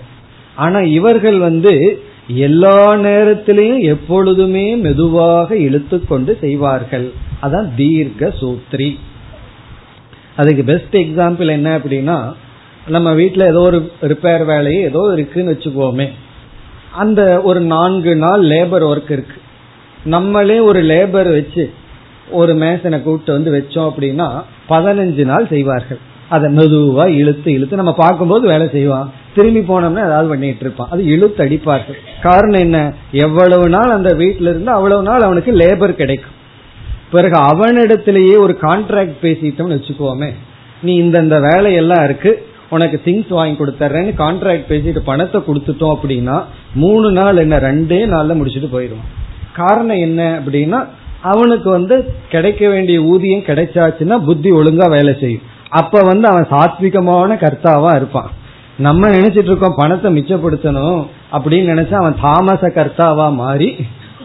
ஆனா 0.56 0.80
இவர்கள் 0.80 1.40
வந்து 1.40 2.04
எல்லா 2.28 2.94
நேரத்திலையும் 2.94 3.80
எப்பொழுதுமே 3.80 4.76
மெதுவாக 4.76 5.56
இழுத்துக்கொண்டு 5.56 6.40
செய்வார்கள். 6.40 7.12
அதான் 7.42 7.70
தீர்க்க 7.76 8.34
சூத்ரி 8.42 8.98
அதுக்கு 10.36 10.64
பெஸ்ட் 10.64 10.96
எக்ஸாம்பிள் 10.96 11.48
என்ன 11.48 11.78
அப்படின்னா 11.78 12.34
நம்ம 12.88 13.14
வீட்டில் 13.14 13.48
ஏதோ 13.48 13.60
ஒரு 13.60 13.92
ரிப்பேர் 14.02 14.46
வேலையை 14.46 14.84
ஏதோ 14.84 15.12
இருக்குன்னு 15.14 15.52
வச்சுக்கோமே. 15.52 16.08
அந்த 16.92 17.42
ஒரு 17.42 17.60
நான்கு 17.60 18.16
நாள் 18.16 18.42
லேபர் 18.42 18.86
ஒர்க் 18.92 19.12
இருக்கு. 19.12 19.38
நம்மளே 20.04 20.60
ஒரு 20.60 20.84
லேபர் 20.84 21.32
வச்சு 21.32 21.74
ஒரு 22.30 22.54
மேசனை 22.54 23.02
கூப்பிட்டு 23.02 23.32
வந்து 23.34 23.52
வச்சோம் 23.52 23.90
அப்படின்னா 23.90 24.28
பதினஞ்சு 24.70 25.26
நாள் 25.26 25.48
செய்வார்கள். 25.48 26.00
அதை 26.30 26.56
மெதுவா 26.56 27.06
இழுத்து 27.08 27.54
இழுத்து 27.54 27.76
நம்ம 27.76 27.94
பார்க்கும்போது 27.94 28.48
வேலை 28.48 28.70
செய்வான். 28.72 29.14
திரும்பி 29.36 29.60
போனோம்னா 29.60 30.06
ஏதாவது 30.06 30.28
பண்ணிட்டு 30.28 30.60
இருப்பான். 30.60 30.90
அது 30.92 31.06
இழுத்து 31.06 31.46
அடிப்பார்கள். 31.46 32.00
காரணம் 32.22 32.60
என்ன? 32.60 32.94
எவ்வளவு 33.12 33.70
நாள் 33.70 33.90
அந்த 33.90 34.14
வீட்டில 34.14 34.50
இருந்து 34.54 34.72
அவ்வளவு 34.72 35.04
நாள் 35.04 35.22
அவனுக்கு 35.22 35.52
லேபர் 35.52 35.94
கிடைக்கும். 35.94 36.31
பிறகு 37.12 37.38
அவனிடத்திலேயே 37.52 38.36
ஒரு 38.46 38.54
கான்ட்ராக்ட் 38.62 39.18
பேசிட்டோம்னு 39.26 39.78
வச்சுக்கோமே. 39.78 40.30
நீ 40.82 40.94
இந்தந்த 41.02 41.38
வேலையெல்லாம் 41.48 42.04
இருக்கு 42.04 42.32
உனக்கு 42.70 42.98
திங்ஸ் 43.06 43.32
வாங்கி 43.38 43.56
கொடுத்துறேன்னு 43.58 44.12
கான்ட்ராக்ட் 44.22 44.70
பேசிட்டு 44.72 45.02
பணத்தை 45.10 45.40
கொடுத்துட்டோம் 45.48 45.96
அப்படின்னா 45.96 46.38
மூணு 46.74 47.08
நாள் 47.12 47.42
என்ன 47.44 47.56
ரெண்டே 47.68 48.00
நாள்ல 48.14 48.38
முடிச்சுட்டு 48.40 48.70
போயிடுவான். 48.76 49.10
காரணம் 49.54 50.04
என்ன 50.08 50.22
அப்படின்னா 50.40 50.80
அவனுக்கு 51.32 51.70
வந்து 51.70 51.96
கிடைக்க 52.30 52.62
வேண்டிய 52.68 53.00
ஊதியம் 53.02 53.48
கிடைச்சாச்சுன்னா 53.50 54.18
புத்தி 54.28 54.52
ஒழுங்கா 54.52 54.86
வேலை 54.90 55.14
செய்யும். 55.20 55.48
அப்ப 55.80 56.00
வந்து 56.12 56.26
அவன் 56.28 56.48
சாத்விகமான 56.54 57.36
கர்த்தாவா 57.44 57.92
இருப்பான். 57.96 58.30
நம்ம 58.78 59.10
நினைச்சிட்டு 59.10 59.52
இருக்கோம் 59.52 59.80
பணத்தை 59.82 60.10
மிச்சப்படுத்தணும் 60.16 61.02
அப்படின்னு 61.32 61.72
நினைச்சா 61.74 61.98
அவன் 62.04 62.22
தாமச 62.22 62.72
கர்த்தாவா 62.78 63.28
மாறி 63.36 63.70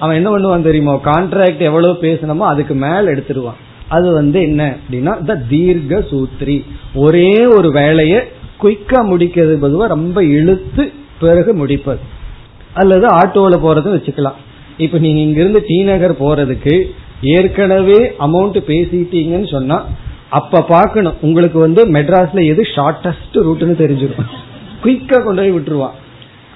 அவன் 0.01 0.16
என்ன 0.16 0.30
பண்ணுவான் 0.30 0.62
தெரியுமோ? 0.62 0.94
கான்ட்ராக்ட் 1.05 1.62
எவ்வளவு 1.68 1.94
பேசணுமோ 2.01 2.47
அதுக்கு 2.53 2.74
மேல 2.74 3.05
எடுத்துருவான் 3.12 3.61
அது 3.88 4.12
வந்து 4.12 4.38
என்ன 4.42 4.62
அப்படின்னா 4.76 5.12
த 5.24 5.34
தீர்க்க 5.49 5.99
சூத்ரி 6.11 6.57
ஒரே 6.94 7.47
ஒரு 7.47 7.68
வேலையை 7.70 8.20
குயிக்கா 8.62 9.01
முடிக்கிறது 9.11 9.55
பொதுவாக 9.55 9.94
ரொம்ப 9.94 10.24
இழுத்து 10.24 10.84
பிறகு 11.20 11.55
முடிப்பது. 11.55 12.01
அல்லது 12.74 13.07
ஆட்டோவில் 13.07 13.64
போறதும் 13.64 13.97
வச்சுக்கலாம். 13.97 14.38
இப்ப 14.76 14.99
நீங்க 14.99 15.20
இங்கிருந்து 15.20 15.61
டி 15.66 15.78
நகர் 15.82 16.20
போறதுக்கு 16.20 16.74
ஏற்கனவே 17.22 18.01
அமௌண்ட் 18.20 18.59
பேசிட்டீங்கன்னு 18.70 19.51
சொன்னா 19.51 19.78
அப்ப 20.30 20.64
பாக்கணும் 20.68 21.20
உங்களுக்கு 21.20 21.59
வந்து 21.59 21.82
மெட்ராஸ்ல 21.90 22.47
எது 22.47 22.62
ஷார்டஸ்ட் 22.76 23.36
ரூட்னு 23.47 23.76
தெரிஞ்சிடும். 23.82 24.30
குயிக்கா 24.84 25.22
கொண்டு 25.22 25.42
போய் 25.42 25.53
விட்டுருவான். 25.53 25.97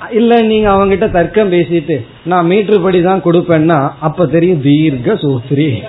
இல்ல 0.08 0.42
நீங்க 0.42 0.68
அவங்கிட்ட 0.74 1.10
தர்க்கம் 1.10 1.52
பேசிட்டு 1.52 1.96
நான் 2.24 2.46
மீட்டர் 2.46 2.82
படி 2.82 3.02
தான் 3.02 3.24
கொடுப்பேன்னா 3.24 3.78
அப்ப 4.00 4.26
தெரியும் 4.26 4.60
தீர்க்க 4.60 5.14
சூத்ரி 5.14 5.82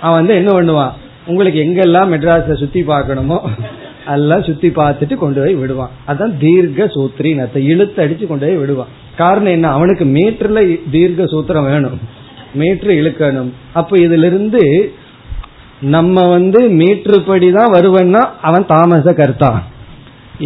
அவன் 0.00 0.18
வந்து 0.18 0.34
என்ன 0.34 0.50
பண்ணுவான்? 0.52 0.92
உங்களுக்கு 1.26 1.58
எங்கெல்லாம் 1.64 2.10
மெட்ராஸ 2.12 2.52
சுத்தி 2.52 2.82
பார்க்கணுமோ 2.82 3.38
எல்லாம் 4.06 4.42
சுத்தி 4.42 4.68
பார்த்துட்டு 4.68 5.14
கொண்டு 5.14 5.40
போய் 5.40 5.54
விடுவான். 5.54 5.90
அதான் 6.08 6.32
தீர்க்க 6.38 6.84
சூத்ரி 6.84 7.30
நத்தை 7.40 7.56
இழுத்து 7.56 8.02
அடிச்சு 8.04 8.26
கொண்டு 8.26 8.46
போய் 8.46 8.56
விடுவான். 8.56 8.88
காரணம் 9.16 9.52
என்ன? 9.52 9.68
அவனுக்கு 9.70 10.04
மீட்டர்ல 10.04 10.60
தீர்க்க 10.90 11.24
சூத்திரம் 11.24 11.68
வேணும். 11.70 11.98
மீட்டர் 12.54 12.90
இழுக்கணும். 12.90 13.50
அப்ப 13.72 13.96
இதுல 13.96 14.24
இருந்து 14.24 14.92
நம்ம 15.80 16.28
வந்து 16.28 16.68
மீட்டர் 16.68 17.24
படி 17.24 17.52
தான் 17.52 17.72
வருவன்னா 17.72 18.22
அவன் 18.40 18.66
தாமச 18.66 19.12
கருத்தான் 19.12 19.60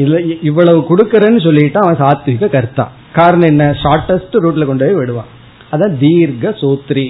இல்ல 0.03 0.21
இவ்வளவு 0.49 0.81
கொடுக்கறேன்னு 0.91 1.41
சொல்லிட்டு 1.47 1.79
அவன் 1.83 2.01
சாத்விக 2.03 2.49
கர்த்தா. 2.49 2.85
காரணம் 3.19 3.51
என்ன? 3.53 3.65
ஷார்டஸ்ட் 3.83 4.35
ரூட்ல 4.45 4.65
கொண்டு 4.67 4.85
போய் 4.85 4.99
விடுவான். 5.01 5.31
அதான் 5.73 5.95
தீர்க்க 5.99 6.57
சூத்ரி. 6.63 7.07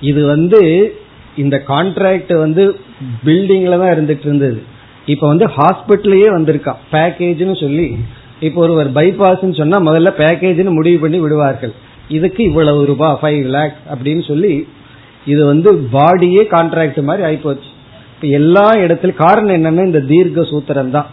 இது 0.00 0.26
வந்து 0.26 0.60
இந்த 1.42 1.56
கான்ட்ராக்ட் 1.68 2.32
வந்து 2.38 2.62
பில்டிங்ல 3.26 3.78
தான் 3.82 3.92
இருந்துட்டு 3.94 4.26
இருந்தது. 4.28 4.60
இப்ப 5.06 5.24
வந்து 5.26 5.46
ஹாஸ்பிட்டலையே 5.58 6.28
வந்திருக்கான். 6.36 6.80
பேக்கேஜ்னு 6.94 7.56
சொல்லி 7.64 7.86
இப்போ 8.46 8.58
ஒருவர் 8.60 8.90
பைபாஸ் 8.92 9.44
சொன்னா 9.60 9.78
முதல்ல 9.90 10.10
பேக்கேஜ்னு 10.22 10.78
முடிவு 10.78 10.98
பண்ணி 11.04 11.18
விடுவார்கள். 11.18 11.72
இதுக்கு 12.08 12.40
இவ்வளவு 12.44 12.80
ரூபாய் 12.90 13.18
ஃபைவ் 13.22 13.46
லேக்ஸ் 13.56 13.84
அப்படின்னு 13.92 14.24
சொல்லி 14.30 14.52
இது 15.32 15.42
வந்து 15.46 15.70
பாடியே 15.92 16.42
கான்ட்ராக்ட் 16.54 17.00
மாதிரி 17.08 17.22
ஆயிப்போச்சு. 17.28 17.70
இப்ப 18.14 18.26
எல்லா 18.40 18.66
இடத்துல 18.84 19.12
காரணம் 19.24 19.56
என்னன்னா 19.58 19.82
இந்த 19.90 20.00
தீர்க்க 20.12 20.50
சூத்திரம் 20.52 20.94
தான் 20.96 21.08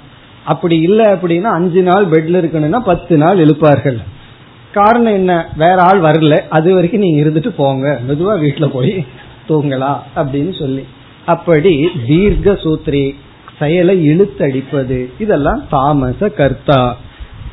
அப்படி 0.45 0.77
இல்லை 0.77 1.05
அப்படின்னா 1.05 1.41
அஞ்சு 1.41 1.81
நாள் 1.81 2.07
பெட்ல 2.07 2.37
இருக்கணும்னா 2.41 2.79
பத்து 2.79 3.17
நாள் 3.17 3.37
எழுப்பார்கள் 3.37 3.97
காரணம் 4.73 5.13
என்ன? 5.13 5.49
வேற 5.57 5.75
ஆள் 5.81 6.01
வரல. 6.01 6.41
அது 6.49 6.73
வரைக்கும் 6.73 7.01
நீங்க 7.01 7.21
இருந்துட்டு 7.21 7.47
போங்க. 7.47 7.99
மெதுவா 8.07 8.33
வீட்டுல 8.45 8.65
போய் 8.67 9.05
தூங்கலாம் 9.49 9.97
அப்படின்னு 10.15 10.59
சொல்லி. 10.59 10.85
அப்படி 11.25 11.89
தீர்க்க 12.07 12.55
சூத்திரி 12.55 13.15
செயலை 13.59 14.09
இழுத்தடிப்பது 14.09 15.05
இதெல்லாம் 15.19 15.63
தாமச 15.69 16.29
கர்த்தா. 16.29 16.97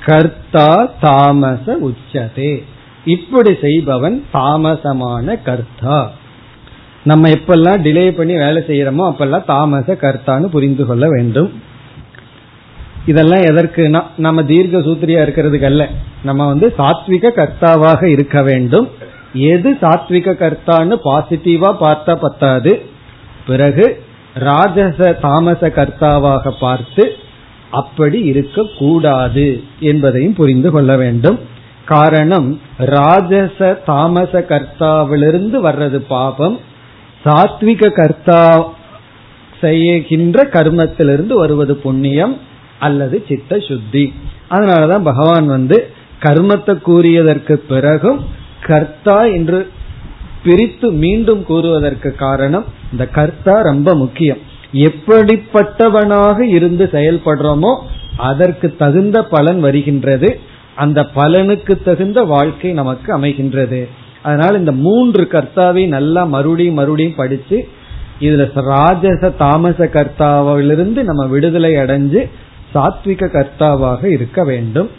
கர்த்தா 0.05 0.93
தாமச 1.01 1.77
உச்சதே. 1.83 2.63
இப்படி 3.05 3.57
செய்பவன் 3.61 4.25
தாமசமான 4.35 5.43
கர்த்தா. 5.43 6.11
நம்ம 7.05 7.29
எப்பெல்லாம் 7.29 7.83
டிலே 7.85 8.17
பண்ணி 8.17 8.35
வேலை 8.35 8.63
செய்யறோமோ 8.67 9.15
அப்பெல்லாம் 9.15 9.45
தாமச 9.45 9.93
கர்த்தான்னு 9.93 10.47
புரிந்து 10.47 10.87
கொள்ள 10.87 11.07
வேண்டும். 11.09 11.53
இதெல்லாம் 13.07 13.41
எதற்குனா 13.41 14.03
நம்ம 14.17 14.45
தீர்க்க 14.45 14.79
சூத்திரியா 14.79 15.21
இருக்கிறதுக்கு 15.23 15.65
அல்ல. 15.65 15.89
நம்ம 16.25 16.47
வந்து 16.47 16.75
சாத்விக 16.79 17.31
கர்த்தாவாக 17.37 18.05
இருக்க 18.05 18.43
வேண்டும். 18.43 18.89
எது 19.33 19.71
சாத்விக 19.71 20.33
கர்த்தான்னு 20.35 20.97
பாசிட்டிவா 21.05 21.77
பார்த்தா 21.81 22.15
பத்தாது. 22.15 22.83
பிறகு 23.47 24.03
ராஜச 24.35 25.13
தாமச 25.21 25.69
கர்த்தாவாக 25.69 26.53
பார்த்து 26.61 27.13
அப்படி 27.71 28.21
இருக்கக்கூடாது 28.21 29.63
என்பதையும் 29.81 30.35
புரிந்து 30.35 30.71
கொள்ள 30.71 30.97
வேண்டும். 30.97 31.39
காரணம் 31.85 32.61
ராஜச 32.79 33.83
தாமச 33.87 34.45
கர்த்தாவிலிருந்து 34.49 35.61
வர்றது 35.65 35.99
பாபம். 36.09 36.61
சாத்விக 37.25 37.91
கர்த்தா 37.91 38.73
செய்கின்ற 39.61 40.49
கர்மத்திலிருந்து 40.53 41.33
வருவது 41.33 41.77
புண்ணியம். 41.77 42.51
அல்லது 42.87 43.17
சித்த 43.29 43.59
சுத்தி. 43.69 44.05
அதனாலதான் 44.51 45.09
பகவான் 45.11 45.47
வந்து 45.57 45.79
கர்மத்தை 46.25 46.75
கூறியதற்கு 46.89 47.55
பிறகும் 47.71 48.21
கர்த்தா 48.67 49.19
என்று 49.37 49.61
பிரித்து 50.45 50.89
மீண்டும் 51.03 51.43
கூறுவதற்கு 51.45 52.11
காரணம் 52.25 52.67
இந்த 52.93 53.05
கர்த்தா 53.19 53.55
ரொம்ப 53.71 53.91
முக்கியம். 53.95 54.41
எப்படிப்பட்டவனாக 54.87 56.39
இருந்து 56.57 56.85
செயல்படுறோமோ 56.93 57.73
அதற்கு 58.31 58.69
தகுந்த 58.77 59.19
பலன் 59.35 59.61
வருகின்றது. 59.67 60.31
அந்த 60.75 61.01
பலனுக்கு 61.17 61.75
தகுந்த 61.85 62.21
வாழ்க்கை 62.35 62.71
நமக்கு 62.81 63.09
அமைகின்றது. 63.19 63.81
அதனால 64.23 64.59
இந்த 64.59 64.73
மூன்று 64.85 65.23
கர்த்தாவை 65.31 65.83
நல்லா 65.97 66.23
மறுபடியும் 66.35 66.79
மறுபடியும் 66.81 67.19
படிச்சு 67.21 67.59
இதுல 68.21 68.45
ராஜச 68.71 69.31
தாமச 69.37 69.79
கர்த்தாவிலிருந்து 69.95 71.01
நம்ம 71.09 71.23
விடுதலை 71.27 71.73
அடைஞ்சு 71.75 72.21
சாத்விக 72.75 73.29
கர்த்தாவாக 73.29 74.05
இருக்க 74.05 74.45
வேண்டும். 74.45 74.91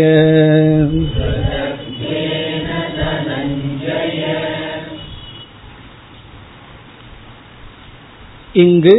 இங்கு 8.54 8.94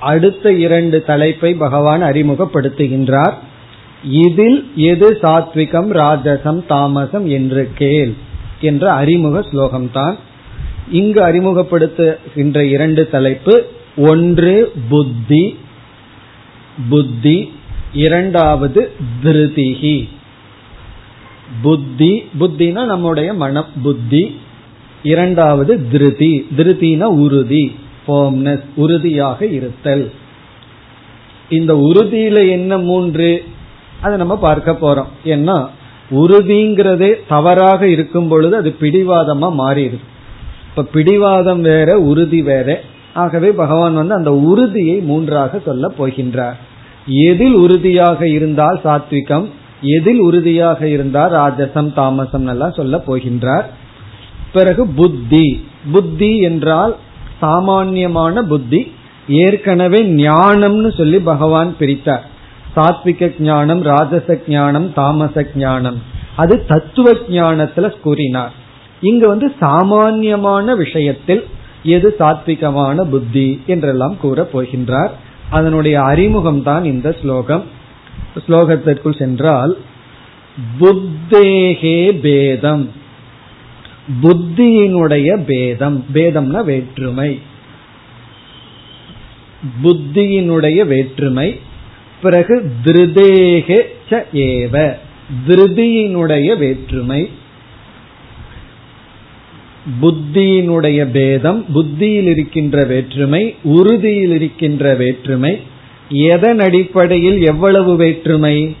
அடுத்த 0.00 0.52
இரண்டு 0.52 0.98
தலைப்பை 1.04 1.54
பகவான் 1.54 2.02
அறிமுகப்படுத்துகின்றார் 2.02 3.36
இதில் 4.20 4.58
எது 4.74 5.08
சாத்விகம் 5.22 5.90
ராஜசம் 5.92 6.60
தாமசம் 6.66 7.26
என்று 7.28 7.68
கேள் 7.74 8.12
என்ற 8.60 8.92
அறிமுக 8.92 9.44
ஸ்லோகம்தான் 9.52 10.16
இங்கு 10.90 11.20
அறிமுகப்படுத்துகின்ற 11.20 12.60
இரண்டு 12.68 13.08
தலைப்பு 13.08 13.54
ஒன்று 13.96 14.54
புத்தி 14.88 15.44
புத்தி 16.89 17.53
இரண்டாவது 17.93 18.91
திருதிகி. 19.23 20.09
புத்தி 21.61 22.23
புத்தினா 22.39 22.85
நம்முடைய 22.85 23.33
மனம் 23.33 23.65
புத்தி 23.83 24.39
இரண்டாவது 25.03 25.89
திருதி. 25.89 26.47
திருதினா 26.57 27.03
உறுதி 27.03 27.75
ஃபோம்னஸ் 28.07 28.63
உறுதியாக 28.75 29.45
இருத்தல். 29.45 30.11
இந்த 31.49 31.73
உறுதியில 31.73 32.49
என்ன 32.49 32.77
மூன்று? 32.77 33.43
அதை 34.01 34.17
நம்ம 34.17 34.37
பார்க்க 34.37 34.71
போறோம். 34.71 35.07
ஏன்னா 35.25 35.67
உறுதிங்கிறதே 36.11 37.13
தவறாக 37.27 37.87
இருக்கும் 37.87 38.27
பொழுது 38.27 38.55
அது 38.55 38.75
பிடிவாதமா 38.79 39.53
மாறிடுது. 39.59 39.99
இப்ப 40.69 40.83
பிடிவாதம் 40.83 41.61
வேற 41.61 41.99
உறுதி 41.99 42.41
வேற. 42.41 42.81
ஆகவே 43.13 43.51
பகவான் 43.51 43.93
வந்து 43.93 44.13
அந்த 44.13 44.33
உறுதியை 44.33 44.99
மூன்றாக 44.99 45.59
சொல்ல 45.65 45.91
போகின்றார். 45.99 46.57
எதில் 47.07 47.53
உறுதியாக 47.53 48.27
இருந்தால் 48.27 48.79
சாத்விகம் 48.83 49.49
எதில் 49.81 50.19
உறுதியாக 50.19 50.87
இருந்தால் 50.87 51.31
ராஜசம் 51.31 51.93
தாமசம் 51.93 52.47
எல்லாம் 52.47 52.71
சொல்ல 52.71 53.03
போகின்றார். 53.07 53.63
பிறகு 54.53 54.87
புத்தி. 54.87 55.67
புத்தி 55.91 56.37
என்றால் 56.37 56.95
சாமான்யமான 57.39 58.43
புத்தி 58.43 58.91
ஏற்கனவே 59.27 60.03
ஞானம்னு 60.03 60.97
சொல்லி 60.97 61.19
பகவான் 61.19 61.75
பிரித்தார். 61.79 62.21
சாத்விக 62.75 63.33
ஞானம் 63.39 63.81
ராஜச 63.81 64.41
ஞானம் 64.47 64.93
தாமச 64.93 65.45
ஞானம். 65.55 66.01
அது 66.35 66.65
தத்துவ 66.65 67.11
ஞானத்துல 67.11 67.99
கூறினார். 67.99 68.53
இங்க 69.01 69.27
வந்து 69.27 69.53
சாமான்யமான 69.59 70.75
விஷயத்தில் 70.75 71.45
எது 71.83 72.15
சாத்விகமான 72.19 73.09
புத்தி 73.09 73.61
என்றெல்லாம் 73.65 74.17
கூற 74.21 74.49
போகின்றார். 74.53 75.09
அதனுடைய 75.49 76.01
அறிமுகம் 76.01 76.63
தான் 76.63 76.83
இந்த 76.83 77.15
ஸ்லோகம். 77.21 77.63
ஸ்லோகத்திற்குள் 78.47 79.17
சென்றால் 79.17 79.77
புத்தேகே 80.79 82.19
பேதம். 82.19 82.91
புத்தியினுடைய 84.21 85.43
பேதம். 85.43 86.05
பேதம்னா 86.13 86.63
வேற்றுமை. 86.63 87.41
புத்தியினுடைய 89.83 90.85
வேற்றுமை. 90.85 91.59
பிறகு 92.21 92.71
திருதேக 92.83 93.83
ஏவ. 94.33 94.95
திருதியினுடைய 95.47 96.57
வேற்றுமை. 96.57 97.29
புத்தியினுடைய 100.01 101.11
பேதம் 101.11 101.65
புத்தியில் 101.73 102.25
இருக்கின்ற 102.25 102.83
வேற்றுமை 102.83 103.55
உறுதியில் 103.63 104.31
இருக்கின்ற 104.31 104.95
வேற்றுமை 104.95 105.59
எதன் 106.09 106.59
அடிப்படையில் 106.59 107.45
எவ்வளவு 107.45 107.95
வேற்றுமை? 107.95 108.75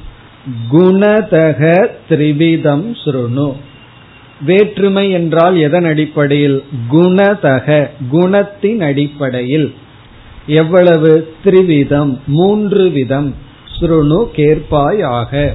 குணதக 0.71 1.87
திரிவிதம் 2.09 2.95
சுருணு. 3.05 3.53
வேற்றுமை 4.45 5.11
என்றால் 5.11 5.57
எதன் 5.57 5.85
அடிப்படையில்? 5.85 6.63
குணதக 6.91 7.89
குணத்தின் 8.11 8.81
அடிப்படையில். 8.81 9.73
எவ்வளவு? 10.47 11.33
திரிவிதம் 11.45 12.17
மூன்று 12.27 12.89
விதம். 12.89 13.35
சுருணு 13.79 14.27
கேற்பாயாக. 14.35 15.53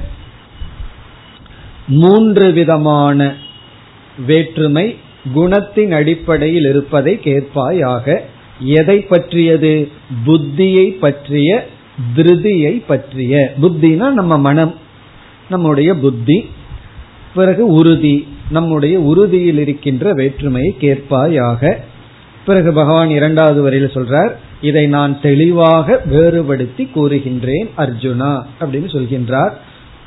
மூன்று 1.87 2.51
விதமான 2.51 3.35
வேற்றுமை 4.25 4.97
குணத்தின் 5.35 5.91
அடிப்படையில் 5.91 6.65
இருப்பதை 6.69 7.19
கேட்பாயாக. 7.23 8.19
எதை 8.59 9.01
பற்றியது? 9.01 9.89
புத்தியை 10.25 10.89
பற்றிய 10.89 11.67
திருதியை 12.15 12.83
பற்றிய. 12.87 13.53
புத்தினா 13.61 14.11
நம்ம 14.11 14.37
மனம் 14.37 14.75
நம்முடைய 15.49 15.95
புத்தி 15.95 16.49
பிறகு 17.35 17.67
உறுதி. 17.67 18.27
நம்முடைய 18.49 18.99
உறுதியில் 18.99 19.57
இருக்கின்ற 19.57 20.13
வேற்றுமையை 20.13 20.75
கேட்பாயாக. 20.81 21.75
பிறகு 22.45 22.73
பகவான் 22.73 23.09
இரண்டாவது 23.09 23.61
வரையில் 23.61 23.89
சொல்றார் 23.89 24.31
இதை 24.61 24.87
நான் 24.87 25.21
தெளிவாக 25.21 26.01
வேறுபடுத்தி 26.05 26.89
கூறுகின்றேன் 26.95 27.69
அர்ஜுனா 27.77 28.43
அப்படின்னு 28.61 28.89
சொல்கின்றார். 28.95 29.51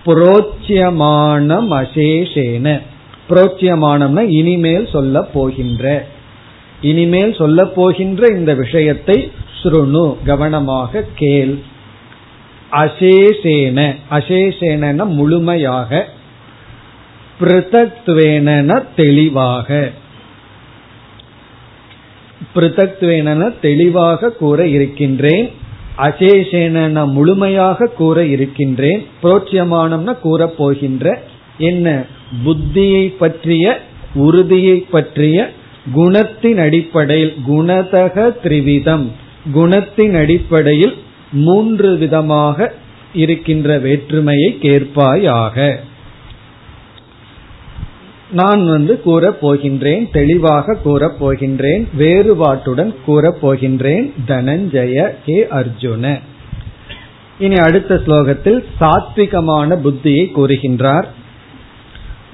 புரோச்சியமானம் 0.06 1.68
அசேஷேன. 1.70 2.80
புரோச்சியமானம்னா 3.28 4.28
இனிமேல் 4.28 4.88
சொல்ல 4.92 5.22
போகின்ற. 5.22 6.06
இனிமேல் 6.80 7.34
சொல்ல 7.34 7.64
போகின்ற 7.64 8.26
இந்த 8.26 8.54
விஷயத்தை 8.54 9.32
சுருணு 9.62 10.16
கவனமாக 10.24 11.04
கேள். 11.14 11.58
அசேஷேன 12.72 13.94
அசேஷேன 14.10 15.06
முழுமையாக. 15.06 16.08
பிருத்தத்வேன 17.40 18.82
தெளிவாக. 18.96 19.90
பிருத்தத்வேன 22.54 23.52
தெளிவாக 23.60 24.30
கூற 24.30 24.66
இருக்கின்றேன். 24.66 25.52
அசேஷேன 25.98 27.06
முழுமையாக 27.06 27.86
கூற 27.86 28.24
இருக்கின்றேன். 28.24 29.06
புரோட்சியமானம்னா 29.22 30.18
கூற 30.18 30.46
போகின்ற 30.46 31.22
என்ன? 31.58 32.04
புத்தியை 32.44 33.14
பற்றிய 33.18 33.80
உறுதியை 34.14 34.86
பற்றிய 34.90 35.50
குணத்தின் 35.96 36.58
அடிப்படையில் 36.58 37.34
குணதக 37.48 38.36
திரிவிதம் 38.42 39.10
குணத்தின் 39.54 40.16
அடிப்படையில் 40.16 40.94
மூன்று 41.32 41.96
விதமாக 41.96 42.72
இருக்கின்ற 43.14 43.78
வேற்றுமையை 43.78 44.58
கேட்பாயாக. 44.60 45.76
நான் 48.30 48.66
வந்து 48.66 49.02
கூறப் 49.02 49.46
போகின்றேன் 49.46 50.10
தெளிவாக 50.12 50.74
கூறப் 50.74 51.26
போகின்றேன் 51.26 51.86
வேறுபாட்டுடன் 51.98 52.94
கூறப் 53.04 53.46
போகின்றேன். 53.46 54.12
தனஞ்சய 54.26 55.14
கே 55.24 55.46
அர்ஜுன. 55.50 56.20
இனி 57.38 57.54
அடுத்த 57.54 58.00
ஸ்லோகத்தில் 58.06 58.64
சாத்விகமான 58.80 59.76
புத்தியை 59.84 60.30
கூறுகின்றார். 60.36 61.04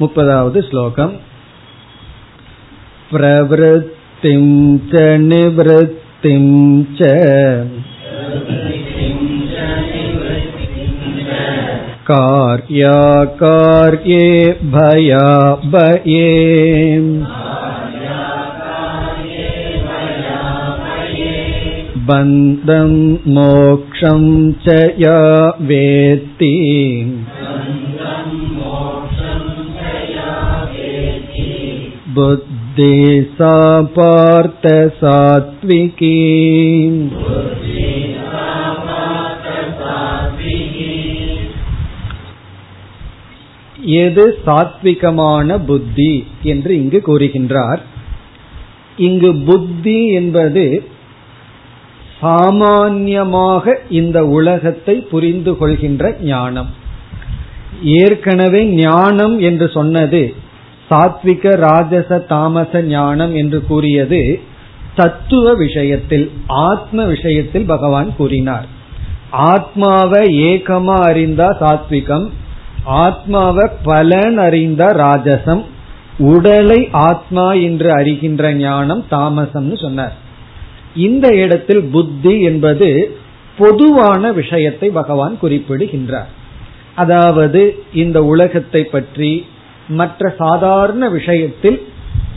मुपदावद् 0.03 0.61
श्लोकम् 0.69 1.17
प्रवृत्तिं 3.11 4.45
च 4.93 5.03
निवृत्तिं 5.25 6.47
च 7.01 7.11
कार्याकार्ये 12.11 12.95
भयाभये 14.75 16.31
बन्धं 22.09 22.93
मोक्षं 23.35 24.25
च 24.67 24.77
या 25.03 25.19
वेत्ति 25.69 26.55
बुद्धि 32.14 32.94
सा 33.38 33.56
पार्थ 33.96 34.66
सात्विकी 35.00 36.16
எது 43.98 44.24
சாத்விகமான 44.46 45.58
புத்தி 45.66 46.14
என்று 46.44 46.72
இங்கு 46.74 47.00
கூறுகின்றார் 47.02 47.82
இங்கு 48.98 49.32
புத்தி 49.46 50.00
என்பது 50.12 50.64
சாமான்யமாக 52.20 53.76
இந்த 53.92 54.18
உலகத்தை 54.30 54.96
புரிந்து 55.10 55.52
கொள்கின்ற 55.58 56.04
ஞானம் 56.24 56.70
ஏற்கனவே 57.98 58.62
ஞானம் 58.78 59.36
என்று 59.40 59.68
சொன்னது 59.70 60.22
சாத்விக 60.91 61.55
ராஜச 61.69 62.19
தாமச 62.27 62.83
ஞானம் 62.83 63.35
என்று 63.35 63.59
கூறியது 63.67 64.21
தத்துவ 64.95 65.55
விஷயத்தில் 65.55 66.27
ஆத்ம 66.47 67.05
விஷயத்தில் 67.05 67.65
பகவான் 67.65 68.11
கூறினார். 68.17 68.67
ஆத்மாவை 69.53 70.23
ஏகமா 70.51 70.97
அறிந்தா 71.11 71.49
சாத்விகம் 71.61 72.27
ஆத்மாவை 73.05 73.67
பலன் 73.83 74.39
அறிந்த 74.39 74.85
ராஜசம் 74.85 75.63
உடலை 76.19 76.89
ஆத்மா 76.91 77.47
என்று 77.53 77.89
அறிகின்ற 77.91 78.53
ஞானம் 78.57 79.03
தாமசம்னு 79.11 79.77
சொன்னார். 79.81 80.15
இந்த 80.95 81.27
இடத்தில் 81.37 81.85
புத்தி 81.91 82.35
என்பது 82.41 82.89
பொதுவான 83.57 84.33
விஷயத்தை 84.33 84.89
பகவான் 84.91 85.35
குறிப்பிடுகின்றார். 85.39 86.31
அதாவது 86.95 87.61
இந்த 87.93 88.19
உலகத்தை 88.25 88.83
பற்றி 88.85 89.33
மற்ற 89.89 90.35
சாதாரண 90.39 91.09
விஷயத்தில் 91.09 91.87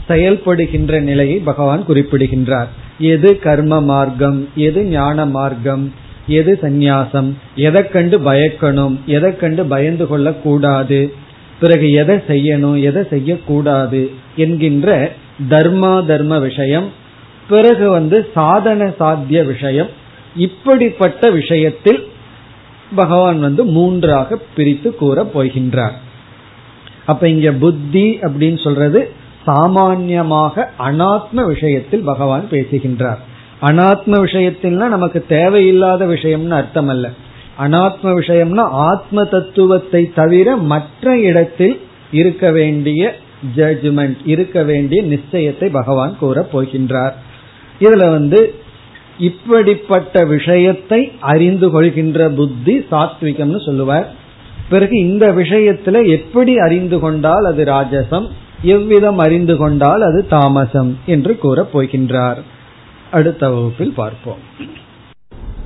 செயல்படுகின்ற 0.08 1.00
நிலையை 1.00 1.38
பகவான் 1.38 1.84
குறிப்பிடுகின்றார். 1.84 2.68
எது 2.98 3.38
கர்ம 3.38 3.80
மார்க்கம் 3.80 4.48
எது 4.54 4.84
ஞான 4.84 5.26
மார்க்கம் 5.26 5.92
எது 6.26 6.58
சந்நியாசம் 6.62 7.32
எதை 7.54 7.88
கண்டு 7.88 8.20
பயக்கணும் 8.20 8.96
எதை 9.06 9.36
கண்டு 9.36 9.64
பயந்து 9.64 10.06
கொள்ளக்கூடாது 10.06 11.12
பிறகு 11.60 11.92
எதை 11.92 12.16
செய்யணும் 12.16 12.82
எதை 12.82 13.02
செய்யக்கூடாது 13.10 14.10
என்கின்ற 14.36 15.12
தர்மா 15.48 16.06
தர்ம 16.06 16.38
விஷயம் 16.38 16.90
பிறகு 17.48 17.90
வந்து 17.90 18.26
சாதன 18.34 18.92
சாத்திய 18.98 19.42
விஷயம் 19.42 19.88
இப்படிப்பட்ட 20.36 21.30
விஷயத்தில் 21.30 22.08
பகவான் 22.96 23.40
வந்து 23.40 23.64
மூன்றாக 23.64 24.38
பிரித்து 24.56 24.94
கூற 24.94 25.30
போகின்றார். 25.34 25.96
அப்ப 27.06 27.28
இங்க 27.28 27.50
புத்தி 27.52 28.06
அப்படின்னு 28.22 28.60
சொல்றது 28.62 29.00
சாமான்யமாக 29.46 30.64
அனாத்ம 30.78 31.44
விஷயத்தில் 31.46 32.04
பகவான் 32.04 32.46
பேசுகின்றார். 32.50 33.20
அனாத்ம 33.62 34.14
விஷயத்தில்னா 34.24 34.86
நமக்கு 34.96 35.20
தேவையில்லாத 35.28 36.06
விஷயம்னு 36.06 36.56
அர்த்தம் 36.60 36.88
அல்ல 36.88 37.06
அனாத்ம 37.58 38.06
விஷயம்னா 38.20 38.64
ஆத்ம 38.88 39.24
தத்துவத்தை 39.24 40.02
தவிர 40.14 40.56
மற்ற 40.72 41.14
இடத்தில் 41.18 41.76
இருக்க 42.10 42.50
வேண்டிய 42.50 43.14
ஜட்ஜ்மெண்ட் 43.56 44.20
இருக்க 44.24 44.62
வேண்டிய 44.62 45.00
நிச்சயத்தை 45.02 45.66
பகவான் 45.70 46.14
கூற 46.20 46.48
போகின்றார். 46.52 47.14
இதுல 47.80 48.04
வந்து 48.10 48.40
இப்படிப்பட்ட 49.18 50.24
விஷயத்தை 50.24 51.00
அறிந்து 51.20 51.70
கொள்கின்ற 51.70 52.28
புத்தி 52.30 52.74
சாத்விகம்னு 52.90 53.60
சொல்லுவார். 53.66 54.06
பிறகு 54.68 54.98
இந்த 54.98 55.32
விஷயத்துல 55.32 56.16
எப்படி 56.16 56.58
அறிந்து 56.58 56.98
கொண்டால் 56.98 57.44
அது 57.44 57.64
ராஜசம்? 57.64 58.28
எவ்விதம் 58.62 59.18
அறிந்து 59.18 59.56
கொண்டால் 59.56 60.02
அது 60.02 60.28
தாமசம் 60.28 60.98
என்று 61.06 61.38
கூறப் 61.38 61.70
போகின்றார். 61.72 62.42
அடுத்த 63.10 63.50
வகுப்பில் 63.50 63.92
பார்ப்போம். 63.96 64.38